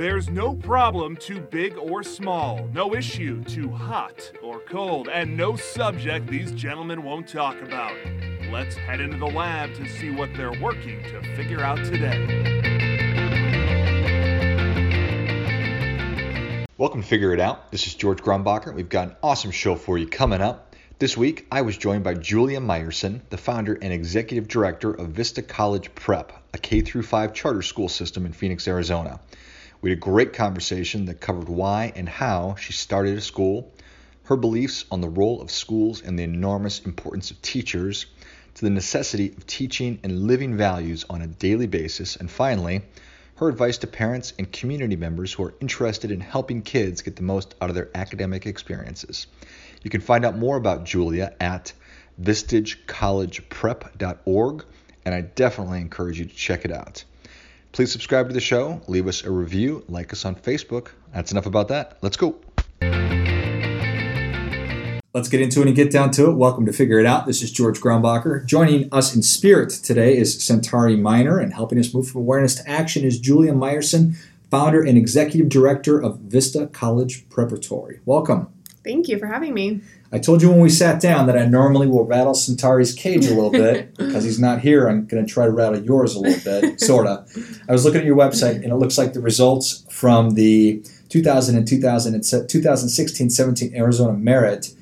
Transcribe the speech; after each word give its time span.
There's 0.00 0.30
no 0.30 0.54
problem 0.54 1.14
too 1.14 1.42
big 1.42 1.76
or 1.76 2.02
small, 2.02 2.66
no 2.72 2.94
issue 2.94 3.44
too 3.44 3.68
hot 3.68 4.32
or 4.42 4.60
cold, 4.60 5.10
and 5.10 5.36
no 5.36 5.56
subject 5.56 6.26
these 6.26 6.52
gentlemen 6.52 7.02
won't 7.02 7.28
talk 7.28 7.60
about. 7.60 7.92
Let's 8.50 8.74
head 8.76 9.02
into 9.02 9.18
the 9.18 9.26
lab 9.26 9.74
to 9.74 9.86
see 9.86 10.10
what 10.10 10.30
they're 10.34 10.58
working 10.58 11.02
to 11.02 11.20
figure 11.36 11.60
out 11.60 11.76
today. 11.84 12.16
Welcome 16.78 17.02
to 17.02 17.06
Figure 17.06 17.34
It 17.34 17.40
Out. 17.40 17.70
This 17.70 17.86
is 17.86 17.94
George 17.94 18.22
Grumbacher. 18.22 18.72
We've 18.72 18.88
got 18.88 19.08
an 19.08 19.16
awesome 19.22 19.50
show 19.50 19.74
for 19.74 19.98
you 19.98 20.08
coming 20.08 20.40
up. 20.40 20.74
This 20.98 21.14
week, 21.14 21.46
I 21.52 21.60
was 21.60 21.76
joined 21.76 22.04
by 22.04 22.14
Julia 22.14 22.60
Meyerson, 22.60 23.20
the 23.28 23.36
founder 23.36 23.74
and 23.74 23.92
executive 23.92 24.48
director 24.48 24.94
of 24.94 25.08
Vista 25.08 25.42
College 25.42 25.94
Prep, 25.94 26.32
a 26.54 26.58
K 26.58 26.80
5 26.80 27.34
charter 27.34 27.60
school 27.60 27.90
system 27.90 28.24
in 28.24 28.32
Phoenix, 28.32 28.66
Arizona. 28.66 29.20
We 29.82 29.90
had 29.90 29.98
a 29.98 30.00
great 30.00 30.34
conversation 30.34 31.06
that 31.06 31.20
covered 31.20 31.48
why 31.48 31.92
and 31.96 32.08
how 32.08 32.54
she 32.56 32.72
started 32.72 33.16
a 33.16 33.22
school, 33.22 33.72
her 34.24 34.36
beliefs 34.36 34.84
on 34.90 35.00
the 35.00 35.08
role 35.08 35.40
of 35.40 35.50
schools 35.50 36.02
and 36.02 36.18
the 36.18 36.22
enormous 36.22 36.80
importance 36.80 37.30
of 37.30 37.40
teachers, 37.40 38.04
to 38.54 38.64
the 38.64 38.70
necessity 38.70 39.28
of 39.28 39.46
teaching 39.46 39.98
and 40.02 40.26
living 40.26 40.56
values 40.56 41.06
on 41.08 41.22
a 41.22 41.26
daily 41.26 41.66
basis, 41.66 42.16
and 42.16 42.30
finally, 42.30 42.82
her 43.36 43.48
advice 43.48 43.78
to 43.78 43.86
parents 43.86 44.34
and 44.38 44.52
community 44.52 44.96
members 44.96 45.32
who 45.32 45.44
are 45.44 45.54
interested 45.60 46.10
in 46.10 46.20
helping 46.20 46.60
kids 46.60 47.00
get 47.00 47.16
the 47.16 47.22
most 47.22 47.54
out 47.62 47.70
of 47.70 47.74
their 47.74 47.88
academic 47.94 48.44
experiences. 48.44 49.26
You 49.82 49.88
can 49.88 50.02
find 50.02 50.26
out 50.26 50.36
more 50.36 50.58
about 50.58 50.84
Julia 50.84 51.34
at 51.40 51.72
vistacollegeprep.org, 52.20 54.64
and 55.06 55.14
I 55.14 55.22
definitely 55.22 55.80
encourage 55.80 56.18
you 56.18 56.26
to 56.26 56.34
check 56.34 56.66
it 56.66 56.70
out. 56.70 57.04
Please 57.72 57.92
subscribe 57.92 58.26
to 58.26 58.34
the 58.34 58.40
show, 58.40 58.80
leave 58.88 59.06
us 59.06 59.22
a 59.22 59.30
review, 59.30 59.84
like 59.88 60.12
us 60.12 60.24
on 60.24 60.34
Facebook. 60.34 60.88
That's 61.14 61.30
enough 61.30 61.46
about 61.46 61.68
that. 61.68 61.98
Let's 62.02 62.16
go. 62.16 62.40
Let's 65.14 65.28
get 65.28 65.40
into 65.40 65.60
it 65.60 65.68
and 65.68 65.76
get 65.76 65.92
down 65.92 66.10
to 66.12 66.30
it. 66.30 66.34
Welcome 66.34 66.66
to 66.66 66.72
Figure 66.72 66.98
It 66.98 67.06
Out. 67.06 67.26
This 67.26 67.42
is 67.42 67.52
George 67.52 67.80
Grumbacher. 67.80 68.44
Joining 68.44 68.88
us 68.92 69.14
in 69.14 69.22
spirit 69.22 69.70
today 69.70 70.16
is 70.16 70.44
Centauri 70.44 70.96
Minor, 70.96 71.38
and 71.38 71.54
helping 71.54 71.78
us 71.78 71.94
move 71.94 72.08
from 72.08 72.22
awareness 72.22 72.56
to 72.56 72.68
action 72.68 73.04
is 73.04 73.20
Julia 73.20 73.52
Meyerson, 73.52 74.16
founder 74.50 74.82
and 74.82 74.98
executive 74.98 75.48
director 75.48 76.00
of 76.00 76.18
Vista 76.18 76.66
College 76.66 77.28
Preparatory. 77.28 78.00
Welcome. 78.04 78.52
Thank 78.82 79.06
you 79.08 79.18
for 79.18 79.26
having 79.26 79.54
me. 79.54 79.80
I 80.12 80.18
told 80.18 80.42
you 80.42 80.50
when 80.50 80.60
we 80.60 80.70
sat 80.70 81.00
down 81.00 81.28
that 81.28 81.38
I 81.38 81.46
normally 81.46 81.86
will 81.86 82.04
rattle 82.04 82.34
Centauri's 82.34 82.92
cage 82.92 83.26
a 83.26 83.34
little 83.34 83.50
bit 83.50 83.94
because 83.96 84.24
he's 84.24 84.40
not 84.40 84.60
here. 84.60 84.88
I'm 84.88 85.06
going 85.06 85.24
to 85.24 85.32
try 85.32 85.46
to 85.46 85.52
rattle 85.52 85.80
yours 85.80 86.14
a 86.14 86.20
little 86.20 86.60
bit, 86.60 86.80
sort 86.90 87.06
of. 87.06 87.28
I 87.68 87.72
was 87.72 87.84
looking 87.84 88.00
at 88.00 88.06
your 88.06 88.16
website, 88.16 88.56
and 88.56 88.66
it 88.66 88.76
looks 88.76 88.98
like 88.98 89.12
the 89.12 89.20
results 89.20 89.84
from 89.88 90.30
the 90.30 90.82
2000 91.10 91.56
and 91.56 91.66
2016-17 91.66 93.74
Arizona 93.74 94.12
Merit 94.12 94.74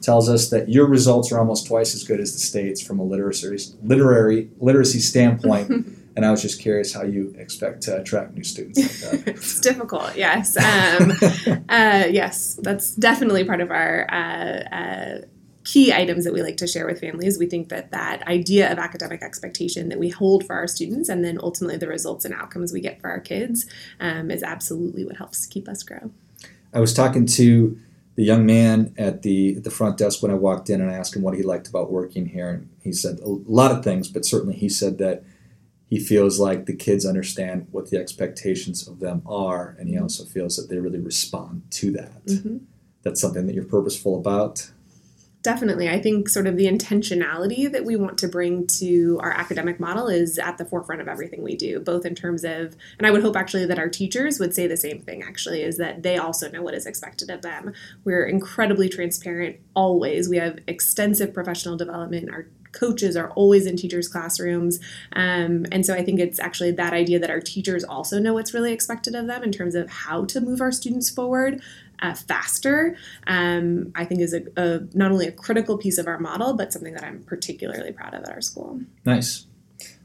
tells 0.00 0.28
us 0.28 0.50
that 0.50 0.68
your 0.68 0.86
results 0.86 1.32
are 1.32 1.38
almost 1.38 1.66
twice 1.66 1.94
as 1.94 2.04
good 2.04 2.20
as 2.20 2.32
the 2.32 2.38
state's 2.38 2.80
from 2.80 2.98
a 2.98 3.02
literacy 3.02 3.74
literary 3.82 4.50
literacy 4.60 5.00
standpoint. 5.00 5.86
and 6.18 6.26
I 6.26 6.32
was 6.32 6.42
just 6.42 6.60
curious 6.60 6.92
how 6.92 7.04
you 7.04 7.32
expect 7.38 7.82
to 7.82 8.00
attract 8.00 8.34
new 8.34 8.42
students 8.42 9.04
like 9.04 9.24
that. 9.24 9.28
it's 9.36 9.60
difficult, 9.60 10.16
yes. 10.16 10.56
Um, 10.56 11.12
uh, 11.68 12.08
yes, 12.10 12.58
that's 12.60 12.96
definitely 12.96 13.44
part 13.44 13.60
of 13.60 13.70
our 13.70 14.04
uh, 14.10 14.74
uh, 14.74 15.18
key 15.62 15.92
items 15.92 16.24
that 16.24 16.34
we 16.34 16.42
like 16.42 16.56
to 16.56 16.66
share 16.66 16.86
with 16.86 17.00
families. 17.00 17.38
We 17.38 17.46
think 17.46 17.68
that 17.68 17.92
that 17.92 18.26
idea 18.26 18.68
of 18.72 18.80
academic 18.80 19.22
expectation 19.22 19.90
that 19.90 20.00
we 20.00 20.08
hold 20.08 20.44
for 20.44 20.56
our 20.56 20.66
students 20.66 21.08
and 21.08 21.24
then 21.24 21.38
ultimately 21.40 21.76
the 21.76 21.86
results 21.86 22.24
and 22.24 22.34
outcomes 22.34 22.72
we 22.72 22.80
get 22.80 23.00
for 23.00 23.10
our 23.10 23.20
kids 23.20 23.66
um, 24.00 24.32
is 24.32 24.42
absolutely 24.42 25.04
what 25.04 25.18
helps 25.18 25.46
keep 25.46 25.68
us 25.68 25.84
grow. 25.84 26.10
I 26.74 26.80
was 26.80 26.92
talking 26.92 27.26
to 27.26 27.78
the 28.16 28.24
young 28.24 28.44
man 28.44 28.92
at 28.98 29.22
the 29.22 29.54
at 29.58 29.62
the 29.62 29.70
front 29.70 29.98
desk 29.98 30.20
when 30.20 30.32
I 30.32 30.34
walked 30.34 30.68
in 30.68 30.80
and 30.80 30.90
I 30.90 30.94
asked 30.94 31.14
him 31.14 31.22
what 31.22 31.36
he 31.36 31.44
liked 31.44 31.68
about 31.68 31.92
working 31.92 32.26
here, 32.26 32.48
and 32.48 32.68
he 32.82 32.92
said 32.92 33.20
a 33.20 33.28
lot 33.28 33.70
of 33.70 33.84
things, 33.84 34.08
but 34.08 34.24
certainly 34.24 34.56
he 34.56 34.68
said 34.68 34.98
that 34.98 35.22
he 35.88 35.98
feels 35.98 36.38
like 36.38 36.66
the 36.66 36.76
kids 36.76 37.06
understand 37.06 37.66
what 37.70 37.90
the 37.90 37.98
expectations 37.98 38.86
of 38.86 39.00
them 39.00 39.22
are, 39.26 39.74
and 39.78 39.88
he 39.88 39.94
mm-hmm. 39.94 40.04
also 40.04 40.24
feels 40.24 40.56
that 40.56 40.68
they 40.68 40.78
really 40.78 41.00
respond 41.00 41.62
to 41.70 41.90
that. 41.92 42.26
Mm-hmm. 42.26 42.58
That's 43.02 43.20
something 43.20 43.46
that 43.46 43.54
you're 43.54 43.64
purposeful 43.64 44.18
about. 44.18 44.70
Definitely. 45.40 45.88
I 45.88 46.00
think 46.00 46.28
sort 46.28 46.48
of 46.48 46.56
the 46.56 46.66
intentionality 46.66 47.70
that 47.70 47.84
we 47.84 47.94
want 47.94 48.18
to 48.18 48.28
bring 48.28 48.66
to 48.78 49.18
our 49.22 49.30
academic 49.30 49.78
model 49.78 50.08
is 50.08 50.36
at 50.36 50.58
the 50.58 50.64
forefront 50.64 51.00
of 51.00 51.06
everything 51.06 51.42
we 51.42 51.54
do, 51.54 51.78
both 51.78 52.04
in 52.04 52.16
terms 52.16 52.42
of, 52.44 52.76
and 52.98 53.06
I 53.06 53.12
would 53.12 53.22
hope 53.22 53.36
actually 53.36 53.64
that 53.66 53.78
our 53.78 53.88
teachers 53.88 54.40
would 54.40 54.52
say 54.52 54.66
the 54.66 54.76
same 54.76 55.00
thing 55.00 55.22
actually, 55.22 55.62
is 55.62 55.76
that 55.78 56.02
they 56.02 56.18
also 56.18 56.50
know 56.50 56.60
what 56.60 56.74
is 56.74 56.86
expected 56.86 57.30
of 57.30 57.42
them. 57.42 57.72
We're 58.04 58.26
incredibly 58.26 58.88
transparent 58.88 59.58
always. 59.74 60.28
We 60.28 60.38
have 60.38 60.58
extensive 60.66 61.32
professional 61.32 61.76
development. 61.76 62.30
Our 62.30 62.48
coaches 62.72 63.16
are 63.16 63.30
always 63.30 63.66
in 63.66 63.76
teachers' 63.76 64.08
classrooms. 64.08 64.80
Um, 65.12 65.66
and 65.72 65.84
so 65.84 65.94
I 65.94 66.04
think 66.04 66.20
it's 66.20 66.40
actually 66.40 66.72
that 66.72 66.92
idea 66.92 67.18
that 67.18 67.30
our 67.30 67.40
teachers 67.40 67.84
also 67.84 68.18
know 68.18 68.34
what's 68.34 68.54
really 68.54 68.72
expected 68.72 69.14
of 69.14 69.26
them 69.26 69.42
in 69.42 69.52
terms 69.52 69.74
of 69.74 69.90
how 69.90 70.24
to 70.26 70.40
move 70.40 70.60
our 70.60 70.72
students 70.72 71.10
forward. 71.10 71.62
Uh, 72.00 72.14
faster, 72.14 72.96
um, 73.26 73.90
I 73.96 74.04
think 74.04 74.20
is 74.20 74.32
a, 74.32 74.42
a, 74.56 74.80
not 74.94 75.10
only 75.10 75.26
a 75.26 75.32
critical 75.32 75.76
piece 75.76 75.98
of 75.98 76.06
our 76.06 76.20
model, 76.20 76.54
but 76.54 76.72
something 76.72 76.94
that 76.94 77.02
I'm 77.02 77.24
particularly 77.24 77.90
proud 77.90 78.14
of 78.14 78.22
at 78.22 78.30
our 78.30 78.40
school. 78.40 78.80
Nice. 79.04 79.46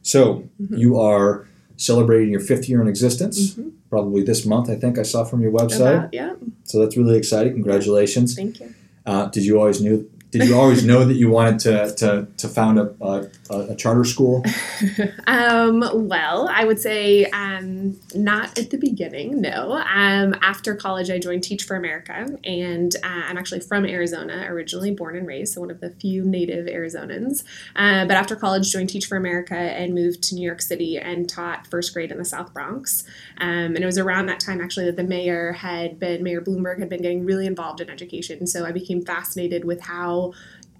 So 0.01 0.50
mm-hmm. 0.59 0.75
you 0.75 1.00
are 1.00 1.47
celebrating 1.78 2.31
your 2.31 2.40
fifth 2.40 2.68
year 2.68 2.81
in 2.81 2.88
existence, 2.88 3.51
mm-hmm. 3.51 3.69
probably 3.91 4.24
this 4.24 4.44
month. 4.44 4.72
I 4.72 4.75
think 4.75 4.97
I 4.97 5.03
saw 5.03 5.24
from 5.24 5.44
your 5.44 5.51
website. 5.51 5.97
About, 5.97 6.13
yeah. 6.13 6.34
So 6.63 6.80
that's 6.80 6.97
really 6.97 7.16
exciting. 7.16 7.53
Congratulations. 7.53 8.34
Thank 8.34 8.59
you. 8.59 8.74
Uh, 9.06 9.28
did 9.28 9.45
you 9.45 9.59
always 9.59 9.80
knew 9.80 10.09
did 10.33 10.49
you 10.49 10.57
always 10.57 10.83
know 10.83 11.05
that 11.05 11.13
you 11.13 11.29
wanted 11.29 11.59
to, 11.59 11.95
to, 11.95 12.27
to 12.38 12.47
found 12.47 12.79
a, 12.79 12.95
a, 13.01 13.29
a 13.51 13.75
charter 13.75 14.03
school? 14.03 14.44
um, 15.27 16.07
well, 16.07 16.49
I 16.51 16.66
would 16.66 16.79
say 16.79 17.25
um, 17.25 17.99
not 18.16 18.57
at 18.57 18.71
the 18.71 18.77
beginning, 18.77 19.41
no. 19.41 19.73
Um, 19.73 20.35
after 20.41 20.73
college, 20.75 21.11
I 21.11 21.19
joined 21.19 21.44
Teach 21.44 21.66
for 21.66 21.75
America, 21.75 22.35
and 22.44 22.95
uh, 23.03 23.21
I'm 23.27 23.38
actually 23.38 23.59
from 23.59 23.85
Arizona, 23.85 24.47
originally 24.47 24.89
born 24.89 25.16
and 25.16 25.27
raised, 25.27 25.53
so 25.53 25.61
one 25.61 25.69
of 25.69 25.81
the 25.81 25.91
few 25.91 26.25
native 26.25 26.65
Arizonans. 26.65 27.44
Uh, 27.75 28.07
but 28.07 28.17
after 28.17 28.35
college, 28.35 28.71
joined 28.71 28.89
Teach 28.89 29.05
for 29.05 29.17
America 29.17 29.53
and 29.53 29.94
moved 29.94 30.23
to 30.23 30.35
New 30.35 30.45
York 30.45 30.63
City 30.63 30.97
and 30.97 31.29
taught 31.29 31.67
first 31.67 31.94
grade 31.94 32.11
in 32.11 32.17
the 32.17 32.25
South 32.25 32.51
Bronx. 32.55 33.03
Um, 33.38 33.75
and 33.75 33.79
it 33.79 33.85
was 33.85 34.00
around 34.00 34.25
that 34.27 34.39
time, 34.39 34.61
actually, 34.61 34.88
that 34.88 34.95
the 34.95 35.03
mayor 35.03 35.51
had 35.51 36.00
been, 36.00 36.23
Mayor 36.23 36.41
Bloomberg 36.41 36.79
had 36.79 36.89
been 36.89 37.03
getting 37.03 37.23
really 37.23 37.45
involved 37.45 37.81
in 37.81 37.91
education. 37.91 38.47
So 38.47 38.65
I 38.65 38.71
became 38.71 39.05
fascinated 39.05 39.63
with 39.63 39.81
how 39.81 40.22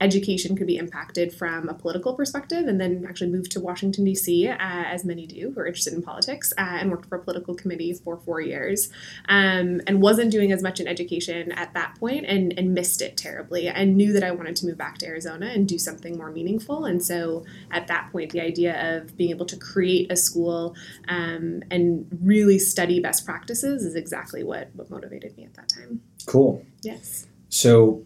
education 0.04 0.56
could 0.56 0.68
be 0.68 0.78
impacted 0.78 1.34
from 1.34 1.70
a 1.70 1.74
political 1.74 2.14
perspective, 2.14 2.68
and 2.68 2.80
then 2.80 3.06
actually 3.08 3.30
moved 3.30 3.52
to 3.52 3.60
Washington, 3.60 4.04
D.C., 4.04 4.48
uh, 4.50 4.58
as 4.60 5.06
many 5.06 5.26
do 5.26 5.52
who 5.52 5.60
are 5.62 5.66
interested 5.66 5.94
in 5.94 6.02
politics, 6.02 6.52
uh, 6.58 6.62
and 6.62 6.92
worked 6.92 7.08
for 7.08 7.18
a 7.18 7.22
political 7.22 7.56
committee 7.56 7.94
for 7.94 8.18
four 8.18 8.42
years. 8.42 8.92
Um, 9.30 9.82
and 9.88 10.02
wasn't 10.02 10.32
doing 10.32 10.52
as 10.52 10.62
much 10.62 10.80
in 10.80 10.88
education 10.88 11.52
at 11.54 11.74
that 11.74 11.96
point 12.00 12.26
and, 12.26 12.54
and 12.58 12.74
missed 12.74 13.02
it 13.02 13.16
terribly. 13.16 13.68
And 13.68 13.96
knew 13.96 14.12
that 14.14 14.24
I 14.24 14.32
wanted 14.32 14.56
to 14.58 14.66
move 14.66 14.78
back 14.78 14.98
to 15.00 15.08
Arizona 15.08 15.48
and 15.48 15.68
do 15.68 15.80
something 15.80 16.18
more 16.18 16.32
meaningful. 16.32 16.86
And 16.86 17.04
so 17.04 17.46
at 17.72 17.88
that 17.88 18.10
point, 18.12 18.32
the 18.32 18.42
idea 18.42 18.98
of 18.98 19.16
being 19.16 19.30
able 19.30 19.46
to 19.46 19.58
create 19.58 20.12
a 20.12 20.18
school 20.18 20.76
um, 21.08 21.64
and 21.72 22.08
really 22.22 22.60
study 22.60 23.00
best 23.00 23.26
practices 23.26 23.86
is 23.86 23.96
exactly 23.96 24.44
what, 24.44 24.70
what 24.74 24.90
motivated 24.90 25.38
me 25.38 25.46
at 25.46 25.54
that 25.54 25.70
time. 25.70 26.02
Cool. 26.26 26.66
Yes. 26.82 27.28
So 27.50 28.04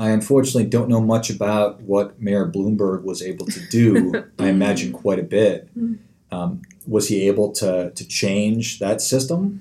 I 0.00 0.10
unfortunately 0.12 0.64
don't 0.64 0.88
know 0.88 1.02
much 1.02 1.28
about 1.28 1.82
what 1.82 2.18
Mayor 2.18 2.46
Bloomberg 2.50 3.02
was 3.02 3.20
able 3.20 3.44
to 3.44 3.60
do. 3.68 4.24
I 4.38 4.48
imagine 4.48 4.92
quite 4.92 5.18
a 5.18 5.22
bit. 5.22 5.68
Mm. 5.78 5.98
Um, 6.32 6.62
was 6.86 7.08
he 7.08 7.28
able 7.28 7.52
to, 7.52 7.90
to 7.90 8.08
change 8.08 8.78
that 8.78 9.02
system? 9.02 9.60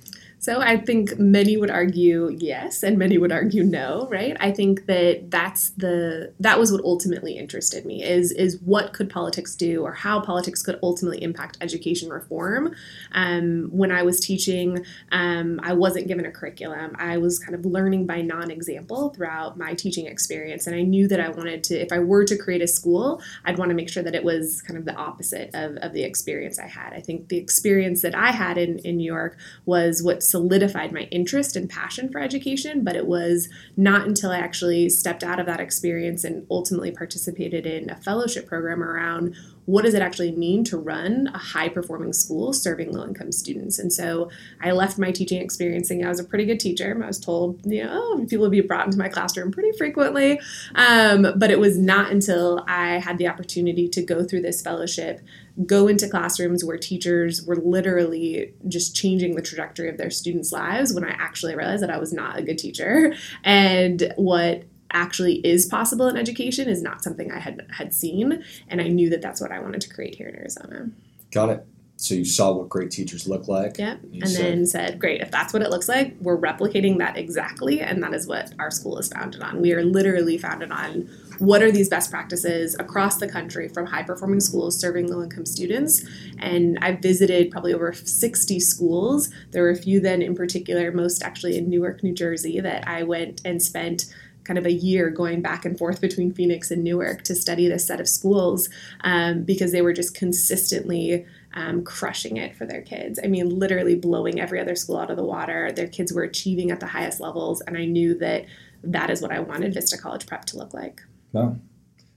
So 0.49 0.61
I 0.61 0.77
think 0.77 1.19
many 1.19 1.57
would 1.57 1.69
argue 1.69 2.35
yes, 2.39 2.81
and 2.81 2.97
many 2.97 3.19
would 3.19 3.31
argue 3.31 3.63
no, 3.63 4.07
right? 4.09 4.35
I 4.39 4.51
think 4.51 4.87
that 4.87 5.29
that's 5.29 5.69
the 5.77 6.33
that 6.39 6.57
was 6.57 6.71
what 6.71 6.83
ultimately 6.83 7.37
interested 7.37 7.85
me 7.85 8.01
is 8.01 8.31
is 8.31 8.57
what 8.65 8.91
could 8.93 9.11
politics 9.11 9.55
do, 9.55 9.83
or 9.83 9.93
how 9.93 10.19
politics 10.19 10.63
could 10.63 10.79
ultimately 10.81 11.21
impact 11.21 11.59
education 11.61 12.09
reform. 12.09 12.73
Um, 13.11 13.67
when 13.71 13.91
I 13.91 14.01
was 14.01 14.19
teaching, 14.19 14.83
um, 15.11 15.59
I 15.61 15.73
wasn't 15.73 16.07
given 16.07 16.25
a 16.25 16.31
curriculum. 16.31 16.95
I 16.97 17.19
was 17.19 17.37
kind 17.37 17.53
of 17.53 17.63
learning 17.63 18.07
by 18.07 18.23
non-example 18.23 19.11
throughout 19.11 19.55
my 19.55 19.75
teaching 19.75 20.07
experience, 20.07 20.65
and 20.65 20.75
I 20.75 20.81
knew 20.81 21.07
that 21.09 21.19
I 21.19 21.29
wanted 21.29 21.63
to, 21.65 21.75
if 21.79 21.91
I 21.91 21.99
were 21.99 22.25
to 22.25 22.35
create 22.35 22.63
a 22.63 22.67
school, 22.67 23.21
I'd 23.45 23.59
want 23.59 23.69
to 23.69 23.75
make 23.75 23.89
sure 23.89 24.01
that 24.01 24.15
it 24.15 24.23
was 24.23 24.63
kind 24.63 24.79
of 24.79 24.85
the 24.85 24.95
opposite 24.95 25.51
of, 25.53 25.75
of 25.83 25.93
the 25.93 26.01
experience 26.01 26.57
I 26.57 26.65
had. 26.67 26.93
I 26.93 27.01
think 27.01 27.27
the 27.27 27.37
experience 27.37 28.01
that 28.01 28.15
I 28.15 28.31
had 28.31 28.57
in 28.57 28.79
in 28.79 28.97
New 28.97 29.05
York 29.05 29.37
was 29.67 30.01
what 30.01 30.23
solidified 30.39 30.93
my 30.93 31.01
interest 31.11 31.57
and 31.57 31.69
passion 31.69 32.09
for 32.09 32.21
education, 32.21 32.81
but 32.81 32.95
it 32.95 33.05
was 33.05 33.49
not 33.75 34.07
until 34.07 34.31
I 34.31 34.37
actually 34.37 34.87
stepped 34.87 35.21
out 35.21 35.37
of 35.37 35.45
that 35.47 35.59
experience 35.59 36.23
and 36.23 36.47
ultimately 36.49 36.91
participated 36.91 37.65
in 37.65 37.89
a 37.89 37.97
fellowship 37.97 38.47
program 38.47 38.81
around 38.81 39.35
what 39.65 39.83
does 39.83 39.93
it 39.93 40.01
actually 40.01 40.31
mean 40.31 40.63
to 40.63 40.77
run 40.77 41.29
a 41.31 41.37
high 41.37 41.69
performing 41.69 42.11
school 42.11 42.53
serving 42.53 42.91
low 42.91 43.03
income 43.03 43.31
students? 43.31 43.77
And 43.77 43.93
so 43.93 44.31
I 44.59 44.71
left 44.71 44.97
my 44.97 45.11
teaching 45.11 45.39
experience 45.41 45.89
thinking 45.89 46.07
I 46.07 46.09
was 46.09 46.19
a 46.19 46.23
pretty 46.23 46.45
good 46.45 46.59
teacher. 46.59 46.99
I 47.03 47.05
was 47.05 47.19
told, 47.19 47.59
you 47.63 47.83
know, 47.83 47.91
oh, 47.91 48.25
people 48.27 48.45
would 48.45 48.51
be 48.51 48.61
brought 48.61 48.87
into 48.87 48.97
my 48.97 49.09
classroom 49.09 49.51
pretty 49.51 49.77
frequently. 49.77 50.41
Um, 50.73 51.33
but 51.35 51.51
it 51.51 51.59
was 51.59 51.77
not 51.77 52.11
until 52.11 52.65
I 52.67 52.97
had 52.97 53.19
the 53.19 53.27
opportunity 53.27 53.87
to 53.89 54.01
go 54.01 54.23
through 54.23 54.41
this 54.41 54.59
fellowship, 54.59 55.21
go 55.65 55.87
into 55.87 56.07
classrooms 56.07 56.63
where 56.63 56.77
teachers 56.77 57.45
were 57.45 57.55
literally 57.55 58.53
just 58.67 58.95
changing 58.95 59.35
the 59.35 59.41
trajectory 59.41 59.89
of 59.89 59.97
their 59.97 60.09
students' 60.09 60.51
lives 60.51 60.93
when 60.93 61.03
I 61.03 61.09
actually 61.09 61.55
realized 61.55 61.83
that 61.83 61.89
I 61.89 61.97
was 61.97 62.13
not 62.13 62.37
a 62.37 62.41
good 62.41 62.57
teacher. 62.57 63.13
And 63.43 64.13
what 64.15 64.63
actually 64.91 65.35
is 65.45 65.65
possible 65.65 66.07
in 66.07 66.17
education 66.17 66.67
is 66.67 66.81
not 66.81 67.03
something 67.03 67.31
I 67.31 67.39
had 67.39 67.67
had 67.77 67.93
seen, 67.93 68.43
and 68.67 68.81
I 68.81 68.87
knew 68.87 69.09
that 69.09 69.21
that's 69.21 69.41
what 69.41 69.51
I 69.51 69.59
wanted 69.59 69.81
to 69.81 69.89
create 69.89 70.15
here 70.15 70.27
in 70.27 70.35
Arizona. 70.35 70.89
Got 71.31 71.49
it. 71.49 71.67
So 71.97 72.15
you 72.15 72.23
saw 72.23 72.53
what 72.53 72.69
great 72.69 72.91
teachers 72.91 73.27
look 73.27 73.49
like. 73.49 73.77
And, 73.77 74.01
and 74.13 74.29
said, 74.29 74.45
then 74.45 74.65
said, 74.65 74.99
"Great, 74.99 75.21
if 75.21 75.31
that's 75.31 75.51
what 75.51 75.61
it 75.61 75.69
looks 75.69 75.89
like, 75.89 76.15
we're 76.21 76.39
replicating 76.39 76.97
that 76.99 77.17
exactly, 77.17 77.81
and 77.81 78.01
that 78.01 78.13
is 78.13 78.25
what 78.25 78.53
our 78.57 78.71
school 78.71 78.97
is 78.97 79.09
founded 79.09 79.41
on. 79.41 79.61
We 79.61 79.73
are 79.73 79.83
literally 79.83 80.37
founded 80.37 80.71
on 80.71 81.09
what 81.39 81.63
are 81.63 81.71
these 81.71 81.89
best 81.89 82.11
practices 82.11 82.75
across 82.79 83.17
the 83.17 83.27
country 83.27 83.67
from 83.67 83.85
high 83.85 84.03
performing 84.03 84.39
schools 84.39 84.79
serving 84.79 85.07
low 85.07 85.23
income 85.23 85.45
students. 85.45 86.05
And 86.37 86.77
I 86.81 86.93
visited 86.93 87.51
probably 87.51 87.73
over 87.73 87.93
60 87.93 88.59
schools. 88.59 89.29
There 89.51 89.63
were 89.63 89.69
a 89.69 89.75
few 89.75 89.99
then 89.99 90.21
in 90.21 90.35
particular, 90.35 90.91
most 90.91 91.23
actually 91.23 91.57
in 91.57 91.69
Newark, 91.69 92.03
New 92.03 92.13
Jersey, 92.13 92.59
that 92.59 92.87
I 92.87 93.03
went 93.03 93.41
and 93.45 93.61
spent 93.61 94.05
kind 94.43 94.57
of 94.57 94.65
a 94.65 94.71
year 94.71 95.09
going 95.09 95.41
back 95.41 95.63
and 95.63 95.77
forth 95.77 96.01
between 96.01 96.33
Phoenix 96.33 96.71
and 96.71 96.83
Newark 96.83 97.23
to 97.23 97.35
study 97.35 97.67
this 97.67 97.85
set 97.85 97.99
of 97.99 98.09
schools 98.09 98.67
um, 99.01 99.43
because 99.43 99.71
they 99.71 99.81
were 99.81 99.93
just 99.93 100.15
consistently 100.15 101.25
um, 101.53 101.83
crushing 101.83 102.37
it 102.37 102.55
for 102.55 102.65
their 102.65 102.81
kids. 102.81 103.19
I 103.23 103.27
mean, 103.27 103.49
literally 103.49 103.95
blowing 103.95 104.39
every 104.39 104.59
other 104.59 104.75
school 104.75 104.97
out 104.97 105.11
of 105.11 105.17
the 105.17 105.23
water. 105.23 105.71
Their 105.71 105.87
kids 105.87 106.11
were 106.11 106.23
achieving 106.23 106.71
at 106.71 106.79
the 106.79 106.87
highest 106.87 107.19
levels, 107.19 107.61
and 107.61 107.77
I 107.77 107.85
knew 107.85 108.17
that 108.19 108.45
that 108.83 109.09
is 109.09 109.21
what 109.21 109.31
I 109.31 109.39
wanted 109.39 109.73
Vista 109.73 109.97
College 109.97 110.25
Prep 110.25 110.45
to 110.45 110.57
look 110.57 110.73
like. 110.73 111.03
Wow. 111.31 111.57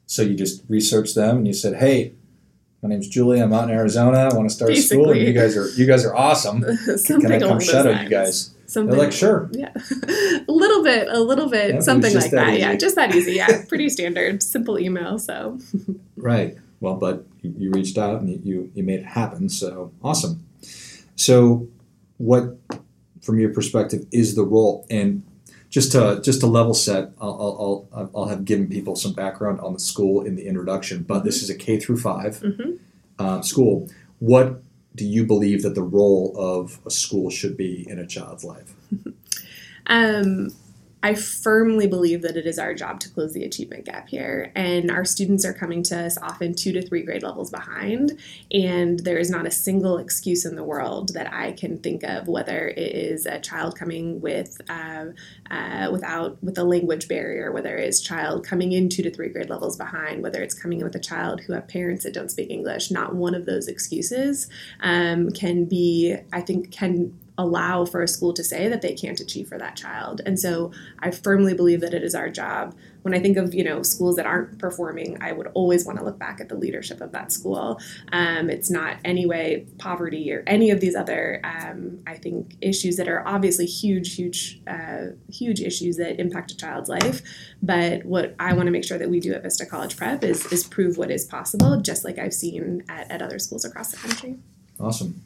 So 0.06 0.22
you 0.22 0.34
just 0.34 0.62
researched 0.68 1.14
them 1.14 1.38
and 1.38 1.46
you 1.46 1.52
said, 1.52 1.76
hey, 1.76 2.12
my 2.82 2.88
name's 2.88 3.08
Julie. 3.08 3.40
I'm 3.40 3.52
out 3.52 3.64
in 3.64 3.70
Arizona. 3.70 4.28
I 4.30 4.34
want 4.34 4.48
to 4.48 4.54
start 4.54 4.70
Basically. 4.70 4.98
a 4.98 5.02
school. 5.02 5.12
And 5.12 5.20
you 5.20 5.32
guys 5.32 5.56
are 5.56 5.68
you 5.70 5.86
guys 5.86 6.04
are 6.04 6.14
awesome. 6.14 6.62
Can 7.06 7.32
I 7.32 7.38
come 7.38 7.60
shadow 7.60 7.92
you 7.92 8.08
guys? 8.08 8.54
Something 8.66 8.96
They're 8.96 9.04
like 9.04 9.12
sure. 9.12 9.50
Yeah, 9.52 9.70
a 10.48 10.50
little 10.50 10.82
bit, 10.82 11.06
a 11.08 11.20
little 11.20 11.48
bit, 11.48 11.74
yeah, 11.74 11.80
something 11.80 12.12
like 12.12 12.30
that. 12.30 12.46
that 12.46 12.58
yeah, 12.58 12.74
just 12.74 12.96
that 12.96 13.14
easy. 13.14 13.32
Yeah, 13.34 13.64
pretty 13.68 13.88
standard, 13.90 14.42
simple 14.42 14.78
email. 14.78 15.18
So. 15.18 15.58
right. 16.16 16.56
Well, 16.80 16.96
but 16.96 17.26
you, 17.42 17.54
you 17.56 17.70
reached 17.70 17.98
out 17.98 18.20
and 18.20 18.44
you, 18.44 18.70
you 18.74 18.82
made 18.82 19.00
it 19.00 19.06
happen. 19.06 19.48
So 19.48 19.92
awesome. 20.02 20.44
So, 21.16 21.68
what, 22.16 22.56
from 23.20 23.38
your 23.38 23.52
perspective, 23.52 24.06
is 24.10 24.34
the 24.34 24.42
role? 24.42 24.86
And 24.90 25.22
just 25.72 25.90
to 25.92 26.20
just 26.22 26.40
to 26.40 26.46
level 26.46 26.74
set, 26.74 27.12
I'll, 27.19 27.88
I'll, 27.92 28.10
I'll 28.14 28.26
have 28.26 28.44
given 28.44 28.69
people 28.69 28.94
some 28.94 29.14
background 29.14 29.58
on 29.60 29.72
the 29.72 29.80
school 29.80 30.20
in 30.20 30.36
the 30.36 30.46
introduction. 30.46 31.02
But 31.02 31.24
this 31.24 31.38
mm-hmm. 31.38 31.44
is 31.44 31.50
a 31.50 31.54
K 31.54 31.80
through 31.80 31.96
5 31.96 32.40
mm-hmm. 32.40 32.70
uh, 33.19 33.40
school. 33.40 33.88
What 34.19 34.62
do 34.94 35.06
you 35.06 35.24
believe 35.24 35.62
that 35.62 35.74
the 35.74 35.82
role 35.82 36.34
of 36.36 36.78
a 36.84 36.90
school 36.90 37.30
should 37.30 37.56
be 37.56 37.88
in 37.88 37.98
a 37.98 38.06
child's 38.06 38.44
life? 38.44 38.74
um, 39.86 40.50
I 41.02 41.14
firmly 41.14 41.88
believe 41.88 42.22
that 42.22 42.37
it 42.37 42.46
is 42.46 42.58
our 42.58 42.75
job 42.75 43.00
to 43.00 43.10
close 43.10 43.32
the 43.32 43.44
achievement 43.44 43.87
gap 43.87 44.08
here. 44.08 44.52
And 44.54 44.90
our 44.90 45.04
students 45.04 45.44
are 45.44 45.52
coming 45.52 45.82
to 45.84 45.99
us 45.99 46.16
often 46.16 46.54
two 46.54 46.72
to 46.72 46.82
three 46.82 47.02
grade 47.02 47.25
levels 47.25 47.50
behind. 47.50 48.19
And 48.52 49.00
there 49.00 49.19
is 49.19 49.28
not 49.28 49.46
a 49.46 49.50
single 49.50 49.99
excuse 49.99 50.44
in 50.44 50.54
the 50.54 50.62
world 50.62 51.14
that 51.14 51.32
I 51.32 51.52
can 51.52 51.78
think 51.78 52.04
of, 52.04 52.28
whether 52.28 52.69
it 52.69 52.78
is 52.78 53.26
a 53.26 53.40
child 53.40 53.76
coming 53.76 54.20
with 54.20 54.60
uh, 54.69 55.06
uh, 55.50 55.88
without 55.90 56.43
with 56.43 56.56
a 56.56 56.64
language 56.64 57.08
barrier, 57.08 57.50
whether 57.50 57.76
it's 57.76 58.00
child 58.00 58.46
coming 58.46 58.72
in 58.72 58.88
two 58.88 59.02
to 59.02 59.10
three 59.10 59.28
grade 59.28 59.50
levels 59.50 59.76
behind, 59.76 60.22
whether 60.22 60.43
it's 60.43 60.55
coming 60.55 60.78
in 60.78 60.84
with 60.84 60.94
a 60.94 61.00
child 61.00 61.40
who 61.40 61.52
have 61.52 61.66
parents 61.66 62.05
that 62.05 62.14
don't 62.14 62.31
speak 62.31 62.50
English. 62.50 62.90
Not 62.90 63.14
one 63.14 63.34
of 63.34 63.44
those 63.44 63.66
excuses 63.66 64.48
um, 64.81 65.31
can 65.31 65.64
be, 65.64 66.16
I 66.32 66.40
think, 66.40 66.70
can 66.70 67.19
allow 67.42 67.84
for 67.84 68.02
a 68.02 68.08
school 68.08 68.32
to 68.34 68.44
say 68.44 68.68
that 68.68 68.82
they 68.82 68.94
can't 68.94 69.20
achieve 69.20 69.48
for 69.48 69.58
that 69.58 69.76
child. 69.76 70.20
And 70.24 70.38
so 70.38 70.72
I 71.00 71.10
firmly 71.10 71.54
believe 71.54 71.80
that 71.80 71.94
it 71.94 72.02
is 72.02 72.14
our 72.14 72.30
job. 72.30 72.74
When 73.02 73.14
I 73.14 73.18
think 73.18 73.36
of 73.36 73.52
you 73.52 73.64
know 73.64 73.82
schools 73.82 74.14
that 74.16 74.26
aren't 74.26 74.58
performing, 74.58 75.20
I 75.20 75.32
would 75.32 75.48
always 75.54 75.84
want 75.84 75.98
to 75.98 76.04
look 76.04 76.18
back 76.18 76.40
at 76.40 76.48
the 76.48 76.54
leadership 76.54 77.00
of 77.00 77.10
that 77.12 77.32
school. 77.32 77.80
Um, 78.12 78.48
it's 78.48 78.70
not 78.70 78.98
any 79.04 79.26
way 79.26 79.66
poverty 79.78 80.32
or 80.32 80.44
any 80.46 80.70
of 80.70 80.80
these 80.80 80.94
other 80.94 81.40
um, 81.42 81.98
I 82.06 82.14
think 82.14 82.56
issues 82.60 82.96
that 82.96 83.08
are 83.08 83.26
obviously 83.26 83.66
huge, 83.66 84.14
huge, 84.14 84.62
uh, 84.68 85.16
huge 85.28 85.60
issues 85.60 85.96
that 85.96 86.20
impact 86.20 86.52
a 86.52 86.56
child's 86.56 86.88
life. 86.88 87.22
But 87.60 88.04
what 88.04 88.36
I 88.38 88.52
want 88.52 88.66
to 88.66 88.70
make 88.70 88.84
sure 88.84 88.98
that 88.98 89.10
we 89.10 89.18
do 89.18 89.34
at 89.34 89.42
Vista 89.42 89.66
College 89.66 89.96
Prep 89.96 90.22
is 90.22 90.46
is 90.52 90.64
prove 90.64 90.96
what 90.96 91.10
is 91.10 91.24
possible, 91.24 91.80
just 91.80 92.04
like 92.04 92.18
I've 92.18 92.34
seen 92.34 92.84
at, 92.88 93.10
at 93.10 93.20
other 93.20 93.40
schools 93.40 93.64
across 93.64 93.90
the 93.90 93.96
country. 93.96 94.38
Awesome. 94.78 95.22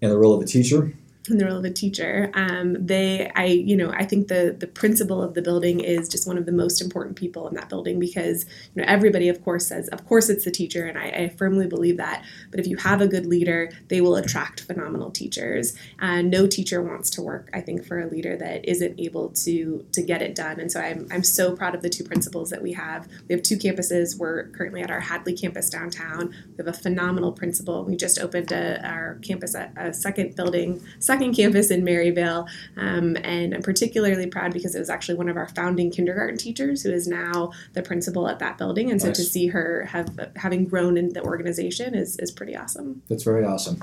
And 0.00 0.10
the 0.10 0.18
role 0.18 0.34
of 0.34 0.42
a 0.42 0.46
teacher 0.46 0.92
in 1.28 1.38
the 1.38 1.44
role 1.44 1.58
of 1.58 1.64
a 1.64 1.70
teacher. 1.70 2.30
Um, 2.34 2.84
they, 2.84 3.30
I, 3.36 3.44
you 3.44 3.76
know, 3.76 3.90
I 3.92 4.04
think 4.04 4.28
the 4.28 4.56
the 4.58 4.66
principal 4.66 5.22
of 5.22 5.34
the 5.34 5.42
building 5.42 5.80
is 5.80 6.08
just 6.08 6.26
one 6.26 6.36
of 6.36 6.46
the 6.46 6.52
most 6.52 6.80
important 6.82 7.16
people 7.16 7.46
in 7.48 7.54
that 7.54 7.68
building 7.68 8.00
because 8.00 8.44
you 8.74 8.82
know 8.82 8.88
everybody, 8.88 9.28
of 9.28 9.42
course, 9.44 9.68
says, 9.68 9.88
of 9.88 10.04
course, 10.06 10.28
it's 10.28 10.44
the 10.44 10.50
teacher, 10.50 10.84
and 10.84 10.98
I, 10.98 11.08
I 11.08 11.28
firmly 11.28 11.66
believe 11.66 11.96
that. 11.98 12.24
But 12.50 12.58
if 12.58 12.66
you 12.66 12.76
have 12.78 13.00
a 13.00 13.06
good 13.06 13.26
leader, 13.26 13.70
they 13.88 14.00
will 14.00 14.16
attract 14.16 14.62
phenomenal 14.62 15.10
teachers. 15.10 15.76
And 16.00 16.30
no 16.30 16.46
teacher 16.46 16.82
wants 16.82 17.08
to 17.10 17.22
work, 17.22 17.50
I 17.54 17.60
think, 17.60 17.86
for 17.86 18.00
a 18.00 18.08
leader 18.08 18.36
that 18.36 18.64
isn't 18.68 18.98
able 18.98 19.28
to 19.30 19.86
to 19.92 20.02
get 20.02 20.22
it 20.22 20.34
done. 20.34 20.58
And 20.58 20.72
so 20.72 20.80
I'm 20.80 21.06
I'm 21.12 21.22
so 21.22 21.54
proud 21.54 21.74
of 21.74 21.82
the 21.82 21.90
two 21.90 22.04
principals 22.04 22.50
that 22.50 22.62
we 22.62 22.72
have. 22.72 23.08
We 23.28 23.34
have 23.34 23.42
two 23.44 23.56
campuses. 23.56 24.18
We're 24.18 24.48
currently 24.48 24.82
at 24.82 24.90
our 24.90 25.00
Hadley 25.00 25.34
campus 25.34 25.70
downtown. 25.70 26.34
We 26.48 26.64
have 26.64 26.66
a 26.66 26.72
phenomenal 26.72 27.32
principal. 27.32 27.84
We 27.84 27.96
just 27.96 28.18
opened 28.18 28.50
a, 28.50 28.84
our 28.84 29.18
campus 29.22 29.54
at 29.54 29.72
a 29.76 29.94
second 29.94 30.34
building 30.34 30.82
second 31.12 31.34
campus 31.34 31.70
in 31.70 31.84
Maryvale. 31.84 32.46
Um, 32.76 33.16
and 33.22 33.54
I'm 33.54 33.62
particularly 33.62 34.26
proud 34.26 34.52
because 34.52 34.74
it 34.74 34.78
was 34.78 34.90
actually 34.90 35.16
one 35.16 35.28
of 35.28 35.36
our 35.36 35.48
founding 35.48 35.90
kindergarten 35.90 36.36
teachers 36.36 36.82
who 36.82 36.92
is 36.92 37.06
now 37.06 37.52
the 37.74 37.82
principal 37.82 38.28
at 38.28 38.38
that 38.38 38.58
building. 38.58 38.90
And 38.90 39.00
so 39.00 39.08
nice. 39.08 39.16
to 39.18 39.24
see 39.24 39.48
her 39.48 39.84
have 39.84 40.08
having 40.36 40.64
grown 40.64 40.96
in 40.96 41.12
the 41.12 41.22
organization 41.22 41.94
is, 41.94 42.18
is 42.18 42.30
pretty 42.30 42.56
awesome. 42.56 43.02
That's 43.08 43.24
very 43.24 43.44
awesome. 43.44 43.82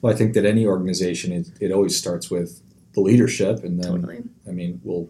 Well, 0.00 0.12
I 0.12 0.16
think 0.16 0.34
that 0.34 0.44
any 0.44 0.66
organization, 0.66 1.32
it, 1.32 1.50
it 1.60 1.72
always 1.72 1.96
starts 1.96 2.30
with 2.30 2.60
the 2.94 3.00
leadership, 3.00 3.64
and 3.64 3.82
then, 3.82 3.92
totally. 3.92 4.22
I 4.46 4.50
mean, 4.50 4.80
we'll 4.82 5.08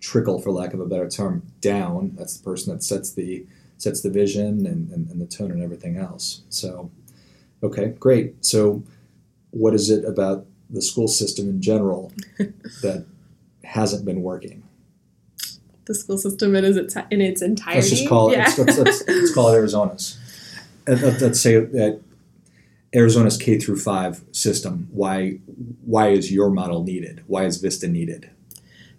trickle, 0.00 0.40
for 0.40 0.50
lack 0.52 0.74
of 0.74 0.80
a 0.80 0.86
better 0.86 1.08
term, 1.08 1.42
down. 1.60 2.12
That's 2.14 2.36
the 2.36 2.44
person 2.44 2.72
that 2.72 2.82
sets 2.82 3.12
the 3.12 3.46
sets 3.76 4.02
the 4.02 4.10
vision 4.10 4.66
and, 4.66 4.88
and, 4.90 5.10
and 5.10 5.20
the 5.20 5.26
tone 5.26 5.50
and 5.50 5.62
everything 5.62 5.96
else. 5.96 6.42
So, 6.48 6.90
okay, 7.62 7.88
great. 7.98 8.44
So, 8.44 8.84
what 9.50 9.74
is 9.74 9.90
it 9.90 10.04
about 10.04 10.46
the 10.74 10.82
school 10.82 11.08
system 11.08 11.48
in 11.48 11.62
general 11.62 12.12
that 12.82 13.06
hasn't 13.64 14.04
been 14.04 14.22
working. 14.22 14.62
The 15.86 15.94
school 15.94 16.18
system 16.18 16.54
in 16.56 16.64
its 16.64 16.96
in 17.10 17.20
its 17.20 17.42
entirety. 17.42 17.80
Let's 17.80 17.90
just 17.90 18.08
call 18.08 18.30
it. 18.30 18.36
Yeah. 18.36 18.52
Let's, 18.56 18.78
let's, 18.78 19.06
let's, 19.06 19.34
call 19.34 19.48
it 19.50 19.56
Arizona's. 19.56 20.18
Let's 20.86 21.40
say 21.40 21.60
that 21.60 22.00
Arizona's 22.94 23.36
K 23.36 23.58
through 23.58 23.78
five 23.78 24.22
system. 24.32 24.88
Why 24.92 25.40
why 25.84 26.08
is 26.08 26.32
your 26.32 26.50
model 26.50 26.82
needed? 26.84 27.22
Why 27.26 27.44
is 27.44 27.58
Vista 27.58 27.86
needed? 27.86 28.30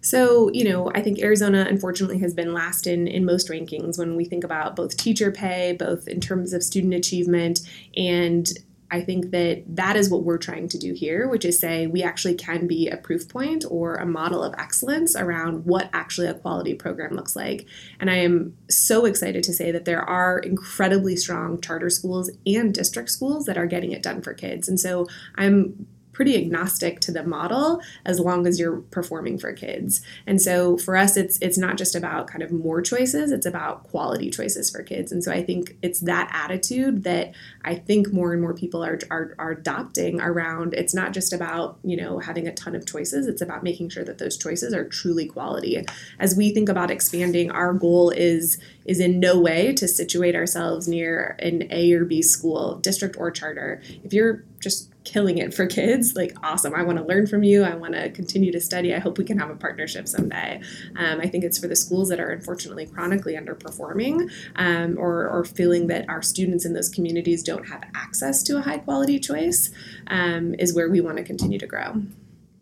So, 0.06 0.52
you 0.52 0.62
know, 0.62 0.92
I 0.94 1.02
think 1.02 1.18
Arizona 1.18 1.66
unfortunately 1.68 2.18
has 2.18 2.32
been 2.32 2.54
last 2.54 2.86
in, 2.86 3.08
in 3.08 3.24
most 3.24 3.48
rankings 3.48 3.98
when 3.98 4.14
we 4.14 4.24
think 4.24 4.44
about 4.44 4.76
both 4.76 4.96
teacher 4.96 5.32
pay, 5.32 5.72
both 5.76 6.06
in 6.06 6.20
terms 6.20 6.52
of 6.52 6.62
student 6.62 6.94
achievement 6.94 7.60
and 7.96 8.48
I 8.90 9.00
think 9.00 9.30
that 9.30 9.64
that 9.68 9.96
is 9.96 10.10
what 10.10 10.22
we're 10.22 10.38
trying 10.38 10.68
to 10.68 10.78
do 10.78 10.92
here, 10.92 11.28
which 11.28 11.44
is 11.44 11.58
say 11.58 11.86
we 11.86 12.02
actually 12.02 12.34
can 12.34 12.66
be 12.66 12.88
a 12.88 12.96
proof 12.96 13.28
point 13.28 13.64
or 13.68 13.96
a 13.96 14.06
model 14.06 14.42
of 14.42 14.54
excellence 14.58 15.16
around 15.16 15.64
what 15.64 15.90
actually 15.92 16.28
a 16.28 16.34
quality 16.34 16.74
program 16.74 17.14
looks 17.14 17.34
like. 17.34 17.66
And 17.98 18.10
I 18.10 18.16
am 18.16 18.56
so 18.70 19.04
excited 19.04 19.42
to 19.44 19.52
say 19.52 19.70
that 19.72 19.84
there 19.84 20.02
are 20.02 20.38
incredibly 20.38 21.16
strong 21.16 21.60
charter 21.60 21.90
schools 21.90 22.30
and 22.46 22.72
district 22.72 23.10
schools 23.10 23.46
that 23.46 23.58
are 23.58 23.66
getting 23.66 23.92
it 23.92 24.02
done 24.02 24.22
for 24.22 24.34
kids. 24.34 24.68
And 24.68 24.78
so 24.78 25.06
I'm 25.36 25.86
pretty 26.16 26.34
agnostic 26.34 26.98
to 26.98 27.12
the 27.12 27.22
model 27.22 27.78
as 28.06 28.18
long 28.18 28.46
as 28.46 28.58
you're 28.58 28.78
performing 28.90 29.36
for 29.36 29.52
kids. 29.52 30.00
And 30.26 30.40
so 30.40 30.78
for 30.78 30.96
us, 30.96 31.14
it's 31.14 31.38
it's 31.42 31.58
not 31.58 31.76
just 31.76 31.94
about 31.94 32.26
kind 32.26 32.42
of 32.42 32.50
more 32.50 32.80
choices; 32.80 33.30
it's 33.30 33.44
about 33.44 33.84
quality 33.84 34.30
choices 34.30 34.70
for 34.70 34.82
kids. 34.82 35.12
And 35.12 35.22
so 35.22 35.30
I 35.30 35.44
think 35.44 35.76
it's 35.82 36.00
that 36.00 36.30
attitude 36.32 37.04
that 37.04 37.34
I 37.66 37.74
think 37.74 38.14
more 38.14 38.32
and 38.32 38.40
more 38.40 38.54
people 38.54 38.82
are 38.82 38.98
are, 39.10 39.34
are 39.38 39.50
adopting 39.50 40.18
around. 40.22 40.72
It's 40.72 40.94
not 40.94 41.12
just 41.12 41.34
about 41.34 41.78
you 41.84 41.98
know 41.98 42.18
having 42.18 42.48
a 42.48 42.54
ton 42.54 42.74
of 42.74 42.86
choices; 42.86 43.26
it's 43.26 43.42
about 43.42 43.62
making 43.62 43.90
sure 43.90 44.04
that 44.04 44.16
those 44.16 44.38
choices 44.38 44.72
are 44.72 44.88
truly 44.88 45.26
quality. 45.26 45.84
As 46.18 46.34
we 46.34 46.50
think 46.50 46.70
about 46.70 46.90
expanding, 46.90 47.50
our 47.50 47.74
goal 47.74 48.08
is 48.08 48.58
is 48.86 49.00
in 49.00 49.20
no 49.20 49.38
way 49.38 49.74
to 49.74 49.86
situate 49.86 50.34
ourselves 50.34 50.88
near 50.88 51.36
an 51.40 51.68
A 51.70 51.92
or 51.92 52.06
B 52.06 52.22
school, 52.22 52.76
district 52.76 53.16
or 53.18 53.30
charter. 53.30 53.82
If 54.02 54.14
you're 54.14 54.44
just 54.60 54.90
killing 55.06 55.38
it 55.38 55.54
for 55.54 55.66
kids, 55.66 56.14
like 56.16 56.36
awesome. 56.42 56.74
I 56.74 56.82
want 56.82 56.98
to 56.98 57.04
learn 57.04 57.26
from 57.26 57.44
you. 57.44 57.62
I 57.62 57.74
want 57.74 57.94
to 57.94 58.10
continue 58.10 58.52
to 58.52 58.60
study. 58.60 58.92
I 58.92 58.98
hope 58.98 59.16
we 59.16 59.24
can 59.24 59.38
have 59.38 59.48
a 59.48 59.54
partnership 59.54 60.08
someday. 60.08 60.60
Um, 60.96 61.20
I 61.20 61.28
think 61.28 61.44
it's 61.44 61.58
for 61.58 61.68
the 61.68 61.76
schools 61.76 62.08
that 62.10 62.20
are 62.20 62.30
unfortunately 62.30 62.86
chronically 62.86 63.34
underperforming 63.34 64.30
um, 64.56 64.98
or, 64.98 65.28
or 65.28 65.44
feeling 65.44 65.86
that 65.86 66.08
our 66.08 66.20
students 66.20 66.64
in 66.64 66.74
those 66.74 66.88
communities 66.88 67.42
don't 67.42 67.68
have 67.68 67.84
access 67.94 68.42
to 68.42 68.58
a 68.58 68.60
high 68.60 68.78
quality 68.78 69.18
choice 69.18 69.70
um, 70.08 70.54
is 70.58 70.74
where 70.74 70.90
we 70.90 71.00
want 71.00 71.16
to 71.18 71.24
continue 71.24 71.58
to 71.58 71.66
grow. 71.66 72.02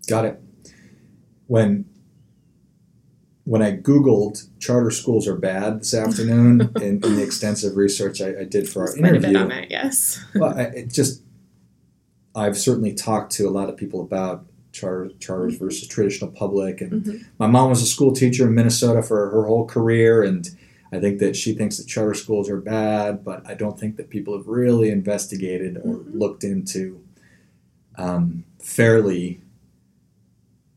Got 0.06 0.26
it. 0.26 0.42
When 1.46 1.86
when 3.46 3.60
I 3.60 3.76
Googled 3.76 4.48
charter 4.58 4.90
schools 4.90 5.28
are 5.28 5.36
bad 5.36 5.80
this 5.80 5.92
afternoon 5.94 6.72
in, 6.76 7.04
in 7.04 7.16
the 7.16 7.22
extensive 7.22 7.76
research 7.76 8.20
I, 8.20 8.40
I 8.40 8.44
did 8.44 8.68
for 8.68 8.82
our 8.82 8.96
interview. 8.96 9.20
Quite 9.20 9.30
a 9.30 9.32
bit 9.32 9.36
on 9.36 9.52
it, 9.52 9.70
yes. 9.70 10.22
well, 10.34 10.58
I, 10.58 10.62
it 10.62 10.92
just 10.92 11.24
I've 12.34 12.58
certainly 12.58 12.92
talked 12.92 13.32
to 13.32 13.48
a 13.48 13.50
lot 13.50 13.68
of 13.68 13.76
people 13.76 14.00
about 14.00 14.44
charter, 14.72 15.10
charters 15.20 15.54
mm-hmm. 15.54 15.64
versus 15.64 15.88
traditional 15.88 16.30
public, 16.30 16.80
and 16.80 17.04
mm-hmm. 17.04 17.22
my 17.38 17.46
mom 17.46 17.70
was 17.70 17.82
a 17.82 17.86
school 17.86 18.12
teacher 18.12 18.46
in 18.46 18.54
Minnesota 18.54 19.02
for 19.02 19.30
her 19.30 19.46
whole 19.46 19.66
career, 19.66 20.22
and 20.22 20.48
I 20.92 21.00
think 21.00 21.18
that 21.20 21.36
she 21.36 21.54
thinks 21.54 21.76
that 21.78 21.86
charter 21.86 22.14
schools 22.14 22.48
are 22.50 22.60
bad, 22.60 23.24
but 23.24 23.46
I 23.46 23.54
don't 23.54 23.78
think 23.78 23.96
that 23.96 24.10
people 24.10 24.36
have 24.36 24.46
really 24.46 24.90
investigated 24.90 25.76
or 25.78 25.96
mm-hmm. 25.96 26.18
looked 26.18 26.44
into 26.44 27.00
um, 27.96 28.44
fairly 28.62 29.40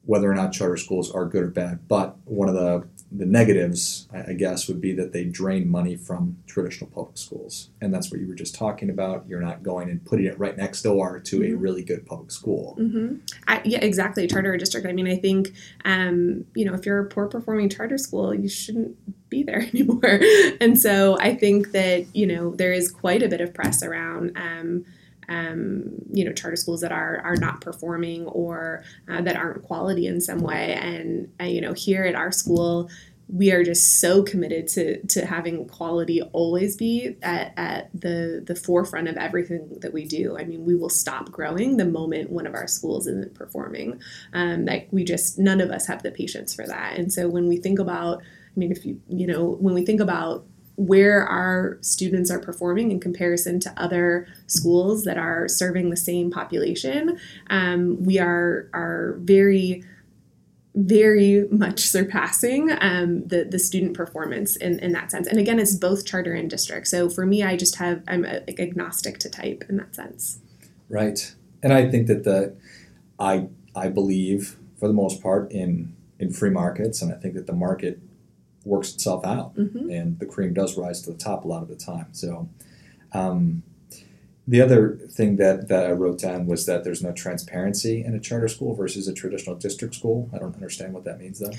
whether 0.08 0.32
or 0.32 0.34
not 0.34 0.54
charter 0.54 0.78
schools 0.78 1.12
are 1.12 1.26
good 1.26 1.44
or 1.44 1.50
bad. 1.50 1.88
But 1.88 2.18
one 2.26 2.50
of 2.50 2.56
the 2.56 2.88
the 3.10 3.26
negatives, 3.26 4.10
I 4.12 4.34
guess, 4.34 4.68
would 4.68 4.82
be 4.82 4.92
that 4.94 5.14
they 5.14 5.24
drain 5.24 5.70
money 5.70 5.96
from 5.96 6.38
traditional 6.46 6.90
public 6.90 7.18
schools, 7.18 7.70
and 7.80 7.94
that's 7.94 8.12
what 8.12 8.20
you 8.20 8.28
were 8.28 8.36
just 8.36 8.54
talking 8.54 8.90
about. 8.90 9.26
You're 9.30 9.42
not 9.42 9.64
going 9.64 9.90
and 9.90 10.04
putting 10.04 10.26
it 10.26 10.38
right 10.38 10.58
next 10.58 10.82
door 10.82 11.20
to 11.20 11.42
a 11.42 11.46
mm-hmm. 11.46 11.60
really 11.60 11.84
good 11.84 12.06
public 12.06 12.32
school. 12.32 12.76
Mm-hmm. 12.80 13.16
I, 13.48 13.62
yeah, 13.64 13.80
exactly. 13.80 14.28
Charter 14.28 14.54
or 14.54 14.58
district. 14.58 14.88
I 14.88 14.92
mean, 14.92 15.08
I 15.08 15.16
think 15.16 15.54
um, 15.86 16.46
you 16.56 16.66
know 16.66 16.74
if 16.74 16.86
you're 16.86 17.00
a 17.00 17.06
poor 17.06 17.28
performing 17.28 17.70
charter 17.70 17.98
school, 17.98 18.34
you 18.34 18.50
shouldn't 18.50 18.98
be 19.30 19.44
there 19.44 19.62
anymore. 19.74 20.20
and 20.60 20.80
so 20.80 21.18
I 21.20 21.36
think 21.36 21.72
that 21.72 22.14
you 22.16 22.28
know 22.28 22.56
there 22.56 22.74
is 22.74 22.92
quite 22.92 23.24
a 23.24 23.30
bit 23.30 23.42
of 23.42 23.54
press 23.54 23.84
around. 23.84 24.38
Um, 24.38 24.86
um, 25.30 25.84
you 26.12 26.24
know 26.24 26.34
charter 26.34 26.56
schools 26.56 26.82
that 26.82 26.92
are 26.92 27.20
are 27.24 27.36
not 27.36 27.62
performing 27.62 28.26
or 28.28 28.84
uh, 29.10 29.22
that 29.22 29.36
aren't 29.36 29.64
quality 29.64 30.08
in 30.08 30.22
some 30.22 30.40
way 30.40 30.74
and 30.74 31.32
uh, 31.42 31.46
you 31.46 31.62
know 31.62 31.74
here 31.74 32.04
at 32.04 32.16
our 32.16 32.32
school 32.32 32.90
we 33.30 33.52
are 33.52 33.64
just 33.64 34.00
so 34.00 34.24
committed 34.24 34.68
to 34.70 35.06
to 35.08 35.26
having 35.26 35.68
quality 35.68 36.22
always 36.22 36.78
be 36.78 37.18
at, 37.22 37.54
at 37.58 37.90
the 37.94 38.42
the 38.46 38.56
forefront 38.56 39.08
of 39.08 39.18
everything 39.18 39.78
that 39.82 39.94
we 39.94 40.06
do. 40.06 40.38
I 40.38 40.46
mean, 40.46 40.66
we 40.66 40.76
will 40.76 40.90
stop 40.90 41.32
growing 41.32 41.78
the 41.78 41.86
moment 41.86 42.32
one 42.32 42.48
of 42.48 42.54
our 42.54 42.68
schools 42.68 43.06
isn't 43.08 43.36
performing. 43.36 44.02
Um, 44.34 44.66
like 44.66 44.88
we 44.92 45.04
just 45.04 45.38
none 45.38 45.60
of 45.60 45.72
us 45.72 45.88
have 45.88 46.04
the 46.04 46.12
patience 46.12 46.56
for 46.56 46.66
that. 46.66 46.98
And 46.98 47.12
so 47.12 47.28
when 47.28 47.48
we 47.48 47.58
think 47.58 47.80
about, 47.80 48.20
I 48.22 48.60
mean, 48.60 48.72
if 48.72 48.86
you 48.86 49.02
you 49.10 49.28
know 49.28 49.58
when 49.60 49.74
we 49.74 49.86
think 49.86 50.00
about 50.00 50.46
where 50.78 51.24
our 51.24 51.80
students 51.82 52.30
are 52.30 52.40
performing 52.40 52.92
in 52.92 53.00
comparison 53.00 53.60
to 53.60 53.74
other 53.78 54.28
schools 54.46 55.04
that 55.04 55.18
are 55.18 55.48
serving 55.48 55.90
the 55.90 55.98
same 55.98 56.32
population, 56.32 57.20
um, 57.50 58.02
we 58.04 58.20
are 58.20 58.70
are 58.74 59.16
very 59.20 59.84
very 60.76 61.48
much 61.50 61.80
surpassing 61.80 62.72
um, 62.82 63.28
the 63.28 63.44
the 63.44 63.58
student 63.58 63.96
performance 63.96 64.56
in, 64.56 64.78
in 64.80 64.92
that 64.92 65.10
sense. 65.10 65.28
And 65.28 65.40
again, 65.40 65.58
it's 65.58 65.76
both 65.76 66.06
charter 66.06 66.34
and 66.34 66.48
district. 66.50 66.88
So 66.88 67.10
for 67.10 67.26
me, 67.26 67.42
I 67.42 67.58
just 67.58 67.78
have 67.78 68.04
I'm 68.08 68.24
a, 68.24 68.44
like 68.48 68.60
agnostic 68.60 69.18
to 69.20 69.30
type 69.30 69.64
in 69.68 69.78
that 69.78 69.96
sense. 69.96 70.40
Right, 70.90 71.34
and 71.64 71.74
I 71.74 71.90
think 71.90 72.06
that 72.08 72.24
the 72.24 72.56
I 73.20 73.48
I 73.76 73.90
believe 73.90 74.58
for 74.80 74.88
the 74.88 74.94
most 74.94 75.24
part 75.24 75.52
in 75.52 75.96
in 76.20 76.32
free 76.32 76.52
markets, 76.52 77.02
and 77.02 77.12
I 77.12 77.16
think 77.16 77.34
that 77.34 77.48
the 77.48 77.54
market 77.54 78.00
works 78.68 78.94
itself 78.94 79.26
out, 79.26 79.56
mm-hmm. 79.56 79.90
and 79.90 80.20
the 80.20 80.26
cream 80.26 80.54
does 80.54 80.78
rise 80.78 81.02
to 81.04 81.12
the 81.12 81.18
top 81.18 81.46
a 81.46 81.48
lot 81.48 81.64
of 81.64 81.70
the 81.70 81.76
time. 81.76 82.08
So, 82.12 82.50
um, 83.14 83.64
the 84.48 84.62
other 84.62 84.98
thing 85.12 85.36
that, 85.38 85.68
that 85.68 85.86
I 85.86 85.92
wrote 85.92 86.20
down 86.20 86.46
was 86.46 86.66
that 86.68 86.86
there's 86.86 87.04
no 87.04 87.12
transparency 87.12 88.04
in 88.04 88.16
a 88.16 88.20
charter 88.20 88.48
school 88.48 88.74
versus 88.76 89.08
a 89.08 89.14
traditional 89.14 89.58
district 89.58 89.94
school. 89.94 90.30
I 90.34 90.38
don't 90.38 90.56
understand 90.56 90.94
what 90.94 91.04
that 91.04 91.20
means, 91.20 91.40
though. 91.40 91.52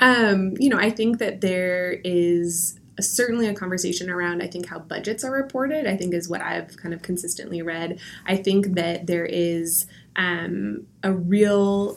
um, 0.04 0.54
you 0.58 0.68
know, 0.68 0.78
I 0.78 0.90
think 0.90 1.18
that 1.18 1.40
there 1.40 2.00
is 2.02 2.80
certainly 3.00 3.46
a 3.46 3.54
conversation 3.54 4.10
around, 4.10 4.42
I 4.42 4.48
think, 4.48 4.66
how 4.66 4.80
budgets 4.80 5.22
are 5.22 5.30
reported, 5.30 5.86
I 5.86 5.96
think 5.96 6.12
is 6.12 6.28
what 6.28 6.40
I've 6.40 6.76
kind 6.76 6.92
of 6.92 7.02
consistently 7.02 7.62
read. 7.62 8.00
I 8.26 8.36
think 8.36 8.74
that 8.74 9.06
there 9.06 9.26
is 9.26 9.86
um, 10.16 10.86
a 11.04 11.12
real 11.12 11.96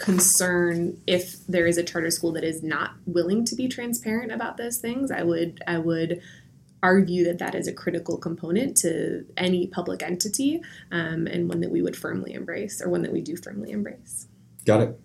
concern 0.00 1.00
if 1.06 1.46
there 1.46 1.66
is 1.66 1.76
a 1.76 1.82
charter 1.82 2.10
school 2.10 2.32
that 2.32 2.44
is 2.44 2.62
not 2.62 2.92
willing 3.06 3.44
to 3.44 3.54
be 3.54 3.68
transparent 3.68 4.32
about 4.32 4.56
those 4.56 4.78
things. 4.78 5.10
I 5.10 5.22
would 5.22 5.62
i 5.66 5.78
would 5.78 6.20
argue 6.82 7.24
that 7.24 7.38
that 7.38 7.54
is 7.54 7.68
a 7.68 7.72
critical 7.72 8.16
component 8.16 8.76
to 8.78 9.24
any 9.36 9.66
public 9.66 10.02
entity 10.02 10.62
um, 10.90 11.26
and 11.26 11.48
one 11.48 11.60
that 11.60 11.70
we 11.70 11.82
would 11.82 11.94
firmly 11.96 12.32
embrace 12.32 12.80
or 12.80 12.88
one 12.88 13.02
that 13.02 13.12
we 13.12 13.20
do 13.20 13.36
firmly 13.36 13.70
embrace. 13.70 14.28
Got 14.64 14.80
it. 14.80 15.00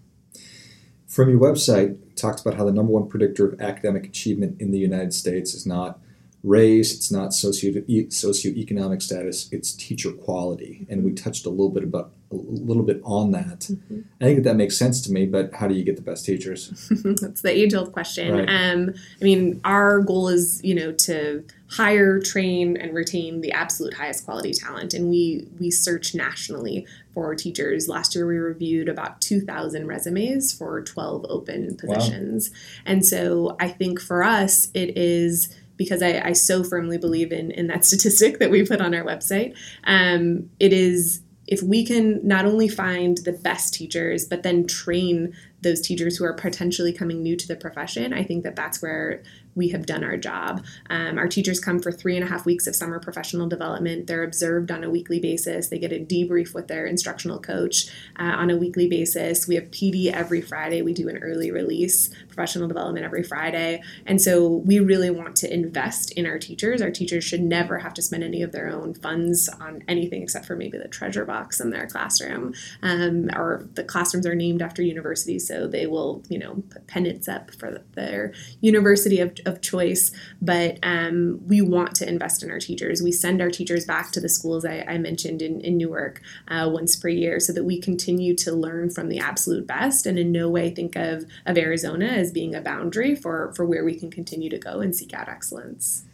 From 1.08 1.30
your 1.30 1.40
website 1.40 1.98
talks 2.16 2.42
about 2.42 2.56
how 2.56 2.64
the 2.64 2.72
number 2.72 2.94
one 2.94 3.10
predictor 3.10 3.46
of 3.46 3.60
academic 3.60 4.06
achievement 4.06 4.60
in 4.62 4.72
the 4.72 4.78
united 4.78 5.14
states 5.14 5.54
is 5.54 5.66
not 5.66 6.00
race, 6.46 6.94
it's 6.94 7.12
not 7.12 7.34
socio 7.34 7.72
socioeconomic 7.72 9.02
status, 9.02 9.50
it's 9.52 9.74
teacher 9.74 10.12
quality. 10.12 10.86
And 10.90 11.04
we 11.04 11.14
touched 11.14 11.46
a 11.46 11.50
little 11.50 11.70
bit 11.70 11.84
about 11.84 12.12
a 12.32 12.36
little 12.36 12.84
bit 12.84 13.02
on 13.04 13.32
that. 13.32 13.60
Mm-hmm. 13.60 14.02
I 14.20 14.25
think 14.25 14.38
that, 14.38 14.50
that 14.50 14.56
makes 14.56 14.78
sense 14.78 15.02
to 15.02 15.12
me, 15.12 15.25
but 15.25 15.54
how 15.54 15.68
do 15.68 15.75
you 15.75 15.84
get 15.84 15.96
the 15.96 16.02
best 16.02 16.25
teachers? 16.25 16.90
That's 17.04 17.42
the 17.42 17.52
age 17.52 17.74
old 17.74 17.94
question. 17.94 18.34
Right. 18.34 18.50
Um, 18.50 18.94
I 19.22 19.24
mean, 19.24 19.62
our 19.64 20.00
goal 20.00 20.28
is, 20.28 20.62
you 20.64 20.75
know, 20.75 20.92
to 20.92 21.44
hire, 21.70 22.20
train, 22.20 22.78
and 22.78 22.94
retain 22.94 23.42
the 23.42 23.52
absolute 23.52 23.94
highest 23.96 24.25
quality 24.25 24.54
talent. 24.54 24.94
And 24.94 25.10
we 25.10 25.48
we 25.60 25.72
search 25.72 26.14
nationally 26.14 26.86
for 27.14 27.34
teachers. 27.36 27.88
Last 27.88 28.16
year 28.16 28.28
we 28.28 28.38
reviewed 28.38 28.90
about 28.90 29.22
2,000 29.22 29.88
resumes 29.88 30.54
for 30.54 30.82
12 30.82 31.25
open 31.30 31.75
positions. 31.78 32.50
Wow. 32.50 32.56
And 32.86 33.06
so 33.06 33.56
I 33.60 33.70
think 33.70 34.02
for 34.02 34.24
us 34.24 34.68
it 34.74 34.98
is 34.98 35.56
because 35.77 36.01
I, 36.01 36.20
I 36.20 36.34
so 36.34 36.63
firmly 36.63 36.98
believe 36.98 37.32
in 37.32 37.51
in 37.51 37.67
that 37.67 37.86
statistic 37.89 38.39
that 38.39 38.51
we 38.51 38.65
put 38.65 38.82
on 38.82 38.94
our 38.94 39.03
website. 39.03 39.55
Um, 39.84 40.50
it 40.60 40.74
is 40.74 41.22
if 41.48 41.62
we 41.62 41.86
can 41.86 42.25
not 42.27 42.46
only 42.46 42.67
find 42.67 43.20
the 43.20 43.32
best 43.32 43.74
teachers, 43.74 44.25
but 44.25 44.41
then 44.41 44.65
train 44.65 45.36
those 45.62 45.79
teachers 45.79 46.17
who 46.17 46.25
are 46.25 46.34
potentially 46.34 46.91
coming 46.91 47.22
new 47.22 47.36
to 47.36 47.48
the 47.48 47.55
profession, 47.55 48.13
I 48.13 48.24
think 48.24 48.44
that 48.44 48.55
that's 48.55 48.82
where 48.82 49.22
we 49.56 49.70
have 49.70 49.86
done 49.86 50.04
our 50.04 50.18
job. 50.18 50.66
Um, 50.90 51.18
our 51.18 51.28
teachers 51.28 51.60
come 51.60 51.80
for 51.80 51.92
three 51.92 52.16
and 52.16 52.24
a 52.24 52.28
half 52.28 52.46
weeks 52.46 52.68
of 52.68 52.76
summer 52.76 53.00
professional 53.00 53.48
development. 53.48 54.08
They're 54.08 54.24
observed 54.24 54.70
on 54.70 54.84
a 54.84 54.90
weekly 54.90 55.20
basis. 55.20 55.70
They 55.70 55.80
get 55.80 55.94
a 55.94 56.00
debrief 56.00 56.54
with 56.54 56.68
their 56.68 56.86
instructional 56.86 57.40
coach 57.40 57.88
uh, 58.20 58.24
on 58.24 58.50
a 58.50 58.58
weekly 58.58 58.88
basis. 58.88 59.48
We 59.48 59.56
have 59.56 59.72
PD 59.72 60.12
every 60.12 60.42
Friday. 60.42 60.82
We 60.82 60.94
do 60.94 61.08
an 61.10 61.18
early 61.18 61.52
release 61.52 62.10
professional 62.28 62.68
development 62.68 63.06
every 63.06 63.24
Friday. 63.24 63.82
And 64.06 64.22
so 64.22 64.48
we 64.48 64.80
really 64.80 65.10
want 65.10 65.36
to 65.38 65.54
invest 65.54 66.12
in 66.12 66.26
our 66.26 66.38
teachers. 66.38 66.82
Our 66.82 66.92
teachers 66.92 67.24
should 67.24 67.42
never 67.42 67.80
have 67.80 67.94
to 67.96 68.02
spend 68.02 68.24
any 68.24 68.42
of 68.42 68.52
their 68.52 68.70
own 68.70 68.94
funds 68.94 69.48
on 69.48 69.84
anything 69.88 70.22
except 70.22 70.46
for 70.46 70.56
maybe 70.56 70.78
the 70.78 70.88
treasure 70.88 71.26
box 71.26 71.60
in 71.62 71.70
their 71.70 71.88
classroom. 71.88 72.54
Um, 72.82 73.30
or 73.36 73.68
the 73.74 73.84
classrooms 73.84 74.26
are 74.26 74.36
named 74.36 74.62
after 74.62 74.82
universities, 74.82 75.48
so 75.48 75.68
they 75.68 75.88
will, 75.88 76.24
you 76.28 76.38
know, 76.38 76.64
put 76.70 76.88
pennants 76.88 77.28
up 77.28 77.52
for 77.56 77.84
their 77.94 78.34
university 78.62 79.20
of 79.20 79.36
of 79.46 79.62
choice, 79.62 80.12
but 80.42 80.80
um, 80.84 81.42
we 81.48 81.62
want 81.62 81.96
to 81.96 82.08
invest 82.08 82.44
in 82.44 82.52
our 82.52 82.60
teachers. 82.60 83.02
We 83.02 83.12
send 83.12 83.42
our 83.42 83.52
teachers 83.52 83.86
back 83.86 84.12
to 84.12 84.20
the 84.20 84.30
schools 84.30 84.66
I, 84.66 84.86
I 84.88 84.98
mentioned 84.98 85.42
in, 85.42 85.62
in 85.62 85.78
Newark 85.78 86.22
uh, 86.48 86.70
once 86.72 86.96
per 86.96 87.10
year 87.10 87.40
so 87.40 87.54
that 87.54 87.64
we 87.64 87.80
continue 87.80 88.36
to 88.38 88.52
learn 88.52 88.90
from 88.90 89.10
the 89.10 89.20
absolute 89.20 89.68
best 89.68 90.06
and 90.06 90.18
in 90.18 90.32
no 90.32 90.50
way 90.50 90.70
think 90.70 90.96
of, 90.96 91.25
of 91.46 91.58
Arizona 91.58 92.06
as 92.06 92.32
being 92.32 92.56
a 92.56 92.62
boundary 92.62 93.16
for, 93.16 93.54
for 93.56 93.66
where 93.66 93.84
we 93.84 94.00
can 94.00 94.10
continue 94.12 94.50
to 94.50 94.58
go 94.58 94.80
and 94.80 94.96
seek 94.96 95.14
out 95.14 95.30
excellence. 95.30 96.05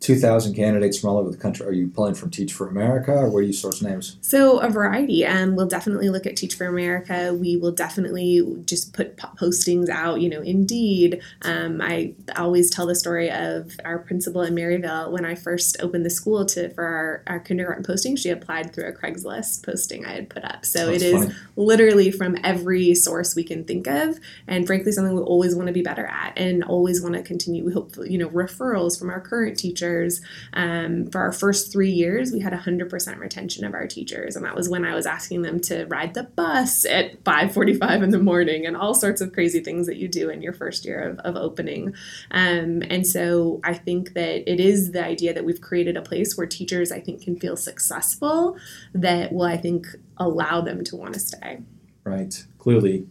2,000 0.00 0.54
candidates 0.54 0.98
from 0.98 1.10
all 1.10 1.18
over 1.18 1.30
the 1.30 1.36
country. 1.36 1.66
Are 1.66 1.72
you 1.72 1.86
pulling 1.86 2.14
from 2.14 2.30
Teach 2.30 2.54
for 2.54 2.66
America 2.66 3.12
or 3.12 3.28
where 3.28 3.42
do 3.42 3.46
you 3.46 3.52
source 3.52 3.82
names? 3.82 4.16
So, 4.22 4.58
a 4.58 4.70
variety. 4.70 5.26
Um, 5.26 5.56
we'll 5.56 5.68
definitely 5.68 6.08
look 6.08 6.24
at 6.24 6.36
Teach 6.36 6.54
for 6.54 6.66
America. 6.66 7.34
We 7.34 7.58
will 7.58 7.72
definitely 7.72 8.42
just 8.64 8.94
put 8.94 9.18
postings 9.18 9.90
out, 9.90 10.22
you 10.22 10.30
know, 10.30 10.40
Indeed. 10.40 11.20
Um, 11.42 11.82
I 11.82 12.14
always 12.34 12.70
tell 12.70 12.86
the 12.86 12.94
story 12.94 13.30
of 13.30 13.72
our 13.84 13.98
principal 13.98 14.40
in 14.40 14.54
Maryvale. 14.54 15.12
When 15.12 15.26
I 15.26 15.34
first 15.34 15.76
opened 15.80 16.06
the 16.06 16.10
school 16.10 16.46
to 16.46 16.70
for 16.70 16.84
our, 16.84 17.22
our 17.26 17.40
kindergarten 17.40 17.84
posting, 17.84 18.16
she 18.16 18.30
applied 18.30 18.72
through 18.72 18.88
a 18.88 18.92
Craigslist 18.92 19.66
posting 19.66 20.06
I 20.06 20.12
had 20.12 20.30
put 20.30 20.44
up. 20.44 20.64
So, 20.64 20.86
That's 20.86 21.02
it 21.02 21.06
is 21.06 21.24
funny. 21.24 21.34
literally 21.56 22.10
from 22.10 22.38
every 22.42 22.94
source 22.94 23.36
we 23.36 23.44
can 23.44 23.64
think 23.64 23.86
of. 23.86 24.18
And 24.46 24.66
frankly, 24.66 24.92
something 24.92 25.14
we 25.14 25.20
always 25.20 25.54
want 25.54 25.66
to 25.66 25.74
be 25.74 25.82
better 25.82 26.06
at 26.06 26.38
and 26.38 26.64
always 26.64 27.02
want 27.02 27.16
to 27.16 27.22
continue. 27.22 27.66
We 27.66 27.74
hope, 27.74 27.96
you 28.06 28.16
know, 28.16 28.30
referrals 28.30 28.98
from 28.98 29.10
our 29.10 29.20
current 29.20 29.58
teachers 29.58 29.89
teachers. 29.90 30.20
Um, 30.52 31.06
for 31.10 31.20
our 31.20 31.32
first 31.32 31.72
three 31.72 31.90
years, 31.90 32.32
we 32.32 32.40
had 32.40 32.52
100% 32.52 33.18
retention 33.18 33.64
of 33.64 33.74
our 33.74 33.86
teachers, 33.86 34.36
and 34.36 34.44
that 34.44 34.54
was 34.54 34.68
when 34.68 34.84
I 34.84 34.94
was 34.94 35.06
asking 35.06 35.42
them 35.42 35.60
to 35.60 35.84
ride 35.86 36.14
the 36.14 36.24
bus 36.24 36.84
at 36.84 37.22
5:45 37.24 38.02
in 38.02 38.10
the 38.10 38.18
morning, 38.18 38.66
and 38.66 38.76
all 38.76 38.94
sorts 38.94 39.20
of 39.20 39.32
crazy 39.32 39.60
things 39.60 39.86
that 39.86 39.96
you 39.96 40.08
do 40.08 40.30
in 40.30 40.42
your 40.42 40.52
first 40.52 40.84
year 40.84 41.00
of, 41.00 41.18
of 41.20 41.36
opening. 41.36 41.94
Um, 42.30 42.82
and 42.88 43.06
so 43.06 43.60
I 43.64 43.74
think 43.74 44.14
that 44.14 44.50
it 44.50 44.60
is 44.60 44.92
the 44.92 45.04
idea 45.04 45.32
that 45.34 45.44
we've 45.44 45.60
created 45.60 45.96
a 45.96 46.02
place 46.02 46.36
where 46.36 46.46
teachers, 46.46 46.92
I 46.92 47.00
think, 47.00 47.22
can 47.22 47.36
feel 47.38 47.56
successful 47.56 48.56
that 48.94 49.32
will, 49.32 49.46
I 49.46 49.56
think, 49.56 49.86
allow 50.16 50.60
them 50.60 50.84
to 50.84 50.96
want 50.96 51.14
to 51.14 51.20
stay. 51.20 51.60
Right. 52.04 52.44
Clearly, 52.58 53.06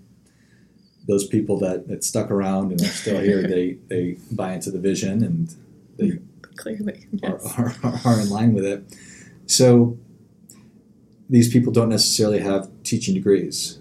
those 1.08 1.28
people 1.28 1.58
that, 1.60 1.88
that 1.88 2.04
stuck 2.04 2.30
around 2.30 2.72
and 2.72 2.82
are 2.82 2.86
still 2.86 3.20
here, 3.20 3.42
they, 3.56 3.78
they 3.88 4.18
buy 4.32 4.54
into 4.54 4.72
the 4.72 4.80
vision 4.80 5.24
and 5.24 5.56
they 5.98 6.20
clearly 6.60 7.08
yes. 7.12 7.58
are, 7.58 7.74
are, 7.84 8.00
are 8.06 8.20
in 8.20 8.30
line 8.30 8.54
with 8.54 8.66
it. 8.66 8.84
So 9.48 9.98
these 11.30 11.52
people 11.52 11.72
don't 11.72 11.90
necessarily 11.90 12.40
have 12.40 12.70
teaching 12.84 13.14
degrees. 13.14 13.80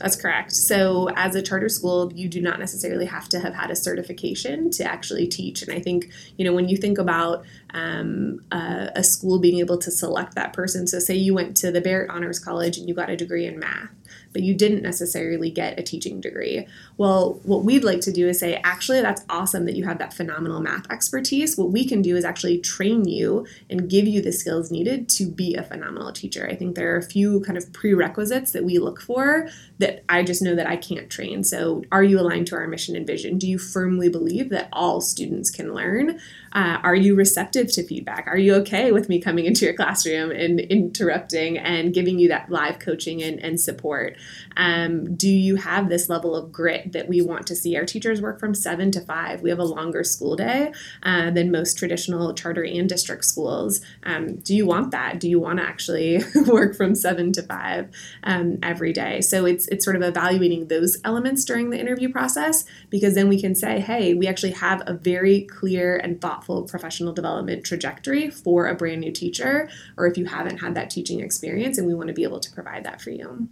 That's 0.00 0.16
correct. 0.16 0.52
So, 0.52 1.08
as 1.14 1.36
a 1.36 1.42
charter 1.42 1.68
school, 1.68 2.12
you 2.12 2.28
do 2.28 2.40
not 2.40 2.58
necessarily 2.58 3.06
have 3.06 3.28
to 3.28 3.38
have 3.38 3.54
had 3.54 3.70
a 3.70 3.76
certification 3.76 4.70
to 4.72 4.84
actually 4.84 5.28
teach. 5.28 5.62
And 5.62 5.72
I 5.72 5.78
think, 5.78 6.10
you 6.36 6.44
know, 6.44 6.52
when 6.52 6.68
you 6.68 6.76
think 6.76 6.98
about 6.98 7.44
um, 7.72 8.40
a, 8.50 8.90
a 8.96 9.04
school 9.04 9.38
being 9.38 9.60
able 9.60 9.78
to 9.78 9.92
select 9.92 10.34
that 10.34 10.52
person, 10.52 10.88
so 10.88 10.98
say 10.98 11.14
you 11.14 11.32
went 11.32 11.56
to 11.58 11.70
the 11.70 11.80
Barrett 11.80 12.10
Honors 12.10 12.40
College 12.40 12.76
and 12.76 12.88
you 12.88 12.94
got 12.94 13.08
a 13.08 13.16
degree 13.16 13.46
in 13.46 13.60
math, 13.60 13.90
but 14.34 14.42
you 14.42 14.52
didn't 14.52 14.82
necessarily 14.82 15.48
get 15.48 15.78
a 15.78 15.82
teaching 15.82 16.20
degree. 16.20 16.66
Well, 16.98 17.40
what 17.44 17.64
we'd 17.64 17.84
like 17.84 18.02
to 18.02 18.12
do 18.12 18.28
is 18.28 18.40
say, 18.40 18.60
actually, 18.64 19.00
that's 19.00 19.24
awesome 19.30 19.64
that 19.64 19.76
you 19.76 19.84
have 19.84 19.98
that 19.98 20.12
phenomenal 20.12 20.60
math 20.60 20.90
expertise. 20.90 21.56
What 21.56 21.70
we 21.70 21.86
can 21.86 22.02
do 22.02 22.16
is 22.16 22.24
actually 22.24 22.58
train 22.58 23.08
you 23.08 23.46
and 23.70 23.88
give 23.88 24.06
you 24.06 24.20
the 24.20 24.32
skills 24.32 24.70
needed 24.70 25.08
to 25.10 25.26
be 25.26 25.54
a 25.54 25.62
phenomenal 25.62 26.12
teacher. 26.12 26.46
I 26.50 26.56
think 26.56 26.74
there 26.74 26.94
are 26.94 26.98
a 26.98 27.02
few 27.02 27.40
kind 27.40 27.56
of 27.56 27.72
prerequisites 27.72 28.52
that 28.52 28.64
we 28.64 28.78
look 28.78 29.00
for 29.00 29.48
that 29.78 30.04
I 30.08 30.22
just 30.24 30.42
know 30.42 30.56
that 30.56 30.66
I 30.66 30.76
can't 30.76 31.08
train. 31.08 31.44
So, 31.44 31.84
are 31.92 32.04
you 32.04 32.20
aligned 32.20 32.48
to 32.48 32.56
our 32.56 32.66
mission 32.66 32.96
and 32.96 33.06
vision? 33.06 33.38
Do 33.38 33.48
you 33.48 33.58
firmly 33.58 34.08
believe 34.08 34.50
that 34.50 34.68
all 34.72 35.00
students 35.00 35.50
can 35.50 35.72
learn? 35.72 36.20
Uh, 36.52 36.78
are 36.82 36.94
you 36.94 37.14
receptive 37.14 37.72
to 37.72 37.82
feedback? 37.82 38.26
Are 38.26 38.38
you 38.38 38.54
okay 38.56 38.92
with 38.92 39.08
me 39.08 39.20
coming 39.20 39.44
into 39.44 39.64
your 39.64 39.74
classroom 39.74 40.30
and 40.30 40.60
interrupting 40.60 41.58
and 41.58 41.92
giving 41.92 42.18
you 42.18 42.28
that 42.28 42.50
live 42.50 42.78
coaching 42.78 43.22
and, 43.22 43.40
and 43.40 43.60
support? 43.60 44.16
Um, 44.56 45.14
do 45.14 45.28
you 45.28 45.56
have 45.56 45.88
this 45.88 46.08
level 46.08 46.34
of 46.34 46.52
grit 46.52 46.92
that 46.92 47.08
we 47.08 47.20
want 47.20 47.46
to 47.48 47.56
see? 47.56 47.76
Our 47.76 47.84
teachers 47.84 48.20
work 48.20 48.38
from 48.38 48.54
seven 48.54 48.90
to 48.92 49.00
five. 49.00 49.42
We 49.42 49.50
have 49.50 49.58
a 49.58 49.64
longer 49.64 50.04
school 50.04 50.36
day 50.36 50.72
uh, 51.02 51.30
than 51.30 51.50
most 51.50 51.78
traditional 51.78 52.32
charter 52.34 52.64
and 52.64 52.88
district 52.88 53.24
schools. 53.24 53.80
Um, 54.04 54.36
do 54.36 54.54
you 54.54 54.66
want 54.66 54.90
that? 54.92 55.20
Do 55.20 55.28
you 55.28 55.40
want 55.40 55.58
to 55.58 55.64
actually 55.64 56.22
work 56.46 56.76
from 56.76 56.94
seven 56.94 57.32
to 57.32 57.42
five 57.42 57.90
um, 58.22 58.58
every 58.62 58.92
day? 58.92 59.20
So 59.20 59.46
it's 59.46 59.68
it's 59.68 59.84
sort 59.84 59.96
of 59.96 60.02
evaluating 60.02 60.68
those 60.68 60.98
elements 61.04 61.44
during 61.44 61.70
the 61.70 61.78
interview 61.78 62.10
process 62.10 62.64
because 62.90 63.14
then 63.14 63.28
we 63.28 63.40
can 63.40 63.54
say, 63.54 63.80
hey, 63.80 64.14
we 64.14 64.26
actually 64.26 64.52
have 64.52 64.82
a 64.86 64.94
very 64.94 65.42
clear 65.42 65.96
and 65.96 66.20
thoughtful 66.20 66.62
professional 66.62 67.12
development 67.12 67.64
trajectory 67.64 68.30
for 68.30 68.66
a 68.66 68.74
brand 68.74 69.00
new 69.00 69.12
teacher, 69.12 69.68
or 69.96 70.06
if 70.06 70.16
you 70.16 70.26
haven't 70.26 70.58
had 70.58 70.74
that 70.74 70.90
teaching 70.90 71.20
experience, 71.20 71.78
and 71.78 71.86
we 71.86 71.94
want 71.94 72.08
to 72.08 72.14
be 72.14 72.22
able 72.22 72.40
to 72.40 72.52
provide 72.52 72.84
that 72.84 73.00
for 73.00 73.10
you. 73.10 73.48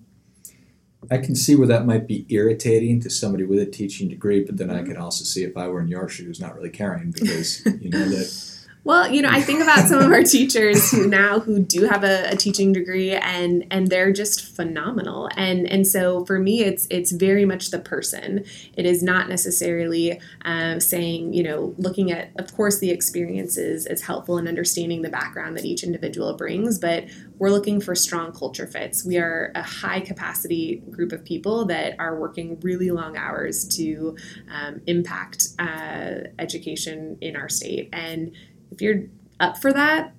I 1.11 1.19
can 1.19 1.35
see 1.35 1.57
where 1.57 1.67
that 1.67 1.87
might 1.87 2.07
be 2.07 2.27
irritating 2.29 3.01
to 3.01 3.11
somebody 3.11 3.45
with 3.45 3.59
a 3.59 3.67
teaching 3.67 4.09
degree, 4.09 4.45
but 4.45 4.57
then 4.57 4.71
I 4.71 4.79
mm-hmm. 4.79 4.93
can 4.93 4.97
also 4.97 5.25
see 5.25 5.43
if 5.43 5.57
I 5.57 5.69
were 5.69 5.81
in 5.81 5.89
your 5.89 6.09
shoes 6.09 6.41
not 6.41 6.55
really 6.55 6.71
caring 6.71 7.11
because 7.11 7.65
you 7.81 7.91
know 7.91 8.09
that 8.09 8.49
well, 8.85 9.09
you 9.13 9.23
know, 9.23 9.29
I 9.31 9.41
think 9.41 9.63
about 9.63 9.87
some 9.87 10.03
of 10.03 10.11
our 10.11 10.23
teachers 10.25 10.91
who 10.91 11.07
now 11.07 11.39
who 11.39 11.61
do 11.61 11.85
have 11.85 12.03
a, 12.03 12.31
a, 12.31 12.37
teaching 12.37 12.73
degree 12.73 13.13
and 13.13 13.65
and 13.71 13.87
they're 13.89 14.13
just 14.13 14.57
phenomenal. 14.57 15.29
And 15.37 15.69
and 15.69 15.87
so 15.87 16.25
for 16.25 16.41
me, 16.41 16.65
it's 16.65 16.89
it's 16.91 17.13
very 17.13 17.45
much 17.45 17.71
the 17.71 17.79
person. 17.79 18.45
It 18.77 18.85
is 18.85 19.01
not 19.01 19.29
necessarily 19.29 20.21
um, 20.45 20.81
saying 20.81 21.33
you 21.33 21.45
know 21.45 21.75
looking 21.79 22.11
at 22.11 22.33
of 22.37 22.53
course 22.57 22.81
the 22.81 22.91
experiences 22.91 23.87
is 23.87 24.03
helpful 24.03 24.37
in 24.39 24.49
understanding 24.49 25.03
the 25.03 25.11
background 25.11 25.57
that 25.57 25.65
each 25.65 25.85
individual 25.85 26.37
brings, 26.37 26.81
but 26.81 27.05
we're 27.39 27.51
looking 27.51 27.81
for 27.81 27.95
strong 27.95 28.33
culture 28.33 28.67
fits. 28.67 29.05
We 29.05 29.19
are 29.19 29.53
a 29.55 29.63
high 29.63 30.01
capacity 30.01 30.83
group 30.91 31.13
of 31.13 31.25
people 31.25 31.67
that 31.67 31.95
are 31.99 32.19
working 32.19 32.59
really 32.61 32.91
long 32.91 33.17
hours 33.17 33.67
to 33.77 34.17
um, 34.51 34.81
impact 34.87 35.49
uh, 35.59 36.29
education 36.39 37.19
in 37.21 37.37
our 37.37 37.49
state 37.49 37.89
and 37.93 38.33
if 38.73 38.81
you're 38.81 39.05
up 39.41 39.59
for 39.59 39.73
that, 39.73 40.15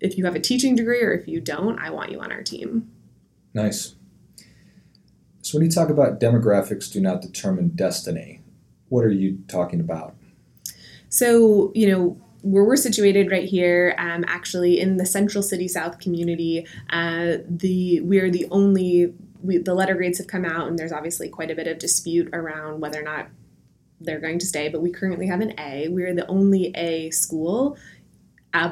if 0.00 0.18
you 0.18 0.24
have 0.24 0.34
a 0.34 0.40
teaching 0.40 0.74
degree 0.74 1.02
or 1.02 1.12
if 1.12 1.26
you 1.26 1.40
don't, 1.40 1.78
I 1.78 1.90
want 1.90 2.12
you 2.12 2.20
on 2.20 2.30
our 2.30 2.42
team. 2.42 2.90
Nice. 3.54 3.94
So, 5.40 5.56
when 5.56 5.64
you 5.64 5.70
talk 5.70 5.88
about 5.88 6.20
demographics 6.20 6.92
do 6.92 7.00
not 7.00 7.22
determine 7.22 7.68
destiny, 7.68 8.42
what 8.88 9.04
are 9.04 9.10
you 9.10 9.38
talking 9.48 9.80
about? 9.80 10.16
So, 11.08 11.72
you 11.74 11.88
know, 11.88 12.20
where 12.42 12.64
we're 12.64 12.76
situated 12.76 13.30
right 13.30 13.48
here, 13.48 13.94
um, 13.98 14.24
actually 14.28 14.80
in 14.80 14.98
the 14.98 15.06
Central 15.06 15.42
City 15.42 15.68
South 15.68 15.98
community, 15.98 16.66
uh, 16.90 17.38
the 17.48 18.00
we 18.00 18.18
are 18.20 18.30
the 18.30 18.46
only 18.50 19.14
we, 19.42 19.58
the 19.58 19.74
letter 19.74 19.94
grades 19.94 20.18
have 20.18 20.26
come 20.26 20.44
out, 20.44 20.68
and 20.68 20.78
there's 20.78 20.92
obviously 20.92 21.28
quite 21.28 21.50
a 21.50 21.54
bit 21.54 21.66
of 21.66 21.78
dispute 21.78 22.28
around 22.32 22.80
whether 22.80 23.00
or 23.00 23.04
not 23.04 23.28
they're 24.00 24.20
going 24.20 24.38
to 24.38 24.46
stay, 24.46 24.68
but 24.68 24.82
we 24.82 24.90
currently 24.90 25.26
have 25.26 25.40
an 25.40 25.58
A. 25.58 25.88
We're 25.88 26.14
the 26.14 26.26
only 26.26 26.72
A 26.74 27.10
school 27.10 27.76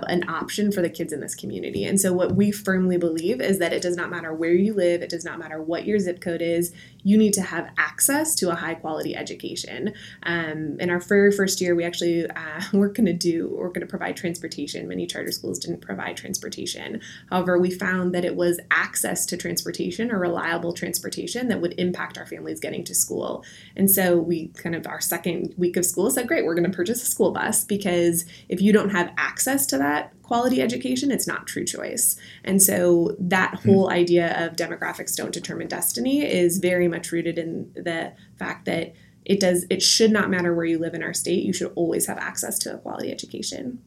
an 0.06 0.28
option 0.28 0.72
for 0.72 0.82
the 0.82 0.90
kids 0.90 1.12
in 1.12 1.20
this 1.20 1.34
community. 1.34 1.84
And 1.84 2.00
so, 2.00 2.12
what 2.12 2.34
we 2.34 2.50
firmly 2.50 2.96
believe 2.96 3.40
is 3.40 3.58
that 3.58 3.72
it 3.72 3.82
does 3.82 3.96
not 3.96 4.10
matter 4.10 4.32
where 4.32 4.52
you 4.52 4.74
live, 4.74 5.02
it 5.02 5.10
does 5.10 5.24
not 5.24 5.38
matter 5.38 5.62
what 5.62 5.86
your 5.86 5.98
zip 5.98 6.20
code 6.20 6.42
is, 6.42 6.72
you 7.02 7.18
need 7.18 7.34
to 7.34 7.42
have 7.42 7.70
access 7.76 8.34
to 8.36 8.50
a 8.50 8.54
high 8.54 8.74
quality 8.74 9.14
education. 9.14 9.92
Um, 10.22 10.76
in 10.80 10.90
our 10.90 11.00
very 11.00 11.30
first 11.30 11.60
year, 11.60 11.74
we 11.74 11.84
actually 11.84 12.28
uh, 12.28 12.62
we're 12.72 12.88
going 12.88 13.06
to 13.06 13.12
do 13.12 13.54
we're 13.56 13.68
going 13.68 13.80
to 13.80 13.86
provide 13.86 14.16
transportation. 14.16 14.88
Many 14.88 15.06
charter 15.06 15.30
schools 15.30 15.58
didn't 15.58 15.80
provide 15.80 16.16
transportation. 16.16 17.00
However, 17.30 17.58
we 17.58 17.70
found 17.70 18.14
that 18.14 18.24
it 18.24 18.36
was 18.36 18.58
access 18.70 19.26
to 19.26 19.36
transportation 19.36 20.10
or 20.10 20.18
reliable 20.18 20.72
transportation 20.72 21.48
that 21.48 21.60
would 21.60 21.74
impact 21.78 22.18
our 22.18 22.26
families 22.26 22.60
getting 22.60 22.84
to 22.84 22.94
school. 22.94 23.44
And 23.76 23.90
so, 23.90 24.16
we 24.16 24.48
kind 24.48 24.74
of 24.74 24.86
our 24.86 25.00
second 25.00 25.54
week 25.56 25.76
of 25.76 25.84
school 25.84 26.10
said, 26.10 26.26
"Great, 26.26 26.44
we're 26.44 26.54
going 26.54 26.70
to 26.70 26.76
purchase 26.76 27.02
a 27.02 27.06
school 27.06 27.32
bus 27.32 27.64
because 27.64 28.24
if 28.48 28.60
you 28.60 28.72
don't 28.72 28.90
have 28.90 29.12
access 29.16 29.66
to 29.66 29.73
to 29.74 29.78
that 29.78 30.12
quality 30.22 30.62
education, 30.62 31.10
it's 31.10 31.26
not 31.26 31.46
true 31.46 31.64
choice. 31.64 32.16
And 32.44 32.62
so 32.62 33.14
that 33.18 33.60
hmm. 33.60 33.68
whole 33.68 33.90
idea 33.90 34.34
of 34.44 34.56
demographics 34.56 35.14
don't 35.14 35.32
determine 35.32 35.68
destiny 35.68 36.24
is 36.24 36.58
very 36.58 36.88
much 36.88 37.12
rooted 37.12 37.38
in 37.38 37.70
the 37.74 38.12
fact 38.38 38.64
that 38.66 38.94
it 39.24 39.40
does 39.40 39.64
it 39.70 39.82
should 39.82 40.10
not 40.10 40.30
matter 40.30 40.54
where 40.54 40.66
you 40.66 40.78
live 40.78 40.94
in 40.94 41.02
our 41.02 41.14
state. 41.14 41.44
You 41.44 41.52
should 41.52 41.72
always 41.74 42.06
have 42.06 42.18
access 42.18 42.58
to 42.60 42.74
a 42.74 42.78
quality 42.78 43.10
education. 43.10 43.82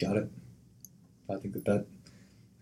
Got 0.00 0.16
it. 0.16 0.30
I 1.30 1.36
think 1.36 1.54
that 1.54 1.64
that 1.66 1.86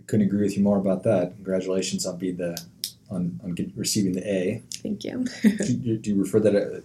I 0.01 0.03
couldn't 0.07 0.27
agree 0.27 0.43
with 0.43 0.57
you 0.57 0.63
more 0.63 0.79
about 0.79 1.03
that. 1.05 1.35
Congratulations 1.37 2.07
on 2.07 2.19
being 2.19 2.37
the 2.37 2.61
on, 3.11 3.41
on 3.43 3.57
receiving 3.77 4.13
the 4.13 4.29
A. 4.29 4.63
Thank 4.83 5.05
you. 5.05 5.25
do, 5.43 5.99
do, 5.99 6.11
you 6.11 6.21
refer 6.21 6.41
that 6.41 6.83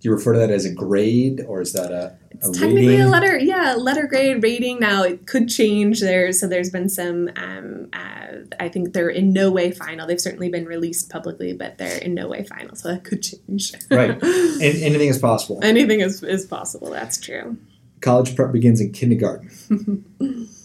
do 0.00 0.08
you 0.08 0.14
refer 0.14 0.32
to 0.32 0.38
that 0.38 0.50
as 0.50 0.64
a 0.64 0.72
grade 0.72 1.44
or 1.46 1.60
is 1.60 1.74
that 1.74 1.92
a, 1.92 2.16
it's 2.30 2.48
a 2.48 2.52
technically 2.52 2.88
rating? 2.88 3.02
a 3.02 3.08
letter 3.08 3.38
yeah 3.38 3.74
letter 3.74 4.06
grade 4.06 4.42
rating. 4.42 4.80
Now 4.80 5.02
it 5.02 5.26
could 5.26 5.48
change 5.48 6.00
there 6.00 6.32
so 6.32 6.48
there's 6.48 6.70
been 6.70 6.88
some 6.88 7.28
um, 7.36 7.88
uh, 7.92 8.46
i 8.58 8.68
think 8.68 8.94
they're 8.94 9.10
in 9.10 9.32
no 9.32 9.50
way 9.50 9.70
final. 9.70 10.06
They've 10.06 10.20
certainly 10.20 10.48
been 10.48 10.64
released 10.64 11.10
publicly 11.10 11.52
but 11.52 11.76
they're 11.76 11.98
in 11.98 12.14
no 12.14 12.28
way 12.28 12.44
final 12.44 12.74
so 12.76 12.88
that 12.92 13.04
could 13.04 13.22
change. 13.22 13.74
Right. 13.90 14.10
Anything 14.62 15.08
is 15.08 15.18
possible. 15.18 15.60
Anything 15.62 16.00
is, 16.00 16.22
is 16.22 16.46
possible 16.46 16.90
that's 16.90 17.18
true. 17.18 17.58
College 18.00 18.34
prep 18.34 18.52
begins 18.52 18.80
in 18.80 18.92
kindergarten. 18.92 20.48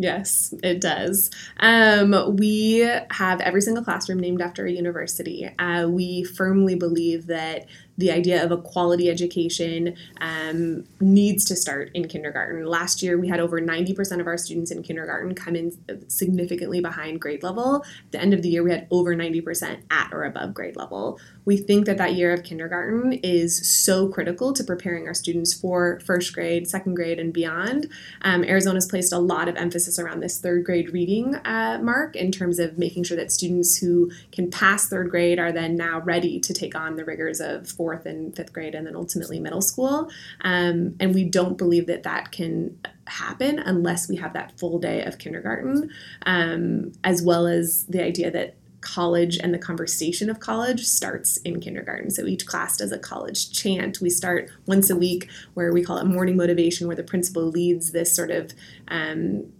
Yes, 0.00 0.54
it 0.62 0.80
does. 0.80 1.30
Um, 1.58 2.36
we 2.36 2.78
have 3.10 3.40
every 3.42 3.60
single 3.60 3.84
classroom 3.84 4.18
named 4.18 4.40
after 4.40 4.64
a 4.64 4.72
university. 4.72 5.50
Uh, 5.58 5.88
we 5.88 6.24
firmly 6.24 6.74
believe 6.74 7.26
that 7.26 7.66
the 8.00 8.10
idea 8.10 8.42
of 8.42 8.50
a 8.50 8.56
quality 8.56 9.10
education 9.10 9.94
um, 10.22 10.84
needs 11.00 11.44
to 11.44 11.54
start 11.54 11.90
in 11.92 12.08
kindergarten. 12.08 12.64
Last 12.64 13.02
year, 13.02 13.18
we 13.18 13.28
had 13.28 13.40
over 13.40 13.60
90% 13.60 14.20
of 14.20 14.26
our 14.26 14.38
students 14.38 14.70
in 14.70 14.82
kindergarten 14.82 15.34
come 15.34 15.54
in 15.54 15.76
significantly 16.08 16.80
behind 16.80 17.20
grade 17.20 17.42
level. 17.42 17.84
At 18.06 18.12
the 18.12 18.20
end 18.20 18.32
of 18.32 18.40
the 18.40 18.48
year, 18.48 18.62
we 18.62 18.70
had 18.70 18.86
over 18.90 19.14
90% 19.14 19.82
at 19.90 20.08
or 20.12 20.24
above 20.24 20.54
grade 20.54 20.76
level. 20.76 21.20
We 21.44 21.56
think 21.56 21.86
that 21.86 21.98
that 21.98 22.14
year 22.14 22.32
of 22.32 22.42
kindergarten 22.42 23.12
is 23.12 23.68
so 23.68 24.08
critical 24.08 24.52
to 24.52 24.64
preparing 24.64 25.06
our 25.06 25.14
students 25.14 25.52
for 25.52 26.00
first 26.00 26.32
grade, 26.32 26.68
second 26.68 26.94
grade, 26.94 27.18
and 27.18 27.32
beyond. 27.32 27.88
Um, 28.22 28.44
Arizona's 28.44 28.86
placed 28.86 29.12
a 29.12 29.18
lot 29.18 29.48
of 29.48 29.56
emphasis 29.56 29.98
around 29.98 30.20
this 30.20 30.40
third 30.40 30.64
grade 30.64 30.92
reading 30.92 31.34
uh, 31.44 31.78
mark 31.82 32.16
in 32.16 32.30
terms 32.30 32.58
of 32.58 32.78
making 32.78 33.04
sure 33.04 33.16
that 33.16 33.32
students 33.32 33.76
who 33.76 34.10
can 34.32 34.50
pass 34.50 34.88
third 34.88 35.10
grade 35.10 35.38
are 35.38 35.52
then 35.52 35.76
now 35.76 36.00
ready 36.00 36.40
to 36.40 36.52
take 36.52 36.74
on 36.74 36.96
the 36.96 37.04
rigors 37.04 37.40
of 37.40 37.68
fourth 37.68 38.06
and 38.06 38.36
fifth 38.36 38.52
grade 38.52 38.74
and 38.74 38.86
then 38.86 38.96
ultimately 38.96 39.40
middle 39.40 39.62
school. 39.62 40.10
Um, 40.42 40.96
and 41.00 41.14
we 41.14 41.24
don't 41.24 41.56
believe 41.56 41.86
that 41.86 42.02
that 42.04 42.32
can 42.32 42.78
happen 43.06 43.58
unless 43.58 44.08
we 44.08 44.16
have 44.16 44.32
that 44.34 44.58
full 44.58 44.78
day 44.78 45.02
of 45.04 45.18
kindergarten, 45.18 45.90
um, 46.26 46.92
as 47.04 47.22
well 47.22 47.46
as 47.46 47.84
the 47.86 48.02
idea 48.02 48.30
that 48.30 48.54
college 48.80 49.38
and 49.38 49.52
the 49.52 49.58
conversation 49.58 50.30
of 50.30 50.40
college 50.40 50.86
starts 50.86 51.36
in 51.38 51.60
kindergarten. 51.60 52.10
So 52.10 52.26
each 52.26 52.46
class 52.46 52.76
does 52.76 52.92
a 52.92 52.98
college 52.98 53.52
chant. 53.52 54.00
We 54.00 54.10
start 54.10 54.50
once 54.66 54.90
a 54.90 54.96
week 54.96 55.28
where 55.54 55.72
we 55.72 55.82
call 55.82 55.98
it 55.98 56.04
morning 56.04 56.36
motivation, 56.36 56.86
where 56.86 56.96
the 56.96 57.02
principal 57.02 57.44
leads 57.44 57.92
this 57.92 58.14
sort 58.14 58.30
of 58.30 58.52
um, 58.88 59.52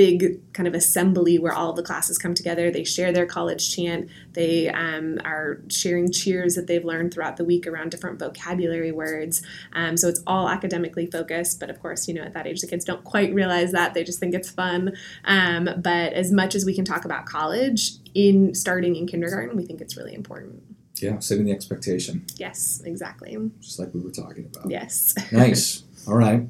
big 0.00 0.40
kind 0.54 0.66
of 0.66 0.72
assembly 0.72 1.38
where 1.38 1.52
all 1.52 1.74
the 1.74 1.82
classes 1.82 2.16
come 2.16 2.32
together. 2.32 2.70
They 2.70 2.84
share 2.84 3.12
their 3.12 3.26
college 3.26 3.76
chant. 3.76 4.08
They 4.32 4.70
um, 4.70 5.18
are 5.26 5.60
sharing 5.68 6.10
cheers 6.10 6.54
that 6.54 6.66
they've 6.66 6.86
learned 6.86 7.12
throughout 7.12 7.36
the 7.36 7.44
week 7.44 7.66
around 7.66 7.90
different 7.90 8.18
vocabulary 8.18 8.92
words. 8.92 9.42
Um, 9.74 9.98
so 9.98 10.08
it's 10.08 10.22
all 10.26 10.48
academically 10.48 11.04
focused, 11.04 11.60
but 11.60 11.68
of 11.68 11.82
course, 11.82 12.08
you 12.08 12.14
know, 12.14 12.22
at 12.22 12.32
that 12.32 12.46
age, 12.46 12.62
the 12.62 12.66
kids 12.66 12.82
don't 12.82 13.04
quite 13.04 13.34
realize 13.34 13.72
that. 13.72 13.92
They 13.92 14.02
just 14.02 14.18
think 14.18 14.34
it's 14.34 14.48
fun. 14.48 14.96
Um, 15.26 15.68
but 15.76 16.14
as 16.14 16.32
much 16.32 16.54
as 16.54 16.64
we 16.64 16.74
can 16.74 16.86
talk 16.86 17.04
about 17.04 17.26
college 17.26 17.90
in 18.14 18.54
starting 18.54 18.96
in 18.96 19.06
kindergarten, 19.06 19.54
we 19.54 19.66
think 19.66 19.82
it's 19.82 19.98
really 19.98 20.14
important. 20.14 20.62
Yeah, 20.96 21.18
setting 21.18 21.44
the 21.44 21.52
expectation. 21.52 22.24
Yes, 22.36 22.80
exactly. 22.86 23.36
Just 23.60 23.78
like 23.78 23.92
we 23.92 24.00
were 24.00 24.12
talking 24.12 24.46
about. 24.46 24.70
Yes. 24.70 25.14
nice. 25.30 25.82
All 26.08 26.16
right. 26.16 26.48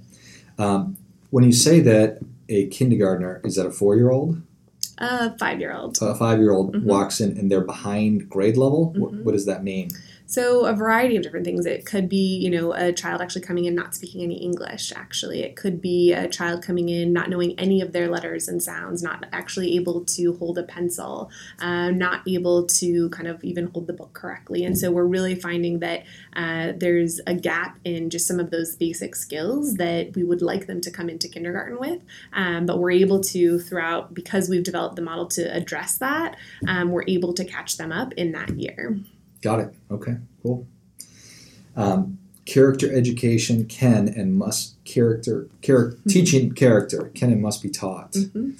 Um, 0.57 0.99
when 1.31 1.43
you 1.43 1.53
say 1.53 1.81
that 1.81 2.21
a 2.51 2.67
kindergartner, 2.67 3.41
is 3.45 3.57
that 3.57 3.67
a 3.67 3.71
four 3.71 3.97
year 3.97 4.11
old? 4.11 4.43
A 4.99 5.37
five 5.39 5.61
year 5.61 5.73
old. 5.73 5.99
A 6.03 6.15
five 6.15 6.39
year 6.39 6.51
old 6.51 6.75
mm-hmm. 6.75 6.87
walks 6.87 7.21
in 7.21 7.39
and 7.39 7.51
they're 7.51 7.63
behind 7.63 8.29
grade 8.29 8.59
level. 8.59 8.89
Mm-hmm. 8.89 9.01
What, 9.01 9.13
what 9.25 9.33
does 9.33 9.47
that 9.47 9.65
mean? 9.65 9.91
So, 10.31 10.65
a 10.65 10.73
variety 10.73 11.17
of 11.17 11.25
different 11.25 11.45
things. 11.45 11.67
It 11.67 11.85
could 11.85 12.09
be, 12.09 12.39
you 12.39 12.51
know, 12.51 12.73
a 12.73 12.93
child 12.93 13.21
actually 13.21 13.41
coming 13.41 13.65
in 13.65 13.75
not 13.75 13.97
speaking 13.97 14.23
any 14.23 14.37
English, 14.37 14.93
actually. 14.95 15.43
It 15.43 15.57
could 15.57 15.81
be 15.81 16.13
a 16.13 16.29
child 16.29 16.63
coming 16.63 16.89
in 16.89 17.13
not 17.13 17.29
knowing 17.29 17.59
any 17.59 17.81
of 17.81 17.91
their 17.91 18.07
letters 18.07 18.47
and 18.47 18.63
sounds, 18.63 19.03
not 19.03 19.27
actually 19.33 19.75
able 19.75 20.05
to 20.05 20.35
hold 20.35 20.57
a 20.57 20.63
pencil, 20.63 21.33
uh, 21.59 21.91
not 21.91 22.23
able 22.29 22.65
to 22.69 23.09
kind 23.09 23.27
of 23.27 23.43
even 23.43 23.73
hold 23.73 23.89
the 23.89 23.93
book 23.93 24.13
correctly. 24.13 24.65
And 24.65 24.79
so, 24.79 24.93
we're 24.93 25.05
really 25.05 25.35
finding 25.35 25.81
that 25.81 26.05
uh, 26.35 26.75
there's 26.77 27.21
a 27.27 27.35
gap 27.35 27.81
in 27.83 28.09
just 28.09 28.29
some 28.29 28.39
of 28.39 28.53
those 28.53 28.77
basic 28.77 29.17
skills 29.17 29.75
that 29.79 30.15
we 30.15 30.23
would 30.23 30.43
like 30.43 30.69
them 30.69 30.81
to 30.83 30.93
come 30.93 31.11
into 31.11 31.27
kindergarten 31.27 31.81
with. 31.81 32.03
Um, 32.33 32.67
but 32.67 32.79
we're 32.79 32.93
able 32.93 33.19
to, 33.19 33.59
throughout, 33.59 34.15
because 34.15 34.49
we've 34.49 34.63
developed 34.63 34.95
the 34.95 35.03
model 35.03 35.27
to 35.27 35.43
address 35.53 35.99
that, 35.99 36.37
um, 36.69 36.93
we're 36.93 37.09
able 37.09 37.33
to 37.33 37.45
catch 37.45 37.79
them 37.79 37.91
up 37.91 38.13
in 38.13 38.31
that 38.31 38.51
year. 38.51 39.01
Got 39.43 39.61
it. 39.61 39.75
Okay, 39.91 40.17
cool. 40.43 40.67
Um, 41.77 42.19
character 42.45 42.93
education 42.93 43.65
can 43.67 44.09
and 44.09 44.37
must 44.37 44.83
character, 44.85 45.49
char- 45.63 45.93
mm-hmm. 45.93 46.09
teaching 46.09 46.53
character 46.53 47.11
can 47.15 47.33
and 47.33 47.41
must 47.41 47.63
be 47.63 47.71
taught. 47.71 48.13
Mm-hmm. 48.13 48.51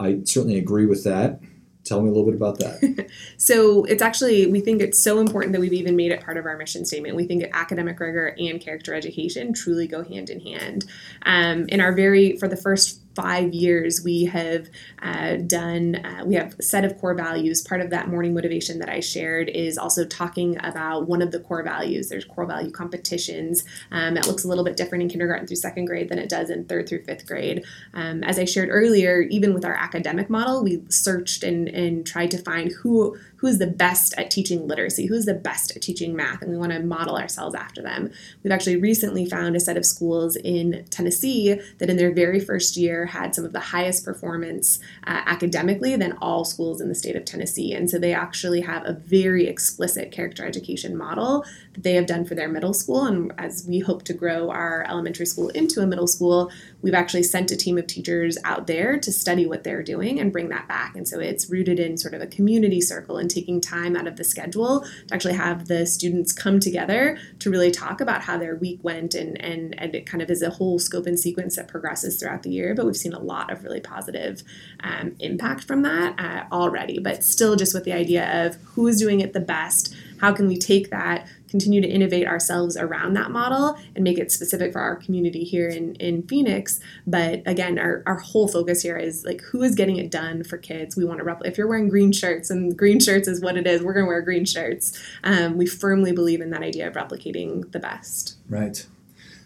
I 0.00 0.20
certainly 0.24 0.58
agree 0.58 0.86
with 0.86 1.04
that. 1.04 1.40
Tell 1.84 2.00
me 2.00 2.08
a 2.08 2.12
little 2.12 2.24
bit 2.24 2.34
about 2.34 2.58
that. 2.60 3.08
so 3.36 3.84
it's 3.84 4.02
actually 4.02 4.46
we 4.46 4.60
think 4.60 4.80
it's 4.80 5.02
so 5.02 5.18
important 5.18 5.52
that 5.52 5.60
we've 5.60 5.72
even 5.72 5.96
made 5.96 6.12
it 6.12 6.22
part 6.22 6.36
of 6.36 6.46
our 6.46 6.56
mission 6.56 6.84
statement. 6.84 7.16
We 7.16 7.26
think 7.26 7.42
that 7.42 7.54
academic 7.54 7.98
rigor 7.98 8.36
and 8.38 8.60
character 8.60 8.94
education 8.94 9.52
truly 9.52 9.88
go 9.88 10.04
hand 10.04 10.30
in 10.30 10.40
hand. 10.40 10.84
Um, 11.26 11.66
in 11.68 11.80
our 11.80 11.92
very 11.92 12.36
for 12.36 12.46
the 12.46 12.56
first 12.56 13.01
five 13.14 13.52
years, 13.52 14.02
we 14.04 14.24
have 14.24 14.68
uh, 15.02 15.36
done, 15.36 15.96
uh, 15.96 16.24
we 16.24 16.34
have 16.34 16.58
a 16.58 16.62
set 16.62 16.84
of 16.84 16.98
core 16.98 17.14
values. 17.14 17.62
Part 17.62 17.80
of 17.80 17.90
that 17.90 18.08
morning 18.08 18.34
motivation 18.34 18.78
that 18.78 18.88
I 18.88 19.00
shared 19.00 19.48
is 19.48 19.78
also 19.78 20.04
talking 20.04 20.56
about 20.64 21.08
one 21.08 21.22
of 21.22 21.32
the 21.32 21.40
core 21.40 21.62
values. 21.62 22.08
There's 22.08 22.24
core 22.24 22.46
value 22.46 22.70
competitions. 22.70 23.64
Um, 23.90 24.16
it 24.16 24.26
looks 24.26 24.44
a 24.44 24.48
little 24.48 24.64
bit 24.64 24.76
different 24.76 25.02
in 25.02 25.10
kindergarten 25.10 25.46
through 25.46 25.56
second 25.56 25.86
grade 25.86 26.08
than 26.08 26.18
it 26.18 26.28
does 26.28 26.50
in 26.50 26.64
third 26.64 26.88
through 26.88 27.04
fifth 27.04 27.26
grade. 27.26 27.64
Um, 27.94 28.22
as 28.24 28.38
I 28.38 28.44
shared 28.44 28.68
earlier, 28.70 29.22
even 29.22 29.54
with 29.54 29.64
our 29.64 29.74
academic 29.74 30.30
model, 30.30 30.62
we 30.62 30.82
searched 30.88 31.42
and, 31.42 31.68
and 31.68 32.06
tried 32.06 32.30
to 32.32 32.38
find 32.38 32.72
who 32.72 33.18
who 33.42 33.48
is 33.48 33.58
the 33.58 33.66
best 33.66 34.14
at 34.16 34.30
teaching 34.30 34.68
literacy, 34.68 35.04
who 35.04 35.14
is 35.14 35.26
the 35.26 35.34
best 35.34 35.74
at 35.74 35.82
teaching 35.82 36.14
math, 36.14 36.40
and 36.42 36.50
we 36.52 36.56
want 36.56 36.70
to 36.70 36.78
model 36.78 37.16
ourselves 37.16 37.56
after 37.56 37.82
them. 37.82 38.08
We've 38.42 38.52
actually 38.52 38.76
recently 38.76 39.26
found 39.26 39.56
a 39.56 39.60
set 39.60 39.76
of 39.76 39.84
schools 39.84 40.36
in 40.36 40.84
Tennessee 40.90 41.60
that 41.78 41.90
in 41.90 41.96
their 41.96 42.12
very 42.12 42.38
first 42.38 42.76
year 42.76 43.06
had 43.06 43.34
some 43.34 43.44
of 43.44 43.52
the 43.52 43.58
highest 43.58 44.04
performance 44.04 44.78
uh, 45.08 45.22
academically 45.26 45.96
than 45.96 46.16
all 46.22 46.44
schools 46.44 46.80
in 46.80 46.88
the 46.88 46.94
state 46.94 47.16
of 47.16 47.24
Tennessee. 47.24 47.74
And 47.74 47.90
so 47.90 47.98
they 47.98 48.14
actually 48.14 48.60
have 48.60 48.86
a 48.86 48.92
very 48.92 49.48
explicit 49.48 50.12
character 50.12 50.46
education 50.46 50.96
model 50.96 51.44
that 51.74 51.82
they 51.82 51.94
have 51.94 52.06
done 52.06 52.24
for 52.24 52.34
their 52.34 52.48
middle 52.48 52.74
school. 52.74 53.04
And 53.04 53.32
as 53.38 53.64
we 53.66 53.78
hope 53.78 54.02
to 54.04 54.12
grow 54.12 54.50
our 54.50 54.84
elementary 54.88 55.26
school 55.26 55.48
into 55.50 55.80
a 55.80 55.86
middle 55.86 56.06
school, 56.06 56.50
we've 56.82 56.94
actually 56.94 57.22
sent 57.22 57.50
a 57.50 57.56
team 57.56 57.78
of 57.78 57.86
teachers 57.86 58.36
out 58.44 58.66
there 58.66 58.98
to 58.98 59.12
study 59.12 59.46
what 59.46 59.64
they're 59.64 59.82
doing 59.82 60.20
and 60.20 60.32
bring 60.32 60.48
that 60.50 60.68
back. 60.68 60.94
And 60.96 61.06
so 61.06 61.18
it's 61.18 61.48
rooted 61.48 61.78
in 61.78 61.96
sort 61.96 62.14
of 62.14 62.20
a 62.20 62.26
community 62.26 62.80
circle 62.80 63.16
and 63.16 63.30
taking 63.30 63.60
time 63.60 63.96
out 63.96 64.06
of 64.06 64.16
the 64.16 64.24
schedule 64.24 64.80
to 64.80 65.14
actually 65.14 65.34
have 65.34 65.68
the 65.68 65.86
students 65.86 66.32
come 66.32 66.60
together 66.60 67.18
to 67.38 67.50
really 67.50 67.70
talk 67.70 68.00
about 68.00 68.22
how 68.22 68.36
their 68.36 68.56
week 68.56 68.80
went 68.82 69.14
and, 69.14 69.40
and, 69.42 69.78
and 69.80 69.94
it 69.94 70.06
kind 70.06 70.22
of 70.22 70.30
is 70.30 70.42
a 70.42 70.50
whole 70.50 70.78
scope 70.78 71.06
and 71.06 71.18
sequence 71.18 71.56
that 71.56 71.68
progresses 71.68 72.18
throughout 72.18 72.42
the 72.42 72.50
year. 72.50 72.74
But 72.74 72.86
we've 72.86 72.96
seen 72.96 73.12
a 73.12 73.20
lot 73.20 73.50
of 73.50 73.64
really 73.64 73.80
positive 73.80 74.42
um, 74.80 75.14
impact 75.20 75.64
from 75.64 75.82
that 75.82 76.18
uh, 76.18 76.54
already, 76.54 76.98
but 76.98 77.24
still 77.24 77.56
just 77.56 77.74
with 77.74 77.84
the 77.84 77.92
idea 77.92 78.46
of 78.46 78.56
who 78.74 78.86
is 78.88 78.98
doing 78.98 79.20
it 79.20 79.32
the 79.32 79.40
best 79.40 79.94
how 80.22 80.32
can 80.32 80.46
we 80.46 80.56
take 80.56 80.88
that 80.90 81.26
continue 81.52 81.82
to 81.82 81.86
innovate 81.86 82.26
ourselves 82.26 82.78
around 82.78 83.12
that 83.12 83.30
model 83.30 83.78
and 83.94 84.02
make 84.02 84.18
it 84.18 84.32
specific 84.32 84.72
for 84.72 84.80
our 84.80 84.96
community 84.96 85.44
here 85.44 85.68
in, 85.68 85.94
in 85.96 86.22
Phoenix. 86.22 86.80
But 87.06 87.42
again, 87.46 87.78
our, 87.78 88.02
our 88.06 88.18
whole 88.18 88.48
focus 88.48 88.80
here 88.82 88.96
is 88.96 89.24
like 89.24 89.42
who 89.42 89.62
is 89.62 89.74
getting 89.74 89.98
it 89.98 90.10
done 90.10 90.44
for 90.44 90.56
kids. 90.56 90.96
We 90.96 91.04
want 91.04 91.18
to 91.18 91.24
replicate. 91.24 91.52
If 91.52 91.58
you're 91.58 91.68
wearing 91.68 91.90
green 91.90 92.10
shirts 92.10 92.48
and 92.48 92.76
green 92.76 92.98
shirts 92.98 93.28
is 93.28 93.42
what 93.42 93.58
it 93.58 93.66
is, 93.66 93.82
we're 93.82 93.92
going 93.92 94.06
to 94.06 94.08
wear 94.08 94.22
green 94.22 94.46
shirts. 94.46 94.98
Um, 95.22 95.58
we 95.58 95.66
firmly 95.66 96.12
believe 96.12 96.40
in 96.40 96.50
that 96.50 96.62
idea 96.62 96.88
of 96.88 96.94
replicating 96.94 97.70
the 97.72 97.78
best. 97.78 98.36
Right. 98.48 98.86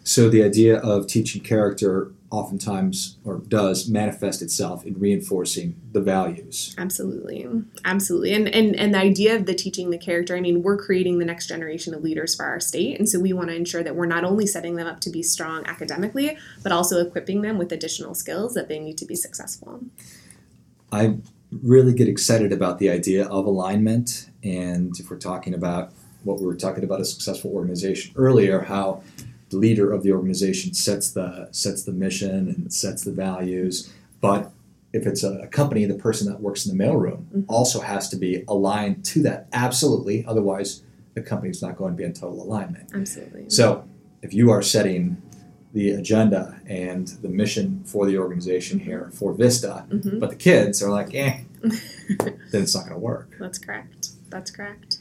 So 0.07 0.29
the 0.29 0.41
idea 0.41 0.77
of 0.77 1.05
teaching 1.05 1.41
character 1.43 2.13
oftentimes 2.31 3.17
or 3.25 3.39
does 3.39 3.89
manifest 3.89 4.41
itself 4.41 4.85
in 4.85 4.97
reinforcing 4.97 5.75
the 5.91 5.99
values. 5.99 6.73
Absolutely. 6.77 7.45
Absolutely. 7.83 8.33
And 8.33 8.47
and 8.47 8.73
and 8.77 8.93
the 8.93 8.99
idea 8.99 9.35
of 9.35 9.45
the 9.45 9.53
teaching 9.53 9.89
the 9.89 9.97
character, 9.97 10.37
I 10.37 10.39
mean, 10.39 10.63
we're 10.63 10.77
creating 10.77 11.19
the 11.19 11.25
next 11.25 11.47
generation 11.47 11.93
of 11.93 12.03
leaders 12.03 12.35
for 12.35 12.45
our 12.45 12.61
state. 12.61 12.97
And 12.97 13.09
so 13.09 13.19
we 13.19 13.33
want 13.33 13.49
to 13.49 13.55
ensure 13.57 13.83
that 13.83 13.97
we're 13.97 14.05
not 14.05 14.23
only 14.23 14.47
setting 14.47 14.77
them 14.77 14.87
up 14.87 15.01
to 15.01 15.09
be 15.09 15.21
strong 15.21 15.65
academically, 15.67 16.37
but 16.63 16.71
also 16.71 17.05
equipping 17.05 17.41
them 17.41 17.57
with 17.57 17.73
additional 17.73 18.15
skills 18.15 18.53
that 18.53 18.69
they 18.69 18.79
need 18.79 18.97
to 18.99 19.05
be 19.05 19.15
successful. 19.15 19.81
I 20.89 21.17
really 21.51 21.93
get 21.93 22.07
excited 22.07 22.53
about 22.53 22.79
the 22.79 22.89
idea 22.89 23.25
of 23.25 23.45
alignment 23.45 24.29
and 24.41 24.97
if 24.97 25.09
we're 25.09 25.17
talking 25.17 25.53
about 25.53 25.91
what 26.23 26.39
we 26.39 26.45
were 26.45 26.55
talking 26.55 26.83
about 26.83 27.01
a 27.01 27.05
successful 27.05 27.51
organization 27.51 28.13
earlier, 28.15 28.61
how 28.61 29.01
the 29.49 29.57
leader 29.57 29.91
of 29.91 30.03
the 30.03 30.11
organization 30.11 30.73
sets 30.73 31.11
the 31.11 31.49
sets 31.51 31.83
the 31.83 31.93
mission 31.93 32.49
and 32.49 32.73
sets 32.73 33.03
the 33.03 33.11
values. 33.11 33.93
But 34.19 34.51
if 34.93 35.05
it's 35.05 35.23
a, 35.23 35.47
company, 35.47 35.85
the 35.85 35.95
person 35.95 36.31
that 36.31 36.39
works 36.39 36.65
in 36.65 36.75
the 36.75 36.83
mailroom 36.83 37.25
mm-hmm. 37.25 37.41
also 37.47 37.81
has 37.81 38.09
to 38.09 38.15
be 38.15 38.43
aligned 38.47 39.05
to 39.05 39.21
that. 39.23 39.47
Absolutely, 39.53 40.25
otherwise 40.25 40.83
the 41.13 41.21
company's 41.21 41.61
not 41.61 41.77
going 41.77 41.93
to 41.93 41.97
be 41.97 42.03
in 42.03 42.13
total 42.13 42.41
alignment. 42.41 42.91
Absolutely. 42.93 43.49
So 43.49 43.87
if 44.21 44.33
you 44.33 44.51
are 44.51 44.61
setting 44.61 45.21
the 45.73 45.91
agenda 45.91 46.59
and 46.65 47.07
the 47.07 47.29
mission 47.29 47.83
for 47.85 48.05
the 48.05 48.17
organization 48.17 48.79
here 48.79 49.11
for 49.13 49.33
Vista, 49.33 49.85
mm-hmm. 49.89 50.19
but 50.19 50.29
the 50.29 50.35
kids 50.35 50.81
are 50.81 50.89
like, 50.89 51.13
eh, 51.13 51.41
then 51.61 52.63
it's 52.63 52.75
not 52.75 52.83
going 52.83 52.93
to 52.93 52.99
work. 52.99 53.35
That's 53.39 53.57
correct. 53.57 54.09
That's 54.29 54.51
correct. 54.51 54.99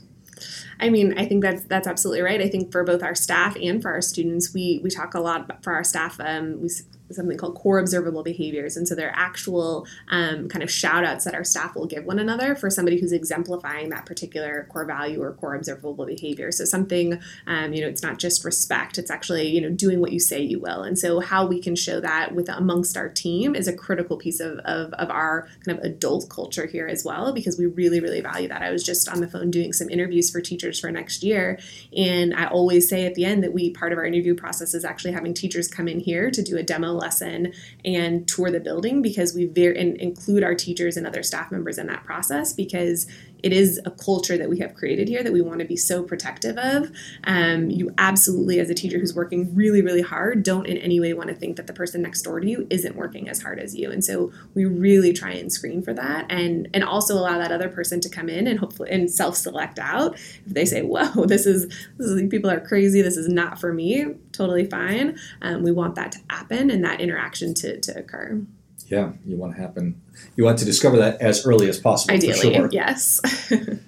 I 0.81 0.91
mean, 0.91 1.19
I 1.19 1.27
think 1.27 1.43
that's 1.43 1.63
that's 1.65 1.87
absolutely 1.87 2.23
right. 2.23 2.41
I 2.41 2.49
think 2.49 2.73
for 2.73 2.85
both 2.85 3.03
our 3.03 3.15
staff 3.15 3.57
and 3.61 3.81
for 3.81 3.91
our 3.91 4.03
students, 4.03 4.53
we 4.53 4.81
we 4.83 4.91
talk 4.91 5.15
a 5.15 5.21
lot 5.21 5.63
for 5.63 5.73
our 5.73 5.85
staff. 5.85 6.19
Um, 6.21 6.61
we 6.61 6.71
something 7.11 7.37
called 7.39 7.55
core 7.55 7.79
observable 7.79 8.23
behaviors. 8.23 8.77
And 8.77 8.87
so 8.87 8.95
they're 8.95 9.15
actual 9.15 9.87
um, 10.09 10.49
kind 10.49 10.63
of 10.63 10.71
shout 10.71 11.05
outs 11.05 11.25
that 11.25 11.35
our 11.35 11.45
staff 11.45 11.75
will 11.75 11.87
give 11.87 12.05
one 12.05 12.19
another 12.19 12.57
for 12.57 12.71
somebody 12.71 13.01
who's 13.01 13.13
exemplifying 13.13 13.91
that 13.91 14.07
particular 14.07 14.67
core 14.71 14.85
value 14.85 15.23
or 15.23 15.33
core 15.33 15.55
observable 15.55 16.07
behavior. 16.07 16.51
So 16.51 16.65
something, 16.65 17.21
um, 17.47 17.73
you 17.73 17.81
know, 17.83 17.89
it's 17.89 18.03
not 18.03 18.19
just 18.19 18.45
respect, 18.45 18.99
it's 18.99 19.11
actually, 19.11 19.49
you 19.49 19.61
know, 19.61 19.71
doing 19.71 20.01
what 20.01 20.13
you 20.13 20.21
say 20.21 20.41
you 20.41 20.59
will. 20.59 20.83
And 20.83 20.99
so 20.99 21.21
how 21.21 21.47
we 21.47 21.61
can 21.61 21.77
show 21.77 22.01
that 22.01 22.35
with 22.35 22.49
amongst 22.49 22.97
our 22.97 23.09
team 23.09 23.55
is 23.55 23.69
a 23.69 23.73
critical 23.73 24.17
piece 24.17 24.41
of, 24.41 24.59
of, 24.61 24.93
of 24.95 25.11
our 25.11 25.49
kind 25.65 25.79
of 25.79 25.85
adult 25.85 26.29
culture 26.29 26.67
here 26.67 26.87
as 26.87 27.05
well, 27.05 27.33
because 27.33 27.59
we 27.59 27.67
really, 27.67 28.01
really 28.01 28.21
value 28.21 28.49
that. 28.49 28.63
I 28.63 28.71
was 28.71 28.83
just 28.83 29.09
on 29.09 29.21
the 29.21 29.29
phone 29.29 29.51
doing 29.51 29.73
some 29.73 29.89
interviews 29.91 30.31
for 30.31 30.41
teachers 30.41 30.81
for 30.81 30.91
next 30.91 31.23
year. 31.23 31.59
And 31.97 32.35
I 32.35 32.47
always 32.47 32.89
say 32.89 33.07
at 33.07 33.15
the 33.15 33.25
end 33.25 33.45
that 33.45 33.53
we, 33.53 33.71
part 33.71 33.93
of 33.93 33.99
our 33.99 34.05
interview 34.05 34.35
process 34.35 34.75
is 34.75 34.85
actually 34.85 35.13
having 35.13 35.35
teachers 35.35 35.69
come 35.69 35.89
in 35.89 36.01
here 36.01 36.31
to 36.31 36.43
do 36.43 36.57
a 36.57 36.63
demo 36.63 36.96
lesson 36.97 37.53
and 37.85 38.27
tour 38.27 38.51
the 38.51 38.61
building 38.61 39.03
because 39.03 39.35
we 39.35 39.47
very 39.47 39.79
and 39.79 39.97
include 39.97 40.43
our 40.43 40.55
teachers 40.55 40.97
and 40.97 41.07
other 41.07 41.23
staff 41.23 41.51
members 41.51 41.79
in 41.79 41.87
that 41.87 42.05
process 42.05 42.53
because 42.53 43.07
it 43.43 43.53
is 43.53 43.81
a 43.85 43.91
culture 43.91 44.37
that 44.37 44.49
we 44.49 44.59
have 44.59 44.75
created 44.75 45.09
here 45.09 45.23
that 45.23 45.33
we 45.33 45.41
want 45.41 45.61
to 45.61 45.65
be 45.65 45.77
so 45.77 46.03
protective 46.03 46.57
of. 46.59 46.91
Um, 47.25 47.71
you 47.71 47.93
absolutely, 47.99 48.59
as 48.61 48.71
a 48.71 48.75
teacher 48.75 48.99
who's 48.99 49.15
working 49.15 49.55
really, 49.55 49.83
really 49.83 50.03
hard, 50.03 50.43
don't 50.43 50.67
in 50.67 50.79
any 50.79 51.01
way 51.01 51.13
want 51.13 51.29
to 51.29 51.35
think 51.35 51.57
that 51.57 51.67
the 51.67 51.73
person 51.73 52.03
next 52.03 52.23
door 52.23 52.41
to 52.41 52.49
you 52.49 52.67
isn't 52.71 52.97
working 52.97 53.29
as 53.29 53.43
hard 53.43 53.59
as 53.59 53.77
you. 53.77 53.91
And 53.91 54.05
so 54.05 54.33
we 54.55 54.65
really 54.65 55.13
try 55.13 55.31
and 55.31 55.53
screen 55.53 55.83
for 55.83 55.93
that, 55.95 56.27
and 56.31 56.69
and 56.75 56.83
also 56.83 57.15
allow 57.15 57.39
that 57.39 57.53
other 57.53 57.69
person 57.69 58.01
to 58.01 58.09
come 58.09 58.29
in 58.29 58.47
and 58.47 58.59
hopefully 58.59 58.91
and 58.91 59.11
self-select 59.11 59.79
out 59.79 60.15
if 60.15 60.55
they 60.55 60.65
say, 60.65 60.83
"Whoa, 60.83 61.27
this 61.27 61.47
is 61.47 61.67
this 61.99 62.09
is 62.09 62.29
people 62.29 62.51
are 62.51 62.61
crazy. 62.61 63.03
This 63.03 63.17
is 63.17 63.29
not 63.29 63.61
for 63.61 63.73
me." 63.73 64.07
Totally 64.37 64.67
fine. 64.67 65.19
Um, 65.43 65.63
we 65.63 65.73
want 65.73 65.95
that 65.95 66.13
to 66.13 66.19
happen 66.29 66.71
and 66.71 66.85
that 66.85 67.01
interaction 67.01 67.55
to 67.55 67.81
to 67.81 67.99
occur. 67.99 68.43
Yeah, 68.89 69.13
you 69.25 69.37
want 69.37 69.57
to 69.57 69.61
happen. 69.61 70.01
You 70.37 70.45
want 70.45 70.59
to 70.59 70.65
discover 70.65 70.97
that 70.99 71.21
as 71.21 71.45
early 71.47 71.69
as 71.69 71.79
possible. 71.79 72.15
Ideally, 72.15 72.55
sure. 72.55 72.69
yes. 72.71 73.21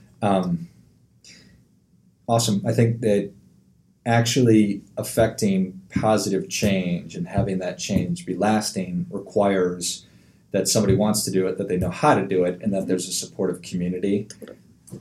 um, 0.22 0.68
awesome. 2.26 2.62
I 2.66 2.72
think 2.72 3.00
that 3.00 3.30
actually 4.06 4.82
affecting 4.96 5.80
positive 5.94 6.48
change 6.48 7.14
and 7.14 7.28
having 7.28 7.58
that 7.58 7.78
change 7.78 8.24
be 8.24 8.34
lasting 8.34 9.06
requires 9.10 10.06
that 10.50 10.66
somebody 10.66 10.96
wants 10.96 11.24
to 11.24 11.30
do 11.30 11.46
it, 11.46 11.58
that 11.58 11.68
they 11.68 11.76
know 11.76 11.90
how 11.90 12.14
to 12.14 12.26
do 12.26 12.44
it, 12.44 12.60
and 12.62 12.72
that 12.72 12.86
there's 12.86 13.06
a 13.06 13.12
supportive 13.12 13.60
community 13.60 14.26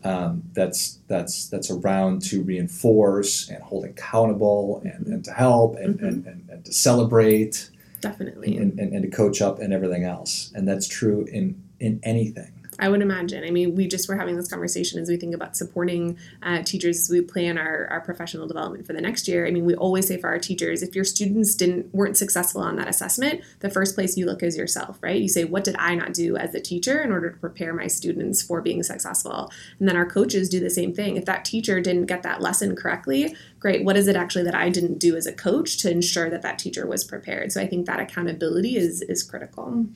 um, 0.04 0.44
that's 0.54 1.00
that's 1.08 1.48
that's 1.48 1.70
around 1.72 2.22
to 2.24 2.44
reinforce 2.44 3.50
and 3.50 3.62
hold 3.64 3.86
accountable 3.86 4.82
and, 4.84 5.08
and 5.08 5.24
to 5.26 5.32
help 5.32 5.76
and, 5.78 5.96
Mm-hmm. 5.96 6.06
and, 6.06 6.26
and, 6.28 6.50
and 6.50 6.66
to 6.66 6.74
celebrate 6.74 7.70
Definitely. 8.02 8.58
and, 8.58 8.80
and, 8.80 8.94
and 8.94 9.04
to 9.04 9.10
coach 9.10 9.42
up 9.42 9.60
and 9.60 9.74
everything 9.74 10.04
else. 10.04 10.52
And 10.56 10.68
that's 10.68 10.88
true 10.88 11.26
in 11.32 11.62
in 11.80 12.00
anything. 12.04 12.52
I 12.80 12.90
would 12.90 13.02
imagine. 13.02 13.44
I 13.44 13.50
mean, 13.50 13.76
we 13.76 13.88
just 13.88 14.08
were 14.08 14.16
having 14.16 14.36
this 14.36 14.48
conversation 14.48 15.02
as 15.02 15.10
we 15.10 15.18
think 15.18 15.34
about 15.34 15.58
supporting 15.58 16.18
uh, 16.44 16.62
teachers 16.64 17.00
as 17.00 17.10
we 17.10 17.22
plan 17.22 17.58
our, 17.58 17.88
our 17.88 18.02
professional 18.02 18.48
development 18.48 18.86
for 18.86 18.94
the 18.94 19.02
next 19.02 19.28
year. 19.28 19.48
I 19.48 19.52
mean, 19.52 19.66
we 19.66 19.76
always 19.76 20.08
say 20.08 20.18
for 20.18 20.28
our 20.28 20.40
teachers, 20.40 20.84
if 20.84 20.96
your 20.96 21.04
students 21.04 21.56
didn't 21.56 21.94
weren't 21.94 22.18
successful 22.18 22.62
on 22.62 22.76
that 22.76 22.88
assessment, 22.88 23.42
the 23.60 23.70
first 23.70 23.96
place 23.96 24.18
you 24.18 24.26
look 24.26 24.44
is 24.44 24.58
yourself, 24.58 24.98
right? 25.02 25.20
You 25.20 25.28
say, 25.28 25.44
what 25.44 25.64
did 25.64 25.76
I 25.78 25.96
not 25.96 26.14
do 26.14 26.38
as 26.38 26.54
a 26.54 26.60
teacher 26.60 27.02
in 27.02 27.12
order 27.12 27.32
to 27.32 27.38
prepare 27.38 27.74
my 27.74 27.88
students 27.88 28.42
for 28.42 28.62
being 28.62 28.84
successful? 28.84 29.52
And 29.80 29.88
then 29.88 29.98
our 29.98 30.06
coaches 30.06 30.50
do 30.50 30.60
the 30.60 30.70
same 30.70 30.94
thing. 30.94 31.18
If 31.18 31.26
that 31.26 31.46
teacher 31.46 31.82
didn't 31.82 32.06
get 32.06 32.24
that 32.24 32.42
lesson 32.42 32.76
correctly, 32.76 33.36
great. 33.60 33.84
What 33.84 33.98
is 33.98 34.08
it 34.08 34.16
actually 34.16 34.44
that 34.44 34.56
I 34.56 34.70
didn't 34.70 35.00
do 35.00 35.16
as 35.16 35.26
a 35.26 35.34
coach 35.34 35.78
to 35.80 35.92
ensure 35.92 36.30
that 36.30 36.44
that 36.44 36.60
teacher 36.60 36.86
was 36.86 37.04
prepared? 37.04 37.52
So 37.52 37.62
I 37.62 37.68
think 37.68 37.86
that 37.88 38.00
accountability 38.00 38.78
is 38.78 39.02
is 39.02 39.24
critical. 39.24 39.88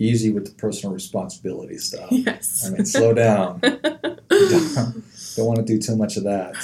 Easy 0.00 0.30
with 0.30 0.46
the 0.46 0.52
personal 0.52 0.94
responsibility 0.94 1.76
stuff. 1.76 2.08
Yes. 2.10 2.66
I 2.66 2.70
mean, 2.70 2.86
slow 2.86 3.12
down. 3.12 3.60
don't, 3.62 5.04
don't 5.36 5.46
want 5.46 5.58
to 5.58 5.64
do 5.64 5.78
too 5.78 5.94
much 5.94 6.16
of 6.16 6.24
that. 6.24 6.54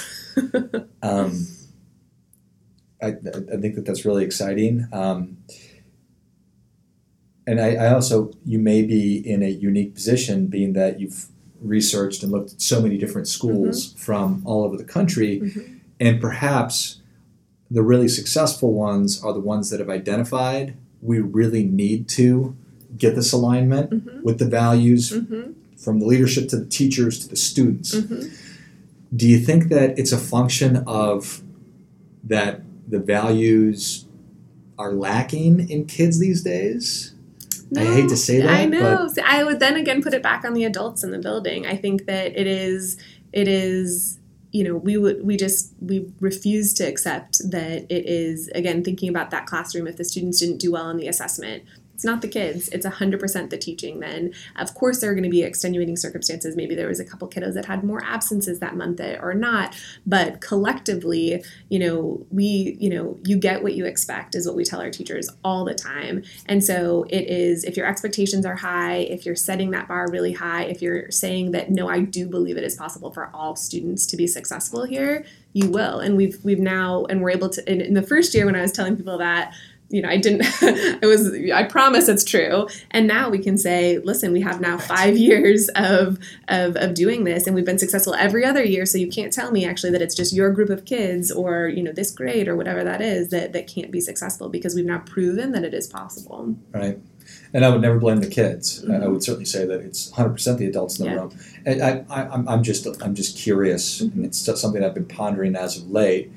Um, 1.03 1.47
I, 3.01 3.07
I 3.09 3.57
think 3.57 3.75
that 3.75 3.83
that's 3.85 4.05
really 4.05 4.25
exciting. 4.25 4.87
Um, 4.91 5.37
and 7.45 7.61
I, 7.61 7.75
I 7.75 7.93
also, 7.93 8.31
you 8.43 8.57
may 8.59 8.81
be 8.81 9.17
in 9.17 9.43
a 9.43 9.49
unique 9.49 9.93
position, 9.93 10.47
being 10.47 10.73
that 10.73 10.99
you've 10.99 11.27
researched 11.61 12.23
and 12.23 12.31
looked 12.31 12.53
at 12.53 12.61
so 12.61 12.81
many 12.81 12.97
different 12.97 13.27
schools 13.27 13.93
from 13.93 14.41
all 14.45 14.63
over 14.63 14.77
the 14.77 14.83
country, 14.83 15.39
Mhm. 15.41 15.79
and 15.99 16.19
perhaps 16.19 17.01
the 17.69 17.83
really 17.83 18.07
successful 18.07 18.73
ones 18.73 19.23
are 19.23 19.33
the 19.33 19.39
ones 19.39 19.69
that 19.69 19.79
have 19.79 19.89
identified 19.89 20.75
we 21.01 21.19
really 21.19 21.63
need 21.63 22.07
to 22.07 22.55
get 22.97 23.15
this 23.15 23.33
alignment 23.33 23.89
Mhm. 23.91 24.23
with 24.23 24.37
the 24.39 24.45
values 24.45 25.11
Mm-hmm. 25.11 25.51
from 25.77 25.99
the 25.99 26.05
leadership 26.05 26.47
to 26.49 26.57
the 26.57 26.65
teachers 26.65 27.19
to 27.19 27.29
the 27.29 27.35
students. 27.35 27.95
Mm-hmm. 27.95 28.27
Do 29.15 29.27
you 29.27 29.39
think 29.39 29.69
that 29.69 29.97
it's 29.97 30.11
a 30.11 30.17
function 30.17 30.77
of 30.87 31.41
that 32.23 32.61
the 32.89 32.99
values 32.99 34.05
are 34.77 34.93
lacking 34.93 35.69
in 35.69 35.85
kids 35.85 36.19
these 36.19 36.41
days? 36.43 37.13
I 37.75 37.83
hate 37.83 38.09
to 38.09 38.17
say 38.17 38.39
that, 38.41 38.49
I 38.49 38.65
know. 38.65 38.79
but- 39.07 39.15
See, 39.15 39.21
I 39.21 39.43
would 39.43 39.59
then 39.59 39.75
again 39.75 40.01
put 40.01 40.13
it 40.13 40.23
back 40.23 40.45
on 40.45 40.53
the 40.53 40.63
adults 40.63 41.03
in 41.03 41.11
the 41.11 41.19
building. 41.19 41.65
I 41.65 41.75
think 41.75 42.05
that 42.05 42.37
it 42.39 42.47
is 42.47 42.97
it 43.33 43.47
is 43.47 44.19
you 44.53 44.63
know 44.63 44.75
we 44.77 44.97
would 44.97 45.25
we 45.25 45.35
just 45.35 45.73
we 45.81 46.05
refuse 46.21 46.73
to 46.75 46.83
accept 46.85 47.39
that 47.51 47.85
it 47.91 48.05
is 48.07 48.47
again 48.55 48.83
thinking 48.83 49.09
about 49.09 49.29
that 49.31 49.45
classroom 49.45 49.85
if 49.87 49.97
the 49.97 50.05
students 50.05 50.39
didn't 50.39 50.57
do 50.59 50.71
well 50.71 50.85
on 50.85 50.95
the 50.95 51.07
assessment 51.09 51.63
it's 51.97 52.05
not 52.05 52.21
the 52.21 52.27
kids. 52.27 52.69
It's 52.69 52.85
100% 52.85 53.49
the 53.49 53.57
teaching 53.57 54.01
then. 54.01 54.31
Of 54.55 54.75
course 54.75 55.01
there 55.01 55.09
are 55.09 55.15
going 55.15 55.23
to 55.23 55.31
be 55.31 55.41
extenuating 55.41 55.97
circumstances. 55.97 56.55
Maybe 56.55 56.75
there 56.75 56.87
was 56.87 56.99
a 56.99 57.05
couple 57.05 57.27
kiddos 57.27 57.55
that 57.55 57.65
had 57.65 57.83
more 57.83 58.03
absences 58.05 58.59
that 58.59 58.75
month 58.75 59.01
or 59.01 59.33
not. 59.33 59.75
But 60.05 60.39
collectively 60.39 61.43
you 61.69 61.79
know 61.79 62.23
we 62.29 62.77
you 62.79 62.89
know 62.89 63.17
you 63.23 63.37
get 63.37 63.63
what 63.63 63.73
you 63.73 63.85
expect 63.85 64.35
is 64.35 64.45
what 64.45 64.55
we 64.55 64.63
tell 64.63 64.79
our 64.79 64.91
teachers 64.91 65.27
all 65.43 65.65
the 65.65 65.73
time. 65.73 66.23
And 66.45 66.63
so 66.63 67.07
it 67.09 67.27
is 67.27 67.63
if 67.63 67.75
your 67.75 67.87
expectations 67.87 68.45
are 68.45 68.55
high, 68.55 68.97
if 68.97 69.25
you're 69.25 69.35
setting 69.35 69.71
that 69.71 69.87
bar 69.87 70.07
really 70.11 70.33
high, 70.33 70.65
if 70.65 70.83
you're 70.83 71.09
saying 71.09 71.49
that 71.51 71.71
no, 71.71 71.89
I 71.89 72.01
do 72.01 72.27
believe 72.27 72.57
it 72.57 72.63
is 72.63 72.75
possible 72.75 73.11
for 73.11 73.31
all 73.33 73.55
students 73.55 74.05
to 74.05 74.17
be 74.17 74.27
successful 74.27 74.85
here, 74.85 75.25
you 75.53 75.71
will. 75.71 75.99
And 75.99 76.15
we've 76.15 76.37
we've 76.43 76.59
now 76.59 77.05
and 77.05 77.23
we're 77.23 77.31
able 77.31 77.49
to 77.49 77.71
in, 77.71 77.81
in 77.81 77.95
the 77.95 78.03
first 78.03 78.35
year 78.35 78.45
when 78.45 78.55
I 78.55 78.61
was 78.61 78.71
telling 78.71 78.95
people 78.95 79.17
that 79.17 79.51
you 79.89 80.01
know, 80.01 80.09
I 80.09 80.17
didn't, 80.17 80.45
I 80.61 81.05
was, 81.05 81.33
I 81.53 81.63
promise 81.63 82.07
it's 82.07 82.23
true. 82.23 82.67
And 82.91 83.07
now 83.07 83.29
we 83.29 83.39
can 83.39 83.57
say, 83.57 83.99
listen, 83.99 84.31
we 84.33 84.41
have 84.41 84.59
now 84.59 84.77
five 84.77 85.17
years 85.29 85.69
of, 85.75 86.19
of, 86.49 86.75
of 86.75 86.93
doing 86.93 87.23
this 87.23 87.47
and 87.47 87.55
we've 87.55 87.65
been 87.65 87.79
successful 87.79 88.13
every 88.13 88.43
other 88.43 88.63
year. 88.63 88.85
So 88.85 88.97
you 88.97 89.09
can't 89.09 89.31
tell 89.31 89.51
me 89.51 89.65
actually 89.65 89.91
that 89.91 90.01
it's 90.01 90.15
just 90.15 90.33
your 90.33 90.51
group 90.51 90.69
of 90.69 90.85
kids 90.85 91.31
or, 91.31 91.67
you 91.67 91.83
know, 91.83 91.91
this 91.91 92.11
grade 92.11 92.47
or 92.47 92.55
whatever 92.55 92.83
that 92.83 93.01
is 93.01 93.29
that, 93.29 93.53
that 93.53 93.67
can't 93.67 93.91
be 93.91 94.01
successful 94.01 94.49
because 94.49 94.75
we've 94.75 94.85
now 94.85 94.99
proven 94.99 95.51
that 95.53 95.63
it 95.63 95.73
is 95.73 95.87
possible. 95.87 96.55
right? 96.71 96.99
And 97.53 97.65
I 97.65 97.69
would 97.69 97.81
never 97.81 97.97
blame 97.97 98.19
the 98.19 98.27
kids. 98.27 98.83
I- 98.83 98.87
I 98.87 98.99
mm-hmm. 98.99 99.11
would 99.13 99.23
certainly 99.23 99.45
say 99.45 99.65
that 99.65 99.81
it's 99.81 100.11
100% 100.11 100.57
the 100.57 100.65
adults 100.65 100.99
in 100.99 101.05
the 101.05 101.11
Yeah. 101.11 101.17
room. 101.17 101.37
And 101.65 101.81
I, 101.81 102.05
I, 102.09 102.27
I'm, 102.29 102.47
I'm 102.47 102.63
just 102.63 102.87
I'm 103.01 103.15
just 103.15 103.37
curious, 103.37 104.01
mm-hmm. 104.01 104.17
and 104.17 104.25
it's 104.25 104.61
something 104.61 104.83
I've 104.83 104.93
been 104.93 105.05
pondering 105.05 105.55
as 105.55 105.77
of 105.77 105.89
late. 105.89 106.31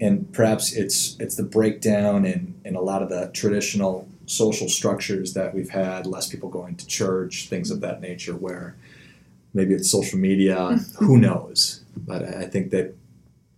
And 0.00 0.32
perhaps 0.32 0.72
it's 0.72 1.16
it's 1.20 1.36
the 1.36 1.44
breakdown 1.44 2.24
in, 2.24 2.54
in 2.64 2.74
a 2.74 2.80
lot 2.80 3.02
of 3.02 3.08
the 3.08 3.30
traditional 3.32 4.08
social 4.26 4.68
structures 4.68 5.34
that 5.34 5.54
we've 5.54 5.70
had, 5.70 6.06
less 6.06 6.26
people 6.28 6.48
going 6.48 6.76
to 6.76 6.86
church, 6.86 7.48
things 7.48 7.70
of 7.70 7.80
that 7.82 8.00
nature, 8.00 8.34
where 8.34 8.74
maybe 9.52 9.74
it's 9.74 9.90
social 9.90 10.18
media, 10.18 10.78
who 10.98 11.16
knows? 11.18 11.82
But 11.96 12.24
I 12.24 12.44
think 12.46 12.70
that 12.70 12.94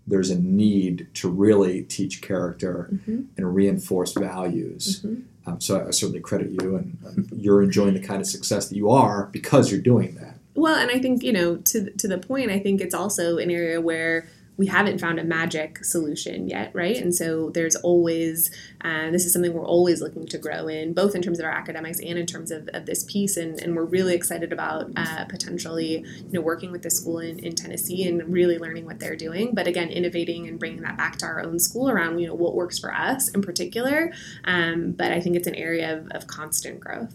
there's 0.06 0.30
a 0.30 0.38
need 0.38 1.08
to 1.14 1.28
really 1.28 1.82
teach 1.82 2.20
character 2.20 2.90
Mhm. 2.92 3.26
and 3.36 3.54
reinforce 3.54 4.12
values. 4.12 5.00
Mhm. 5.02 5.22
Um, 5.46 5.60
so 5.60 5.78
I, 5.80 5.88
I 5.88 5.90
certainly 5.90 6.20
credit 6.20 6.50
you, 6.50 6.76
and 6.76 6.98
um, 7.06 7.28
you're 7.34 7.62
enjoying 7.62 7.94
the 7.94 8.00
kind 8.00 8.20
of 8.20 8.26
success 8.26 8.68
that 8.68 8.76
you 8.76 8.90
are 8.90 9.28
because 9.32 9.70
you're 9.70 9.80
doing 9.80 10.16
that. 10.16 10.36
Well, 10.54 10.76
and 10.76 10.90
I 10.90 10.98
think 10.98 11.22
you 11.22 11.32
know 11.32 11.56
to 11.56 11.90
to 11.90 12.08
the 12.08 12.18
point. 12.18 12.50
I 12.50 12.58
think 12.58 12.80
it's 12.80 12.94
also 12.94 13.38
an 13.38 13.50
area 13.50 13.80
where 13.80 14.26
we 14.56 14.66
haven't 14.66 15.00
found 15.00 15.18
a 15.18 15.24
magic 15.24 15.84
solution 15.84 16.48
yet, 16.48 16.70
right? 16.74 16.96
And 16.96 17.14
so 17.14 17.50
there's 17.50 17.76
always 17.76 18.50
uh, 18.80 19.10
this 19.10 19.26
is 19.26 19.32
something 19.32 19.52
we're 19.52 19.66
always 19.66 20.00
looking 20.00 20.26
to 20.26 20.38
grow 20.38 20.68
in, 20.68 20.94
both 20.94 21.14
in 21.14 21.22
terms 21.22 21.38
of 21.38 21.44
our 21.44 21.50
academics 21.50 22.00
and 22.00 22.18
in 22.18 22.26
terms 22.26 22.50
of, 22.50 22.68
of 22.72 22.86
this 22.86 23.04
piece. 23.04 23.36
And, 23.36 23.60
and 23.60 23.76
we're 23.76 23.84
really 23.84 24.14
excited 24.14 24.52
about 24.52 24.90
uh, 24.96 25.26
potentially 25.26 26.04
you 26.16 26.32
know 26.32 26.40
working 26.40 26.72
with 26.72 26.82
the 26.82 26.90
school 26.90 27.18
in, 27.18 27.38
in 27.40 27.54
Tennessee 27.54 28.08
and 28.08 28.22
really 28.32 28.58
learning 28.58 28.86
what 28.86 28.98
they're 28.98 29.16
doing. 29.16 29.54
But 29.54 29.66
again, 29.66 29.88
innovating 29.88 30.46
and 30.48 30.58
bringing 30.58 30.82
that 30.82 30.96
back 30.96 31.16
to 31.18 31.26
our 31.26 31.40
own 31.40 31.58
school 31.58 31.90
around 31.90 32.18
you 32.18 32.26
know 32.26 32.34
what 32.34 32.54
works 32.54 32.78
for 32.78 32.94
us 32.94 33.28
in 33.28 33.42
particular. 33.42 34.12
Um, 34.44 34.92
but 34.92 35.12
I 35.12 35.20
think 35.20 35.36
it's 35.36 35.46
an 35.46 35.54
area 35.54 35.98
of, 35.98 36.08
of 36.12 36.26
constant 36.26 36.80
growth. 36.80 37.14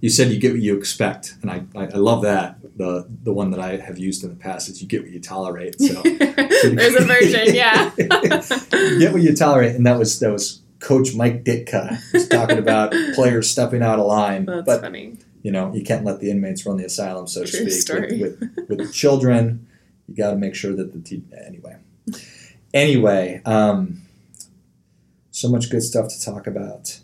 You 0.00 0.10
said 0.10 0.30
you 0.30 0.38
get 0.38 0.52
what 0.52 0.60
you 0.60 0.76
expect, 0.76 1.34
and 1.42 1.50
I, 1.50 1.62
I, 1.74 1.84
I 1.86 1.96
love 1.96 2.22
that. 2.22 2.58
The 2.76 3.06
the 3.22 3.32
one 3.32 3.50
that 3.52 3.60
I 3.60 3.76
have 3.78 3.98
used 3.98 4.22
in 4.22 4.30
the 4.30 4.36
past 4.36 4.68
is 4.68 4.82
you 4.82 4.88
get 4.88 5.02
what 5.02 5.10
you 5.10 5.20
tolerate. 5.20 5.80
So 5.80 6.02
There's 6.02 6.94
a 6.94 7.04
version, 7.04 7.54
yeah. 7.54 7.90
you 7.98 8.98
get 8.98 9.12
what 9.12 9.22
you 9.22 9.34
tolerate, 9.34 9.74
and 9.74 9.86
that 9.86 9.98
was 9.98 10.18
that 10.20 10.30
was 10.30 10.60
Coach 10.80 11.14
Mike 11.14 11.44
Ditka 11.44 11.98
was 12.12 12.28
talking 12.28 12.58
about 12.58 12.92
players 13.14 13.50
stepping 13.50 13.82
out 13.82 13.98
of 13.98 14.06
line. 14.06 14.44
That's 14.44 14.66
but 14.66 14.82
funny. 14.82 15.16
you 15.42 15.50
know, 15.50 15.72
you 15.72 15.82
can't 15.82 16.04
let 16.04 16.20
the 16.20 16.30
inmates 16.30 16.66
run 16.66 16.76
the 16.76 16.84
asylum, 16.84 17.26
so 17.26 17.44
to 17.44 17.50
True 17.50 17.70
speak. 17.70 17.80
story. 17.82 18.20
With, 18.20 18.38
with, 18.40 18.68
with 18.68 18.78
the 18.78 18.92
children, 18.92 19.66
you 20.06 20.14
got 20.14 20.32
to 20.32 20.36
make 20.36 20.54
sure 20.54 20.76
that 20.76 20.92
the 20.92 21.00
te- 21.00 21.24
anyway. 21.46 21.76
Anyway, 22.74 23.40
um, 23.46 24.02
so 25.30 25.48
much 25.48 25.70
good 25.70 25.82
stuff 25.82 26.08
to 26.08 26.22
talk 26.22 26.46
about. 26.46 27.00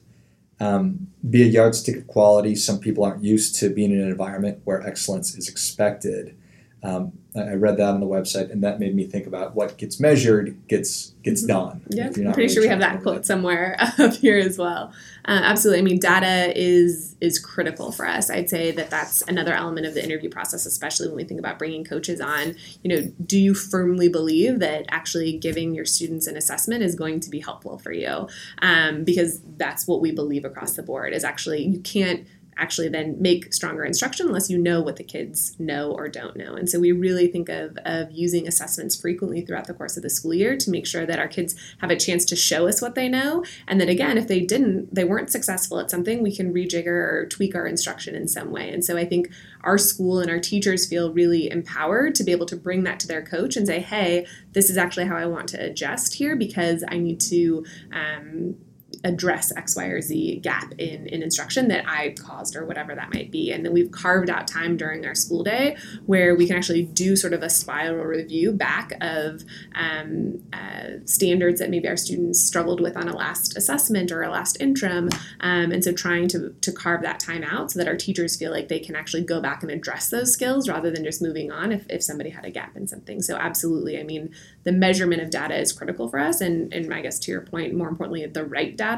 Um, 0.62 1.08
be 1.28 1.42
a 1.42 1.46
yardstick 1.46 1.96
of 1.96 2.06
quality. 2.06 2.54
Some 2.54 2.78
people 2.78 3.02
aren't 3.02 3.24
used 3.24 3.56
to 3.56 3.68
being 3.68 3.90
in 3.90 4.00
an 4.00 4.08
environment 4.08 4.60
where 4.62 4.86
excellence 4.86 5.34
is 5.34 5.48
expected. 5.48 6.36
Um, 6.84 7.12
I 7.34 7.54
read 7.54 7.76
that 7.78 7.88
on 7.88 8.00
the 8.00 8.06
website, 8.06 8.50
and 8.50 8.62
that 8.64 8.80
made 8.80 8.94
me 8.94 9.06
think 9.06 9.26
about 9.26 9.54
what 9.54 9.78
gets 9.78 10.00
measured 10.00 10.66
gets 10.66 11.14
gets 11.22 11.42
done. 11.42 11.80
Mm-hmm. 11.80 11.96
Yeah, 11.96 12.06
I'm 12.06 12.12
pretty 12.12 12.28
really 12.28 12.48
sure 12.48 12.62
we 12.62 12.68
have 12.68 12.80
that 12.80 13.02
quote 13.02 13.24
somewhere 13.24 13.76
up 13.98 14.14
here 14.14 14.36
as 14.36 14.58
well. 14.58 14.92
Uh, 15.24 15.40
absolutely. 15.44 15.78
I 15.78 15.82
mean, 15.82 15.98
data 16.00 16.52
is 16.60 17.16
is 17.20 17.38
critical 17.38 17.92
for 17.92 18.06
us. 18.06 18.30
I'd 18.30 18.50
say 18.50 18.72
that 18.72 18.90
that's 18.90 19.22
another 19.22 19.54
element 19.54 19.86
of 19.86 19.94
the 19.94 20.04
interview 20.04 20.28
process, 20.28 20.66
especially 20.66 21.06
when 21.06 21.16
we 21.16 21.24
think 21.24 21.38
about 21.38 21.58
bringing 21.58 21.84
coaches 21.84 22.20
on. 22.20 22.56
You 22.82 22.96
know, 22.96 23.12
do 23.24 23.38
you 23.38 23.54
firmly 23.54 24.08
believe 24.08 24.58
that 24.58 24.86
actually 24.88 25.38
giving 25.38 25.74
your 25.74 25.86
students 25.86 26.26
an 26.26 26.36
assessment 26.36 26.82
is 26.82 26.96
going 26.96 27.20
to 27.20 27.30
be 27.30 27.38
helpful 27.38 27.78
for 27.78 27.92
you? 27.92 28.28
Um, 28.60 29.04
because 29.04 29.40
that's 29.56 29.86
what 29.86 30.00
we 30.00 30.10
believe 30.10 30.44
across 30.44 30.74
the 30.74 30.82
board. 30.82 31.12
Is 31.14 31.22
actually 31.22 31.64
you 31.64 31.78
can't 31.78 32.26
actually 32.56 32.88
then 32.88 33.16
make 33.20 33.52
stronger 33.52 33.84
instruction 33.84 34.26
unless 34.26 34.50
you 34.50 34.58
know 34.58 34.80
what 34.80 34.96
the 34.96 35.04
kids 35.04 35.56
know 35.58 35.92
or 35.92 36.08
don't 36.08 36.36
know. 36.36 36.54
And 36.54 36.68
so 36.68 36.78
we 36.78 36.92
really 36.92 37.26
think 37.26 37.48
of, 37.48 37.78
of 37.84 38.10
using 38.10 38.46
assessments 38.46 38.94
frequently 38.94 39.40
throughout 39.40 39.66
the 39.66 39.74
course 39.74 39.96
of 39.96 40.02
the 40.02 40.10
school 40.10 40.34
year 40.34 40.56
to 40.56 40.70
make 40.70 40.86
sure 40.86 41.06
that 41.06 41.18
our 41.18 41.28
kids 41.28 41.54
have 41.80 41.90
a 41.90 41.96
chance 41.96 42.24
to 42.26 42.36
show 42.36 42.68
us 42.68 42.82
what 42.82 42.94
they 42.94 43.08
know. 43.08 43.44
And 43.66 43.80
then 43.80 43.88
again, 43.88 44.18
if 44.18 44.28
they 44.28 44.40
didn't, 44.40 44.94
they 44.94 45.04
weren't 45.04 45.30
successful 45.30 45.78
at 45.78 45.90
something, 45.90 46.22
we 46.22 46.34
can 46.34 46.52
rejigger 46.52 46.86
or 46.86 47.26
tweak 47.26 47.54
our 47.54 47.66
instruction 47.66 48.14
in 48.14 48.28
some 48.28 48.50
way. 48.50 48.70
And 48.70 48.84
so 48.84 48.96
I 48.96 49.04
think 49.04 49.30
our 49.62 49.78
school 49.78 50.20
and 50.20 50.30
our 50.30 50.40
teachers 50.40 50.86
feel 50.86 51.12
really 51.12 51.50
empowered 51.50 52.14
to 52.16 52.24
be 52.24 52.32
able 52.32 52.46
to 52.46 52.56
bring 52.56 52.84
that 52.84 53.00
to 53.00 53.08
their 53.08 53.22
coach 53.22 53.56
and 53.56 53.66
say, 53.66 53.80
hey, 53.80 54.26
this 54.52 54.70
is 54.70 54.76
actually 54.76 55.06
how 55.06 55.16
I 55.16 55.26
want 55.26 55.48
to 55.50 55.64
adjust 55.64 56.14
here 56.14 56.36
because 56.36 56.84
I 56.88 56.98
need 56.98 57.20
to 57.20 57.64
um, 57.92 58.56
address 59.04 59.52
X, 59.56 59.76
Y, 59.76 59.84
or 59.86 60.00
Z 60.00 60.40
gap 60.42 60.72
in, 60.78 61.06
in 61.08 61.22
instruction 61.22 61.68
that 61.68 61.84
I 61.88 62.14
caused 62.18 62.56
or 62.56 62.64
whatever 62.64 62.94
that 62.94 63.12
might 63.12 63.30
be. 63.30 63.50
And 63.50 63.64
then 63.64 63.72
we've 63.72 63.90
carved 63.90 64.30
out 64.30 64.46
time 64.46 64.76
during 64.76 65.04
our 65.06 65.14
school 65.14 65.42
day 65.42 65.76
where 66.06 66.34
we 66.34 66.46
can 66.46 66.56
actually 66.56 66.84
do 66.84 67.16
sort 67.16 67.32
of 67.32 67.42
a 67.42 67.50
spiral 67.50 68.04
review 68.04 68.52
back 68.52 68.92
of 69.00 69.42
um, 69.74 70.42
uh, 70.52 71.04
standards 71.04 71.60
that 71.60 71.70
maybe 71.70 71.88
our 71.88 71.96
students 71.96 72.42
struggled 72.42 72.80
with 72.80 72.96
on 72.96 73.08
a 73.08 73.16
last 73.16 73.56
assessment 73.56 74.12
or 74.12 74.22
a 74.22 74.30
last 74.30 74.60
interim. 74.60 75.08
Um, 75.40 75.72
and 75.72 75.82
so 75.82 75.92
trying 75.92 76.28
to, 76.28 76.54
to 76.60 76.72
carve 76.72 77.02
that 77.02 77.18
time 77.18 77.42
out 77.42 77.72
so 77.72 77.78
that 77.78 77.88
our 77.88 77.96
teachers 77.96 78.36
feel 78.36 78.52
like 78.52 78.68
they 78.68 78.78
can 78.78 78.94
actually 78.94 79.24
go 79.24 79.40
back 79.40 79.62
and 79.62 79.72
address 79.72 80.10
those 80.10 80.32
skills 80.32 80.68
rather 80.68 80.90
than 80.90 81.04
just 81.04 81.20
moving 81.20 81.50
on 81.50 81.72
if, 81.72 81.86
if 81.90 82.02
somebody 82.02 82.30
had 82.30 82.44
a 82.44 82.50
gap 82.50 82.76
in 82.76 82.86
something. 82.86 83.20
So 83.20 83.36
absolutely, 83.36 83.98
I 83.98 84.04
mean, 84.04 84.32
the 84.64 84.72
measurement 84.72 85.22
of 85.22 85.30
data 85.30 85.58
is 85.58 85.72
critical 85.72 86.08
for 86.08 86.18
us. 86.18 86.40
And, 86.40 86.72
and 86.72 86.92
I 86.94 87.00
guess 87.00 87.18
to 87.20 87.32
your 87.32 87.40
point, 87.40 87.74
more 87.74 87.88
importantly, 87.88 88.24
the 88.26 88.44
right 88.44 88.76
data 88.76 88.91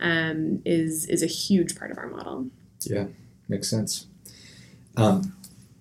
um, 0.00 0.62
is 0.64 1.06
is 1.06 1.22
a 1.22 1.26
huge 1.26 1.76
part 1.76 1.90
of 1.90 1.98
our 1.98 2.08
model. 2.08 2.46
Yeah, 2.80 3.06
makes 3.48 3.68
sense. 3.68 4.06
Um, 4.96 5.34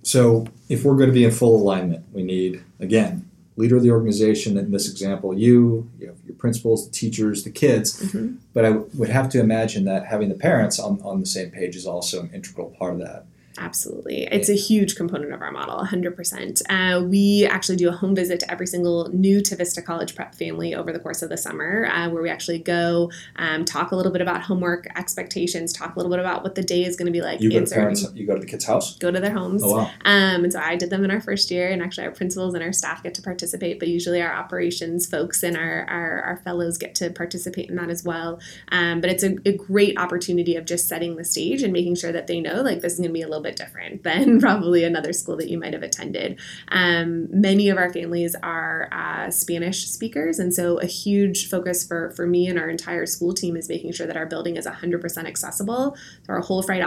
so 0.04 0.48
if 0.70 0.84
we're 0.84 0.96
going 0.96 1.10
to 1.10 1.14
be 1.14 1.24
in 1.24 1.32
full 1.32 1.56
alignment, 1.62 2.06
we 2.14 2.24
need 2.24 2.64
again 2.80 3.30
leader 3.60 3.76
of 3.76 3.84
the 3.84 3.92
organization. 3.92 4.58
In 4.58 4.72
this 4.72 4.90
example, 4.90 5.38
you, 5.38 5.92
you 6.00 6.08
have 6.08 6.16
your 6.26 6.36
principals, 6.36 6.88
the 6.88 6.94
teachers, 6.94 7.44
the 7.44 7.52
kids. 7.52 8.02
Mhm. 8.02 8.38
But 8.54 8.64
I 8.64 8.72
would 8.72 9.10
have 9.10 9.28
to 9.32 9.40
imagine 9.42 9.84
that 9.84 10.06
having 10.06 10.30
the 10.30 10.36
parents 10.36 10.80
on, 10.80 11.02
on 11.02 11.20
the 11.20 11.26
same 11.26 11.52
page 11.52 11.76
is 11.76 11.86
also 11.86 12.22
an 12.22 12.30
integral 12.34 12.70
part 12.80 12.94
of 12.94 13.00
that. 13.00 13.26
Absolutely. 13.60 14.24
It's 14.32 14.50
a 14.50 14.56
huge 14.56 14.96
component 14.96 15.34
of 15.34 15.42
our 15.42 15.52
model, 15.52 15.78
100%. 15.86 16.62
Uh, 16.70 17.04
we 17.04 17.46
actually 17.46 17.76
do 17.76 17.90
a 17.90 17.92
home 17.92 18.16
visit 18.16 18.40
to 18.40 18.50
every 18.50 18.66
single 18.66 19.10
new 19.14 19.42
to 19.42 19.56
Vista 19.56 19.82
College 19.82 20.16
prep 20.16 20.34
family 20.34 20.74
over 20.74 20.94
the 20.94 21.00
course 21.00 21.22
of 21.22 21.30
the 21.30 21.38
summer, 21.38 21.86
uh, 21.92 22.10
where 22.10 22.24
we 22.24 22.30
actually 22.30 22.60
go 22.60 23.12
um, 23.36 23.66
talk 23.66 23.92
a 23.92 23.96
little 23.96 24.14
bit 24.14 24.22
about 24.22 24.42
homework 24.42 24.88
expectations, 24.96 25.74
talk 25.74 25.96
a 25.96 26.00
little 26.00 26.10
bit 26.10 26.20
about 26.20 26.42
what 26.42 26.56
the 26.56 26.64
day 26.64 26.86
is 26.86 26.96
going 26.96 27.08
to 27.08 27.12
be 27.12 27.22
like, 27.22 27.42
You 27.42 27.52
go 27.52 27.66
to 27.66 27.76
parents, 27.76 28.06
you 28.14 28.26
go 28.26 28.36
to 28.36 28.40
the 28.40 28.48
kid's 28.48 28.66
house. 28.66 28.98
go 28.98 29.12
to 29.12 29.20
their 29.20 29.34
homes. 29.34 29.62
Oh 29.64 29.76
wow! 29.76 29.92
Um, 30.06 30.46
and 30.46 30.54
so 30.54 30.60
I 30.60 30.78
did 30.78 30.90
them 30.90 31.04
in 31.04 31.12
our 31.12 31.22
first 31.22 31.52
year, 31.52 31.70
and 31.70 31.82
actually 31.82 32.08
our 32.08 32.14
principals 32.14 32.54
and 32.54 32.64
our 32.64 32.72
staff 32.72 33.04
get 33.04 33.14
to 33.16 33.22
participate, 33.22 33.78
but 33.80 33.90
usually 33.90 34.22
our 34.22 34.34
operations 34.34 35.06
folks 35.06 35.44
and 35.44 35.58
our, 35.58 35.86
our, 35.90 36.22
our 36.22 36.38
fellows 36.38 36.78
get 36.78 36.96
to 36.96 37.10
participate 37.10 37.70
in 37.70 37.76
that 37.76 37.90
as 37.90 38.06
well. 38.06 38.40
Um, 38.72 39.02
but 39.02 39.10
it's 39.10 39.24
a, 39.24 39.36
a 39.46 39.58
great 39.58 39.98
opportunity 40.00 40.56
of 40.56 40.66
just 40.66 40.88
setting 40.88 41.18
the 41.18 41.26
stage 41.26 41.62
and 41.62 41.74
making 41.74 41.96
sure 41.96 42.12
that 42.12 42.28
they 42.28 42.40
know 42.40 42.62
like 42.62 42.82
this 42.82 42.94
is 42.94 43.00
going 43.00 43.10
to 43.10 43.14
be 43.14 43.22
a 43.22 43.28
little 43.28 43.44
bit 43.44 43.49
different 43.56 44.04
than 44.10 44.40
probably 44.40 44.84
another 44.84 45.14
school 45.14 45.38
that 45.38 45.50
you 45.50 45.60
might 45.60 45.74
have 45.74 45.84
attended. 45.84 46.40
Um, 46.70 47.28
many 47.32 47.70
of 47.70 47.78
our 47.78 47.92
families 47.92 48.36
are 48.42 48.90
uh, 48.92 49.32
Spanish 49.32 49.88
speakers, 49.88 50.40
and 50.40 50.54
so 50.54 50.78
a 50.80 50.86
huge 50.86 51.50
focus 51.50 51.86
for, 51.86 52.12
for 52.12 52.26
me 52.26 52.48
and 52.48 52.60
our 52.60 52.70
entire 52.70 53.06
school 53.06 53.34
team 53.34 53.56
is 53.56 53.70
making 53.70 53.92
sure 53.92 54.08
that 54.08 54.18
our 54.18 54.26
building 54.26 54.56
is 54.56 54.66
100% 54.66 55.26
accessible. 55.26 55.96
So 56.26 56.34
our 56.34 56.42
whole 56.42 56.62
front, 56.62 56.84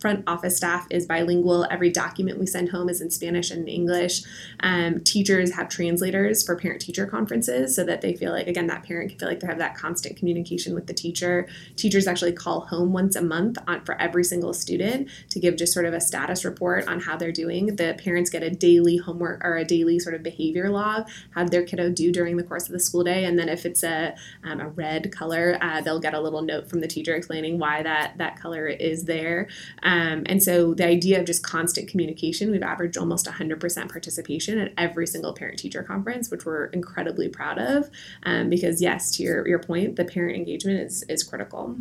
front 0.00 0.24
office 0.26 0.56
staff 0.56 0.86
is 0.90 1.06
bilingual. 1.06 1.66
Every 1.70 1.90
document 1.90 2.38
we 2.38 2.46
send 2.46 2.70
home 2.70 2.88
is 2.88 3.00
in 3.00 3.10
Spanish 3.10 3.50
and 3.50 3.68
English. 3.68 4.22
Um, 4.60 5.00
teachers 5.00 5.54
have 5.54 5.68
translators 5.68 6.44
for 6.44 6.56
parent 6.56 6.80
teacher 6.80 7.06
conferences 7.06 7.74
so 7.74 7.84
that 7.84 8.00
they 8.00 8.14
feel 8.14 8.32
like, 8.32 8.46
again, 8.46 8.66
that 8.68 8.82
parent 8.84 9.10
can 9.10 9.18
feel 9.18 9.28
like 9.28 9.40
they 9.40 9.46
have 9.46 9.58
that 9.58 9.76
constant 9.76 10.16
communication 10.16 10.74
with 10.74 10.86
the 10.86 10.94
teacher. 10.94 11.48
Teachers 11.76 12.06
actually 12.06 12.32
call 12.32 12.62
home 12.62 12.92
once 12.92 13.16
a 13.16 13.22
month 13.22 13.58
on, 13.66 13.84
for 13.84 14.00
every 14.00 14.24
single 14.24 14.52
student 14.52 15.08
to 15.30 15.40
give 15.40 15.56
just 15.56 15.72
sort 15.72 15.86
of 15.86 15.94
a 15.94 15.97
status 16.00 16.44
report 16.44 16.86
on 16.88 17.00
how 17.00 17.16
they're 17.16 17.32
doing. 17.32 17.76
The 17.76 17.96
parents 18.02 18.30
get 18.30 18.42
a 18.42 18.50
daily 18.50 18.96
homework 18.96 19.44
or 19.44 19.56
a 19.56 19.64
daily 19.64 19.98
sort 19.98 20.14
of 20.14 20.22
behavior 20.22 20.70
log, 20.70 21.08
how 21.30 21.44
their 21.44 21.64
kiddo 21.64 21.90
do 21.90 22.12
during 22.12 22.36
the 22.36 22.42
course 22.42 22.66
of 22.66 22.72
the 22.72 22.80
school 22.80 23.04
day. 23.04 23.24
And 23.24 23.38
then 23.38 23.48
if 23.48 23.64
it's 23.66 23.82
a, 23.82 24.14
um, 24.44 24.60
a 24.60 24.68
red 24.68 25.12
color, 25.12 25.58
uh, 25.60 25.80
they'll 25.80 26.00
get 26.00 26.14
a 26.14 26.20
little 26.20 26.42
note 26.42 26.68
from 26.68 26.80
the 26.80 26.88
teacher 26.88 27.14
explaining 27.14 27.58
why 27.58 27.82
that, 27.82 28.18
that 28.18 28.40
color 28.40 28.66
is 28.66 29.04
there. 29.04 29.48
Um, 29.82 30.24
and 30.26 30.42
so 30.42 30.74
the 30.74 30.86
idea 30.86 31.20
of 31.20 31.26
just 31.26 31.42
constant 31.42 31.88
communication, 31.88 32.50
we've 32.50 32.62
averaged 32.62 32.96
almost 32.96 33.26
100% 33.26 33.90
participation 33.90 34.58
at 34.58 34.72
every 34.76 35.06
single 35.06 35.32
parent 35.32 35.58
teacher 35.58 35.82
conference, 35.82 36.30
which 36.30 36.44
we're 36.44 36.66
incredibly 36.66 37.28
proud 37.28 37.58
of. 37.58 37.90
Um, 38.22 38.48
because, 38.48 38.80
yes, 38.82 39.16
to 39.16 39.22
your, 39.22 39.46
your 39.46 39.58
point, 39.58 39.96
the 39.96 40.04
parent 40.04 40.36
engagement 40.36 40.80
is, 40.80 41.02
is 41.08 41.22
critical. 41.22 41.76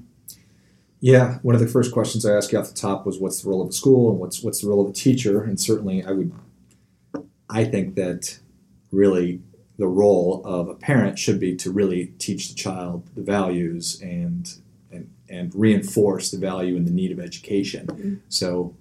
Yeah, 1.00 1.38
one 1.44 1.54
of 1.54 1.62
the 1.62 1.68
first 1.68 1.92
questions 1.92 2.26
I 2.26 2.36
asked 2.36 2.52
you 2.52 2.58
off 2.58 2.70
the 2.70 2.74
top 2.74 3.06
was, 3.06 3.20
"What's 3.20 3.42
the 3.42 3.50
role 3.50 3.62
of 3.62 3.68
the 3.68 3.74
school 3.74 4.10
and 4.12 4.20
what's 4.20 4.42
what's 4.42 4.62
the 4.62 4.68
role 4.68 4.82
of 4.82 4.88
the 4.88 5.00
teacher?" 5.00 5.44
And 5.44 5.60
certainly, 5.60 6.04
I 6.04 6.12
would, 6.12 6.32
I 7.50 7.66
think 7.66 7.96
that 7.96 8.40
really 8.92 9.42
the 9.78 9.88
role 9.88 10.42
of 10.44 10.70
a 10.70 10.74
parent 10.74 11.20
should 11.20 11.40
be 11.40 11.56
to 11.58 11.72
really 11.72 12.14
teach 12.18 12.50
the 12.50 12.56
child 12.56 13.04
the 13.16 13.22
values 13.22 14.00
and 14.02 14.56
and 14.92 15.10
and 15.30 15.54
reinforce 15.54 16.32
the 16.32 16.38
value 16.40 16.76
and 16.76 16.88
the 16.88 16.92
need 16.92 17.12
of 17.12 17.20
education. 17.20 17.86
Mhm. 17.88 18.20
So. 18.30 18.74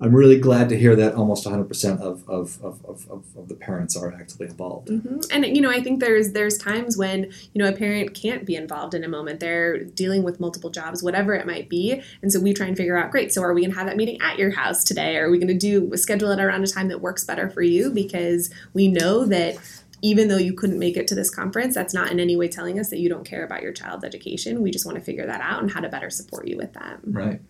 I'm 0.00 0.14
really 0.14 0.38
glad 0.38 0.68
to 0.70 0.78
hear 0.78 0.96
that 0.96 1.14
almost 1.14 1.44
100% 1.46 2.00
of, 2.00 2.26
of, 2.28 2.58
of, 2.62 2.84
of, 2.86 3.06
of 3.36 3.48
the 3.48 3.54
parents 3.54 3.96
are 3.96 4.12
actively 4.12 4.46
involved. 4.46 4.88
hmm 4.88 5.20
And 5.30 5.44
you 5.44 5.60
know, 5.60 5.70
I 5.70 5.82
think 5.82 6.00
there's 6.00 6.32
there's 6.32 6.56
times 6.56 6.96
when 6.96 7.24
you 7.52 7.62
know 7.62 7.68
a 7.68 7.72
parent 7.72 8.14
can't 8.14 8.46
be 8.46 8.56
involved 8.56 8.94
in 8.94 9.04
a 9.04 9.08
moment. 9.08 9.40
They're 9.40 9.84
dealing 9.84 10.22
with 10.22 10.40
multiple 10.40 10.70
jobs, 10.70 11.02
whatever 11.02 11.34
it 11.34 11.46
might 11.46 11.68
be, 11.68 12.02
and 12.22 12.32
so 12.32 12.40
we 12.40 12.54
try 12.54 12.66
and 12.66 12.76
figure 12.76 12.96
out. 12.96 13.10
Great. 13.10 13.32
So 13.32 13.42
are 13.42 13.52
we 13.52 13.60
going 13.60 13.72
to 13.72 13.78
have 13.78 13.86
that 13.86 13.96
meeting 13.96 14.20
at 14.22 14.38
your 14.38 14.50
house 14.50 14.84
today? 14.84 15.16
Or 15.16 15.26
are 15.26 15.30
we 15.30 15.38
going 15.38 15.48
to 15.48 15.54
do 15.54 15.94
schedule 15.96 16.30
it 16.30 16.40
around 16.40 16.64
a 16.64 16.66
time 16.66 16.88
that 16.88 17.00
works 17.00 17.24
better 17.24 17.50
for 17.50 17.62
you? 17.62 17.90
Because 17.90 18.50
we 18.72 18.88
know 18.88 19.26
that 19.26 19.58
even 20.02 20.28
though 20.28 20.38
you 20.38 20.54
couldn't 20.54 20.78
make 20.78 20.96
it 20.96 21.06
to 21.08 21.14
this 21.14 21.28
conference, 21.28 21.74
that's 21.74 21.92
not 21.92 22.10
in 22.10 22.18
any 22.18 22.36
way 22.36 22.48
telling 22.48 22.78
us 22.78 22.88
that 22.90 23.00
you 23.00 23.08
don't 23.08 23.24
care 23.24 23.44
about 23.44 23.62
your 23.62 23.72
child's 23.72 24.04
education. 24.04 24.62
We 24.62 24.70
just 24.70 24.86
want 24.86 24.96
to 24.96 25.04
figure 25.04 25.26
that 25.26 25.40
out 25.42 25.60
and 25.60 25.70
how 25.70 25.80
to 25.80 25.88
better 25.88 26.10
support 26.10 26.48
you 26.48 26.56
with 26.56 26.72
that. 26.72 27.00
Right. 27.04 27.40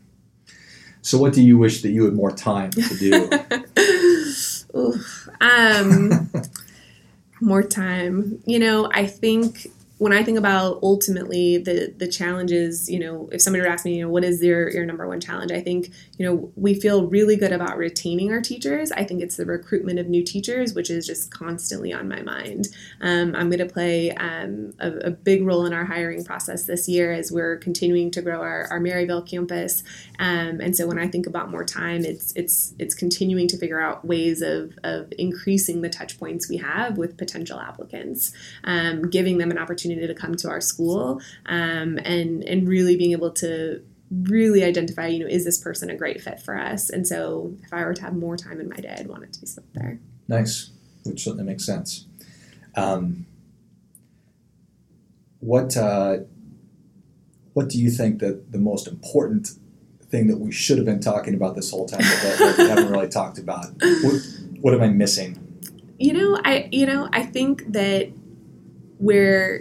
So, 1.02 1.18
what 1.18 1.32
do 1.32 1.42
you 1.42 1.56
wish 1.58 1.82
that 1.82 1.90
you 1.90 2.04
had 2.04 2.14
more 2.14 2.30
time 2.30 2.70
to 2.70 2.96
do? 2.96 3.30
Ooh, 4.76 5.00
um, 5.40 6.30
more 7.40 7.62
time. 7.62 8.42
You 8.44 8.58
know, 8.58 8.90
I 8.92 9.06
think 9.06 9.70
when 10.00 10.14
I 10.14 10.22
think 10.22 10.38
about 10.38 10.78
ultimately 10.82 11.58
the 11.58 11.92
the 11.94 12.08
challenges, 12.08 12.88
you 12.88 12.98
know, 12.98 13.28
if 13.32 13.42
somebody 13.42 13.60
were 13.60 13.66
to 13.66 13.72
ask 13.72 13.84
me, 13.84 13.96
you 13.98 14.02
know, 14.02 14.08
what 14.08 14.24
is 14.24 14.42
your 14.42 14.70
your 14.70 14.86
number 14.86 15.06
one 15.06 15.20
challenge? 15.20 15.52
I 15.52 15.60
think, 15.60 15.90
you 16.16 16.24
know, 16.24 16.50
we 16.56 16.72
feel 16.72 17.06
really 17.06 17.36
good 17.36 17.52
about 17.52 17.76
retaining 17.76 18.32
our 18.32 18.40
teachers. 18.40 18.90
I 18.92 19.04
think 19.04 19.20
it's 19.22 19.36
the 19.36 19.44
recruitment 19.44 19.98
of 19.98 20.08
new 20.08 20.24
teachers, 20.24 20.72
which 20.72 20.88
is 20.88 21.06
just 21.06 21.30
constantly 21.30 21.92
on 21.92 22.08
my 22.08 22.22
mind. 22.22 22.68
Um, 23.02 23.34
I'm 23.36 23.50
going 23.50 23.58
to 23.58 23.66
play 23.66 24.12
um, 24.12 24.72
a, 24.78 24.90
a 25.08 25.10
big 25.10 25.44
role 25.44 25.66
in 25.66 25.74
our 25.74 25.84
hiring 25.84 26.24
process 26.24 26.64
this 26.64 26.88
year 26.88 27.12
as 27.12 27.30
we're 27.30 27.58
continuing 27.58 28.10
to 28.12 28.22
grow 28.22 28.40
our, 28.40 28.68
our 28.70 28.80
Maryvale 28.80 29.20
campus. 29.20 29.82
Um, 30.18 30.62
and 30.62 30.74
so 30.74 30.86
when 30.86 30.98
I 30.98 31.08
think 31.08 31.26
about 31.26 31.50
more 31.50 31.64
time, 31.64 32.06
it's 32.06 32.32
it's 32.36 32.72
it's 32.78 32.94
continuing 32.94 33.48
to 33.48 33.58
figure 33.58 33.82
out 33.82 34.02
ways 34.06 34.40
of 34.40 34.78
of 34.82 35.12
increasing 35.18 35.82
the 35.82 35.90
touch 35.90 36.18
points 36.18 36.48
we 36.48 36.56
have 36.56 36.96
with 36.96 37.18
potential 37.18 37.60
applicants, 37.60 38.32
um, 38.64 39.10
giving 39.10 39.36
them 39.36 39.50
an 39.50 39.58
opportunity 39.58 39.89
opportunity 39.90 40.06
to 40.12 40.18
come 40.18 40.36
to 40.36 40.48
our 40.48 40.60
school 40.60 41.20
um, 41.46 41.98
and 42.04 42.44
and 42.44 42.68
really 42.68 42.96
being 42.96 43.12
able 43.12 43.30
to 43.30 43.82
really 44.10 44.64
identify, 44.64 45.06
you 45.06 45.20
know, 45.20 45.26
is 45.26 45.44
this 45.44 45.58
person 45.58 45.88
a 45.88 45.96
great 45.96 46.20
fit 46.20 46.40
for 46.40 46.58
us? 46.58 46.90
And 46.90 47.06
so 47.06 47.54
if 47.62 47.72
I 47.72 47.84
were 47.84 47.94
to 47.94 48.02
have 48.02 48.16
more 48.16 48.36
time 48.36 48.60
in 48.60 48.68
my 48.68 48.76
day, 48.76 48.96
I'd 48.98 49.06
want 49.06 49.22
it 49.22 49.32
to 49.34 49.40
be 49.40 49.46
spent 49.46 49.72
there. 49.72 50.00
Nice, 50.26 50.70
which 51.04 51.22
certainly 51.22 51.44
makes 51.44 51.64
sense. 51.64 52.06
Um, 52.76 53.26
what 55.40 55.76
uh, 55.76 56.18
what 57.52 57.68
do 57.68 57.78
you 57.78 57.90
think 57.90 58.20
that 58.20 58.52
the 58.52 58.58
most 58.58 58.86
important 58.86 59.50
thing 60.02 60.26
that 60.26 60.38
we 60.38 60.50
should 60.50 60.76
have 60.76 60.86
been 60.86 61.00
talking 61.00 61.34
about 61.34 61.54
this 61.54 61.70
whole 61.70 61.86
time 61.86 62.00
that, 62.00 62.36
that 62.38 62.58
we 62.58 62.68
haven't 62.68 62.90
really 62.90 63.08
talked 63.08 63.38
about? 63.38 63.66
What, 64.02 64.22
what 64.60 64.74
am 64.74 64.82
I 64.82 64.88
missing? 64.88 65.38
You 65.98 66.14
know, 66.14 66.40
I 66.44 66.68
you 66.72 66.86
know, 66.86 67.08
I 67.12 67.24
think 67.24 67.72
that 67.72 68.10
where 68.98 69.60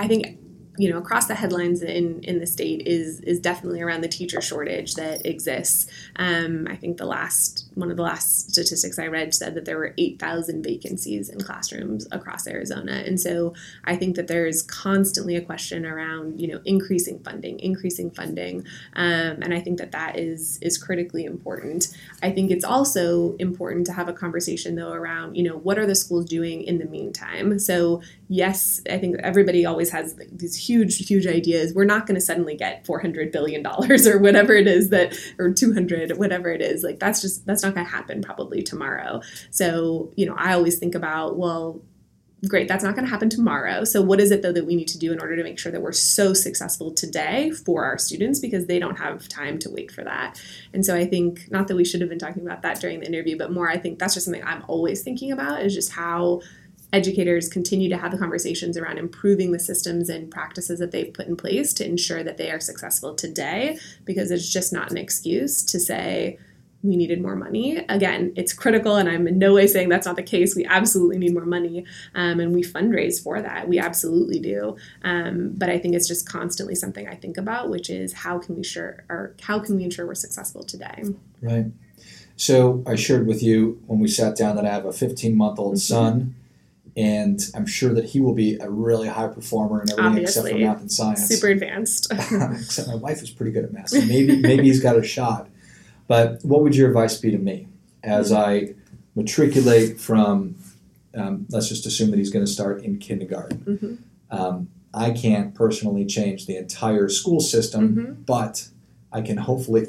I 0.00 0.08
think 0.08 0.39
you 0.80 0.90
know 0.90 0.96
across 0.96 1.26
the 1.26 1.34
headlines 1.34 1.82
in 1.82 2.20
in 2.24 2.38
the 2.38 2.46
state 2.46 2.86
is 2.86 3.20
is 3.20 3.38
definitely 3.38 3.82
around 3.82 4.00
the 4.00 4.08
teacher 4.08 4.40
shortage 4.40 4.94
that 4.94 5.26
exists. 5.26 5.90
Um, 6.16 6.66
I 6.70 6.74
think 6.74 6.96
the 6.96 7.04
last 7.04 7.66
one 7.74 7.90
of 7.90 7.98
the 7.98 8.02
last 8.02 8.50
statistics 8.50 8.98
I 8.98 9.08
read 9.08 9.34
said 9.34 9.54
that 9.56 9.66
there 9.66 9.76
were 9.76 9.92
eight 9.98 10.18
thousand 10.18 10.62
vacancies 10.62 11.28
in 11.28 11.38
classrooms 11.42 12.08
across 12.10 12.46
Arizona, 12.46 13.02
and 13.04 13.20
so 13.20 13.52
I 13.84 13.94
think 13.96 14.16
that 14.16 14.26
there 14.26 14.46
is 14.46 14.62
constantly 14.62 15.36
a 15.36 15.42
question 15.42 15.84
around 15.84 16.40
you 16.40 16.48
know 16.48 16.62
increasing 16.64 17.18
funding, 17.18 17.60
increasing 17.60 18.10
funding, 18.10 18.64
um, 18.94 19.42
and 19.42 19.52
I 19.52 19.60
think 19.60 19.76
that 19.78 19.92
that 19.92 20.18
is 20.18 20.58
is 20.62 20.78
critically 20.78 21.26
important. 21.26 21.88
I 22.22 22.30
think 22.30 22.50
it's 22.50 22.64
also 22.64 23.36
important 23.36 23.84
to 23.88 23.92
have 23.92 24.08
a 24.08 24.14
conversation 24.14 24.76
though 24.76 24.92
around 24.92 25.34
you 25.34 25.42
know 25.42 25.58
what 25.58 25.78
are 25.78 25.86
the 25.86 25.94
schools 25.94 26.24
doing 26.24 26.62
in 26.62 26.78
the 26.78 26.86
meantime. 26.86 27.58
So 27.58 28.00
yes, 28.30 28.80
I 28.88 28.96
think 28.96 29.16
everybody 29.18 29.66
always 29.66 29.90
has 29.90 30.14
these 30.32 30.56
huge, 30.70 31.06
huge 31.08 31.26
ideas. 31.26 31.74
We're 31.74 31.84
not 31.84 32.06
going 32.06 32.14
to 32.14 32.20
suddenly 32.20 32.56
get 32.56 32.86
four 32.86 33.00
hundred 33.00 33.32
billion 33.32 33.62
dollars 33.62 34.06
or 34.06 34.18
whatever 34.18 34.54
it 34.54 34.68
is 34.68 34.90
that, 34.90 35.16
or 35.38 35.52
two 35.52 35.72
hundred, 35.72 36.16
whatever 36.16 36.50
it 36.50 36.62
is. 36.62 36.84
Like 36.84 37.00
that's 37.00 37.20
just 37.20 37.44
that's 37.46 37.62
not 37.62 37.74
going 37.74 37.86
to 37.86 37.92
happen 37.92 38.22
probably 38.22 38.62
tomorrow. 38.62 39.20
So 39.50 40.12
you 40.16 40.26
know, 40.26 40.34
I 40.36 40.52
always 40.52 40.78
think 40.78 40.94
about 40.94 41.36
well. 41.36 41.82
Great, 42.48 42.68
that's 42.68 42.82
not 42.82 42.94
going 42.94 43.04
to 43.04 43.10
happen 43.10 43.28
tomorrow. 43.28 43.84
So, 43.84 44.00
what 44.00 44.18
is 44.18 44.30
it 44.30 44.40
though 44.40 44.52
that 44.52 44.64
we 44.64 44.74
need 44.74 44.88
to 44.88 44.98
do 44.98 45.12
in 45.12 45.20
order 45.20 45.36
to 45.36 45.44
make 45.44 45.58
sure 45.58 45.70
that 45.70 45.82
we're 45.82 45.92
so 45.92 46.32
successful 46.32 46.90
today 46.90 47.50
for 47.50 47.84
our 47.84 47.98
students 47.98 48.40
because 48.40 48.66
they 48.66 48.78
don't 48.78 48.96
have 48.96 49.28
time 49.28 49.58
to 49.58 49.68
wait 49.68 49.92
for 49.92 50.02
that? 50.04 50.40
And 50.72 50.82
so, 50.86 50.96
I 50.96 51.04
think 51.04 51.50
not 51.50 51.68
that 51.68 51.76
we 51.76 51.84
should 51.84 52.00
have 52.00 52.08
been 52.08 52.18
talking 52.18 52.46
about 52.46 52.62
that 52.62 52.80
during 52.80 53.00
the 53.00 53.06
interview, 53.06 53.36
but 53.36 53.52
more, 53.52 53.68
I 53.68 53.76
think 53.76 53.98
that's 53.98 54.14
just 54.14 54.24
something 54.24 54.42
I'm 54.42 54.64
always 54.68 55.02
thinking 55.02 55.32
about 55.32 55.62
is 55.62 55.74
just 55.74 55.92
how 55.92 56.40
educators 56.92 57.48
continue 57.48 57.88
to 57.88 57.96
have 57.96 58.10
the 58.10 58.18
conversations 58.18 58.76
around 58.76 58.98
improving 58.98 59.52
the 59.52 59.58
systems 59.58 60.08
and 60.08 60.30
practices 60.30 60.78
that 60.80 60.90
they've 60.90 61.12
put 61.12 61.26
in 61.26 61.36
place 61.36 61.72
to 61.74 61.86
ensure 61.86 62.22
that 62.24 62.36
they 62.36 62.50
are 62.50 62.60
successful 62.60 63.14
today 63.14 63.78
because 64.04 64.30
it's 64.30 64.52
just 64.52 64.72
not 64.72 64.90
an 64.90 64.96
excuse 64.98 65.62
to 65.64 65.78
say 65.78 66.38
we 66.82 66.96
needed 66.96 67.20
more 67.20 67.36
money. 67.36 67.84
Again 67.90 68.32
it's 68.36 68.54
critical 68.54 68.96
and 68.96 69.06
i'm 69.08 69.28
in 69.28 69.38
no 69.38 69.52
way 69.52 69.66
saying 69.66 69.90
that's 69.90 70.06
not 70.06 70.16
the 70.16 70.22
case. 70.22 70.56
We 70.56 70.64
absolutely 70.64 71.18
need 71.18 71.34
more 71.34 71.44
money 71.44 71.84
um, 72.14 72.40
and 72.40 72.54
we 72.54 72.62
fundraise 72.62 73.22
for 73.22 73.40
that. 73.42 73.68
We 73.68 73.78
absolutely 73.78 74.40
do. 74.40 74.76
Um, 75.02 75.52
but 75.56 75.68
i 75.68 75.78
think 75.78 75.94
it's 75.94 76.08
just 76.08 76.26
constantly 76.28 76.74
something 76.74 77.06
i 77.06 77.14
think 77.14 77.36
about 77.36 77.68
which 77.70 77.90
is 77.90 78.12
how 78.14 78.38
can 78.38 78.56
we 78.56 78.64
sure 78.64 79.04
or 79.10 79.34
how 79.42 79.58
can 79.58 79.76
we 79.76 79.84
ensure 79.84 80.06
we're 80.06 80.14
successful 80.14 80.62
today? 80.64 81.04
Right. 81.42 81.66
So 82.36 82.82
I 82.86 82.94
shared 82.94 83.26
with 83.26 83.42
you 83.42 83.82
when 83.86 84.00
we 84.00 84.08
sat 84.08 84.34
down 84.34 84.56
that 84.56 84.64
I 84.64 84.70
have 84.70 84.86
a 84.86 84.92
15 84.94 85.36
month 85.36 85.58
old 85.58 85.74
Mhm. 85.74 85.78
son, 85.80 86.34
and 86.96 87.40
I'm 87.54 87.66
sure 87.66 87.94
that 87.94 88.06
he 88.06 88.20
will 88.20 88.34
be 88.34 88.56
a 88.58 88.68
really 88.68 89.08
high 89.08 89.28
performer 89.28 89.82
in 89.82 89.90
everything 89.92 90.22
except 90.22 90.48
for 90.48 90.58
math 90.58 90.80
and 90.80 90.90
science. 90.92 91.26
super 91.28 91.48
advanced 91.48 92.10
except 92.12 92.88
my 92.88 92.94
wife 92.96 93.22
is 93.22 93.30
pretty 93.30 93.52
good 93.52 93.64
at 93.64 93.72
math, 93.72 93.90
so 93.90 94.00
maybe 94.02 94.36
maybe 94.40 94.64
he's 94.64 94.80
got 94.82 94.96
a 94.96 95.02
shot. 95.02 95.48
But 96.08 96.40
what 96.42 96.62
would 96.62 96.74
your 96.74 96.88
advice 96.88 97.16
be 97.18 97.30
to 97.30 97.38
me 97.38 97.68
as 98.02 98.32
I 98.32 98.74
matriculate 99.14 100.00
from? 100.00 100.56
Um, 101.14 101.46
let's 101.50 101.68
just 101.68 101.86
assume 101.86 102.10
that 102.12 102.18
he's 102.18 102.30
going 102.30 102.44
to 102.44 102.50
start 102.50 102.82
in 102.84 102.98
kindergarten. 102.98 103.58
Mhm. 104.30 104.36
Um, 104.38 104.68
I 104.94 105.10
can't 105.10 105.54
personally 105.54 106.04
change 106.04 106.46
the 106.46 106.56
entire 106.56 107.08
school 107.08 107.40
system, 107.40 107.96
Mhm. 107.96 108.26
but 108.26 108.68
I 109.12 109.20
can 109.22 109.36
hopefully. 109.38 109.86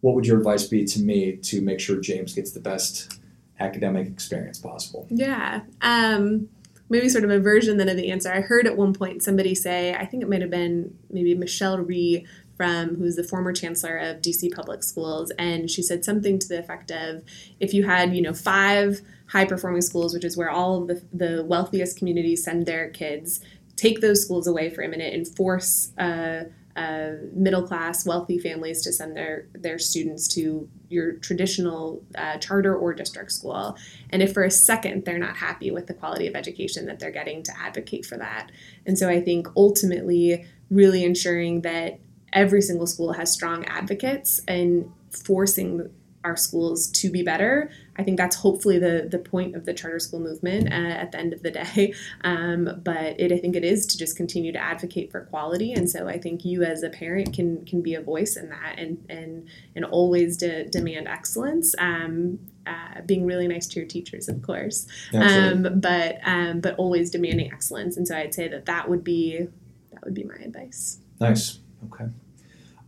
What 0.00 0.14
would 0.14 0.26
your 0.26 0.38
advice 0.38 0.64
be 0.64 0.84
to 0.84 1.00
me 1.00 1.32
to 1.42 1.60
make 1.60 1.80
sure 1.80 2.00
James 2.00 2.32
gets 2.32 2.52
the 2.52 2.60
best 2.60 3.17
academic 3.60 4.06
experience 4.08 4.58
possible? 4.58 5.06
Yeah. 5.10 5.62
Um, 5.80 6.48
maybe 6.88 7.08
sort 7.08 7.24
of 7.24 7.30
a 7.30 7.38
version 7.38 7.76
then 7.76 7.88
of 7.88 7.96
the 7.96 8.10
answer. 8.10 8.32
I 8.32 8.40
heard 8.40 8.66
at 8.66 8.76
one 8.76 8.94
point 8.94 9.22
somebody 9.22 9.54
say, 9.54 9.94
I 9.94 10.06
think 10.06 10.22
it 10.22 10.28
might 10.28 10.40
have 10.40 10.50
been 10.50 10.96
maybe 11.10 11.34
Michelle 11.34 11.78
Rhee 11.78 12.26
from 12.56 12.96
who's 12.96 13.14
the 13.14 13.22
former 13.22 13.52
chancellor 13.52 13.96
of 13.98 14.20
DC 14.20 14.52
Public 14.52 14.82
Schools, 14.82 15.30
and 15.38 15.70
she 15.70 15.80
said 15.80 16.04
something 16.04 16.40
to 16.40 16.48
the 16.48 16.58
effect 16.58 16.90
of, 16.90 17.22
if 17.60 17.72
you 17.72 17.84
had, 17.84 18.14
you 18.14 18.20
know, 18.20 18.34
five 18.34 19.00
high 19.28 19.44
performing 19.44 19.82
schools, 19.82 20.12
which 20.12 20.24
is 20.24 20.36
where 20.36 20.50
all 20.50 20.82
of 20.82 20.88
the, 20.88 21.02
the 21.12 21.44
wealthiest 21.44 21.96
communities 21.96 22.42
send 22.42 22.66
their 22.66 22.90
kids, 22.90 23.40
take 23.76 24.00
those 24.00 24.24
schools 24.24 24.48
away 24.48 24.70
for 24.70 24.82
a 24.82 24.88
minute 24.88 25.14
and 25.14 25.28
force 25.28 25.92
uh, 25.98 26.44
uh, 26.74 27.12
middle 27.32 27.62
class, 27.62 28.04
wealthy 28.04 28.38
families 28.38 28.82
to 28.82 28.92
send 28.92 29.16
their 29.16 29.46
their 29.52 29.78
students 29.78 30.26
to 30.34 30.68
your 30.88 31.12
traditional 31.12 32.02
uh, 32.16 32.38
charter 32.38 32.76
or 32.76 32.94
district 32.94 33.32
school. 33.32 33.76
And 34.10 34.22
if 34.22 34.32
for 34.32 34.44
a 34.44 34.50
second 34.50 35.04
they're 35.04 35.18
not 35.18 35.36
happy 35.36 35.70
with 35.70 35.86
the 35.86 35.94
quality 35.94 36.26
of 36.26 36.34
education 36.34 36.86
that 36.86 36.98
they're 36.98 37.10
getting, 37.10 37.42
to 37.42 37.52
advocate 37.58 38.06
for 38.06 38.16
that. 38.16 38.50
And 38.86 38.98
so 38.98 39.08
I 39.08 39.20
think 39.20 39.48
ultimately, 39.56 40.46
really 40.70 41.04
ensuring 41.04 41.62
that 41.62 41.98
every 42.32 42.60
single 42.60 42.86
school 42.86 43.12
has 43.14 43.32
strong 43.32 43.64
advocates 43.64 44.40
and 44.46 44.92
forcing 45.10 45.88
our 46.24 46.36
schools 46.36 46.88
to 46.88 47.10
be 47.10 47.22
better. 47.22 47.70
I 47.96 48.02
think 48.02 48.16
that's 48.16 48.36
hopefully 48.36 48.78
the 48.78 49.08
the 49.10 49.18
point 49.18 49.56
of 49.56 49.64
the 49.64 49.74
charter 49.74 49.98
school 49.98 50.20
movement 50.20 50.72
uh, 50.72 50.76
at 50.76 51.12
the 51.12 51.18
end 51.18 51.32
of 51.32 51.42
the 51.42 51.50
day. 51.50 51.94
Um, 52.22 52.80
but 52.84 53.20
it, 53.20 53.32
I 53.32 53.38
think 53.38 53.54
it 53.54 53.64
is 53.64 53.86
to 53.86 53.98
just 53.98 54.16
continue 54.16 54.52
to 54.52 54.58
advocate 54.58 55.10
for 55.10 55.22
quality. 55.26 55.72
And 55.72 55.88
so 55.88 56.08
I 56.08 56.18
think 56.18 56.44
you 56.44 56.62
as 56.62 56.82
a 56.82 56.90
parent 56.90 57.32
can 57.32 57.64
can 57.64 57.80
be 57.80 57.94
a 57.94 58.00
voice 58.00 58.36
in 58.36 58.48
that 58.50 58.74
and 58.78 59.04
and 59.08 59.48
and 59.74 59.84
always 59.84 60.36
de- 60.36 60.68
demand 60.68 61.06
excellence. 61.06 61.74
Um, 61.78 62.38
uh, 62.66 63.00
being 63.06 63.24
really 63.24 63.48
nice 63.48 63.66
to 63.68 63.80
your 63.80 63.88
teachers, 63.88 64.28
of 64.28 64.42
course, 64.42 64.86
um, 65.14 65.80
but 65.80 66.18
um, 66.24 66.60
but 66.60 66.74
always 66.76 67.10
demanding 67.10 67.50
excellence. 67.50 67.96
And 67.96 68.06
so 68.06 68.16
I'd 68.16 68.34
say 68.34 68.48
that 68.48 68.66
that 68.66 68.88
would 68.90 69.04
be 69.04 69.48
that 69.92 70.04
would 70.04 70.14
be 70.14 70.24
my 70.24 70.36
advice. 70.36 70.98
Nice. 71.20 71.58
Okay. 71.92 72.06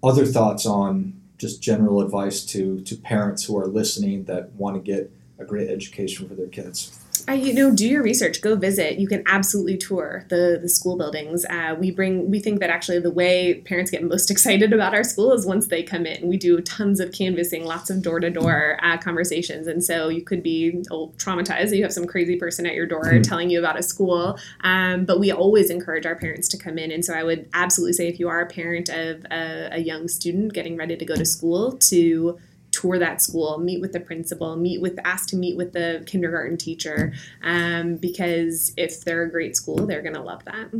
Other 0.02 0.26
thoughts 0.26 0.66
on 0.66 1.19
just 1.40 1.62
general 1.62 2.02
advice 2.02 2.44
to 2.44 2.82
to 2.82 2.94
parents 2.94 3.44
who 3.44 3.56
are 3.58 3.66
listening 3.66 4.24
that 4.24 4.52
want 4.52 4.76
to 4.76 4.80
get 4.80 5.10
a 5.38 5.44
great 5.44 5.70
education 5.70 6.28
for 6.28 6.34
their 6.34 6.46
kids? 6.46 6.99
Uh, 7.28 7.32
you 7.32 7.52
know, 7.52 7.74
do 7.74 7.86
your 7.86 8.02
research. 8.02 8.40
Go 8.40 8.56
visit. 8.56 8.98
You 8.98 9.08
can 9.08 9.22
absolutely 9.26 9.76
tour 9.76 10.24
the 10.28 10.58
the 10.60 10.68
school 10.68 10.96
buildings. 10.96 11.44
Uh, 11.44 11.76
we 11.78 11.90
bring. 11.90 12.30
We 12.30 12.40
think 12.40 12.60
that 12.60 12.70
actually 12.70 13.00
the 13.00 13.10
way 13.10 13.62
parents 13.62 13.90
get 13.90 14.02
most 14.02 14.30
excited 14.34 14.72
about 14.72 14.94
our 14.94 15.04
school 15.04 15.32
is 15.32 15.46
once 15.46 15.68
they 15.68 15.82
come 15.82 16.06
in. 16.06 16.26
We 16.26 16.36
do 16.36 16.60
tons 16.60 17.00
of 17.00 17.12
canvassing, 17.12 17.64
lots 17.64 17.90
of 17.90 18.02
door 18.02 18.20
to 18.20 18.30
door 18.30 18.78
conversations, 19.02 19.66
and 19.66 19.82
so 19.82 20.08
you 20.08 20.22
could 20.22 20.42
be 20.42 20.84
oh, 20.90 21.12
traumatized 21.16 21.70
that 21.70 21.76
you 21.76 21.82
have 21.82 21.92
some 21.92 22.06
crazy 22.06 22.36
person 22.36 22.66
at 22.66 22.74
your 22.74 22.86
door 22.86 23.10
Hmm. 23.10 23.22
telling 23.22 23.50
you 23.50 23.58
about 23.58 23.78
a 23.78 23.82
school. 23.82 24.38
Um, 24.60 25.04
but 25.04 25.18
we 25.18 25.32
always 25.32 25.70
encourage 25.70 26.06
our 26.06 26.16
parents 26.16 26.48
to 26.48 26.58
come 26.58 26.78
in, 26.78 26.90
and 26.90 27.04
so 27.04 27.14
I 27.14 27.22
would 27.24 27.48
absolutely 27.52 27.94
say 27.94 28.08
if 28.08 28.18
you 28.18 28.28
are 28.28 28.40
a 28.40 28.46
parent 28.46 28.88
of 28.88 29.24
a, 29.30 29.70
a 29.72 29.78
young 29.78 30.08
student 30.08 30.52
getting 30.52 30.76
ready 30.76 30.96
to 30.96 31.04
go 31.04 31.16
to 31.16 31.24
school 31.24 31.72
to 31.72 32.38
tour 32.80 32.98
that 32.98 33.20
school, 33.20 33.58
meet 33.58 33.80
with 33.80 33.92
the 33.92 34.00
principal, 34.00 34.56
meet 34.56 34.80
with 34.80 34.98
ask 35.04 35.28
to 35.28 35.36
meet 35.36 35.56
with 35.56 35.72
the 35.72 36.02
kindergarten 36.06 36.56
teacher, 36.56 37.12
um, 37.42 37.96
because 37.96 38.72
if 38.76 39.04
they're 39.04 39.22
a 39.22 39.30
great 39.30 39.56
school, 39.56 39.86
they're 39.86 40.02
gonna 40.02 40.22
love 40.22 40.44
that. 40.44 40.70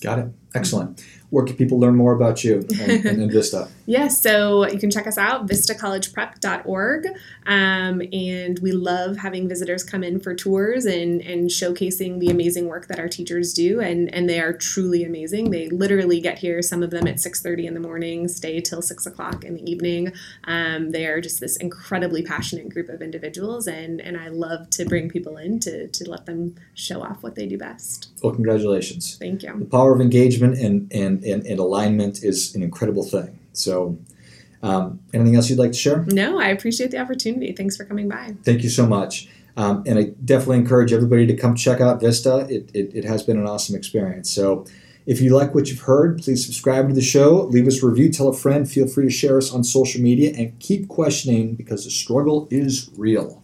Got 0.00 0.18
it. 0.18 0.26
Excellent. 0.54 1.04
Where 1.30 1.44
can 1.44 1.56
people 1.56 1.80
learn 1.80 1.96
more 1.96 2.12
about 2.12 2.44
you 2.44 2.64
and, 2.78 2.90
and 3.06 3.30
Invista? 3.30 3.68
Yes, 3.86 4.22
so 4.22 4.68
you 4.68 4.78
can 4.78 4.88
check 4.88 5.08
us 5.08 5.18
out, 5.18 5.48
vistacollegeprep.org. 5.48 7.06
Um, 7.46 8.02
and 8.12 8.58
we 8.60 8.70
love 8.70 9.16
having 9.16 9.48
visitors 9.48 9.82
come 9.82 10.04
in 10.04 10.20
for 10.20 10.32
tours 10.32 10.86
and, 10.86 11.20
and 11.22 11.50
showcasing 11.50 12.20
the 12.20 12.28
amazing 12.28 12.68
work 12.68 12.86
that 12.86 13.00
our 13.00 13.08
teachers 13.08 13.52
do. 13.52 13.80
And, 13.80 14.14
and 14.14 14.30
they 14.30 14.38
are 14.38 14.52
truly 14.52 15.02
amazing. 15.02 15.50
They 15.50 15.68
literally 15.70 16.20
get 16.20 16.38
here, 16.38 16.62
some 16.62 16.84
of 16.84 16.90
them 16.90 17.08
at 17.08 17.16
6.30 17.16 17.64
in 17.64 17.74
the 17.74 17.80
morning, 17.80 18.28
stay 18.28 18.60
till 18.60 18.80
6 18.80 19.04
o'clock 19.04 19.44
in 19.44 19.54
the 19.54 19.68
evening. 19.68 20.12
Um, 20.44 20.92
they 20.92 21.06
are 21.06 21.20
just 21.20 21.40
this 21.40 21.56
incredibly 21.56 22.22
passionate 22.22 22.68
group 22.68 22.88
of 22.88 23.02
individuals. 23.02 23.66
And, 23.66 24.00
and 24.00 24.16
I 24.16 24.28
love 24.28 24.70
to 24.70 24.84
bring 24.84 25.08
people 25.08 25.36
in 25.36 25.58
to, 25.60 25.88
to 25.88 26.08
let 26.08 26.26
them 26.26 26.54
show 26.74 27.02
off 27.02 27.24
what 27.24 27.34
they 27.34 27.46
do 27.46 27.58
best. 27.58 28.10
Well, 28.22 28.32
congratulations. 28.32 29.16
Thank 29.18 29.42
you. 29.42 29.58
The 29.58 29.64
power 29.64 29.92
of 29.92 30.00
engagement 30.44 30.92
and, 30.92 30.92
and, 30.92 31.24
and, 31.24 31.46
and 31.46 31.58
alignment 31.58 32.22
is 32.22 32.54
an 32.54 32.62
incredible 32.62 33.04
thing. 33.04 33.38
So, 33.52 33.98
um, 34.62 35.00
anything 35.12 35.36
else 35.36 35.50
you'd 35.50 35.58
like 35.58 35.72
to 35.72 35.78
share? 35.78 36.04
No, 36.06 36.40
I 36.40 36.48
appreciate 36.48 36.90
the 36.90 36.98
opportunity. 36.98 37.52
Thanks 37.52 37.76
for 37.76 37.84
coming 37.84 38.08
by. 38.08 38.34
Thank 38.44 38.62
you 38.62 38.70
so 38.70 38.86
much. 38.86 39.28
Um, 39.56 39.84
and 39.86 39.98
I 39.98 40.04
definitely 40.24 40.58
encourage 40.58 40.92
everybody 40.92 41.26
to 41.26 41.36
come 41.36 41.54
check 41.54 41.80
out 41.80 42.00
Vista. 42.00 42.46
It, 42.48 42.70
it, 42.74 42.94
it 42.94 43.04
has 43.04 43.22
been 43.22 43.38
an 43.38 43.46
awesome 43.46 43.76
experience. 43.76 44.30
So 44.30 44.64
if 45.06 45.20
you 45.20 45.36
like 45.36 45.54
what 45.54 45.68
you've 45.68 45.80
heard, 45.80 46.22
please 46.22 46.44
subscribe 46.44 46.88
to 46.88 46.94
the 46.94 47.02
show, 47.02 47.42
leave 47.50 47.66
us 47.66 47.82
a 47.82 47.86
review, 47.86 48.10
tell 48.10 48.28
a 48.28 48.32
friend, 48.34 48.68
feel 48.68 48.88
free 48.88 49.04
to 49.04 49.10
share 49.10 49.36
us 49.36 49.52
on 49.52 49.62
social 49.62 50.00
media, 50.00 50.32
and 50.36 50.58
keep 50.60 50.88
questioning 50.88 51.54
because 51.54 51.84
the 51.84 51.90
struggle 51.90 52.48
is 52.50 52.90
real. 52.96 53.43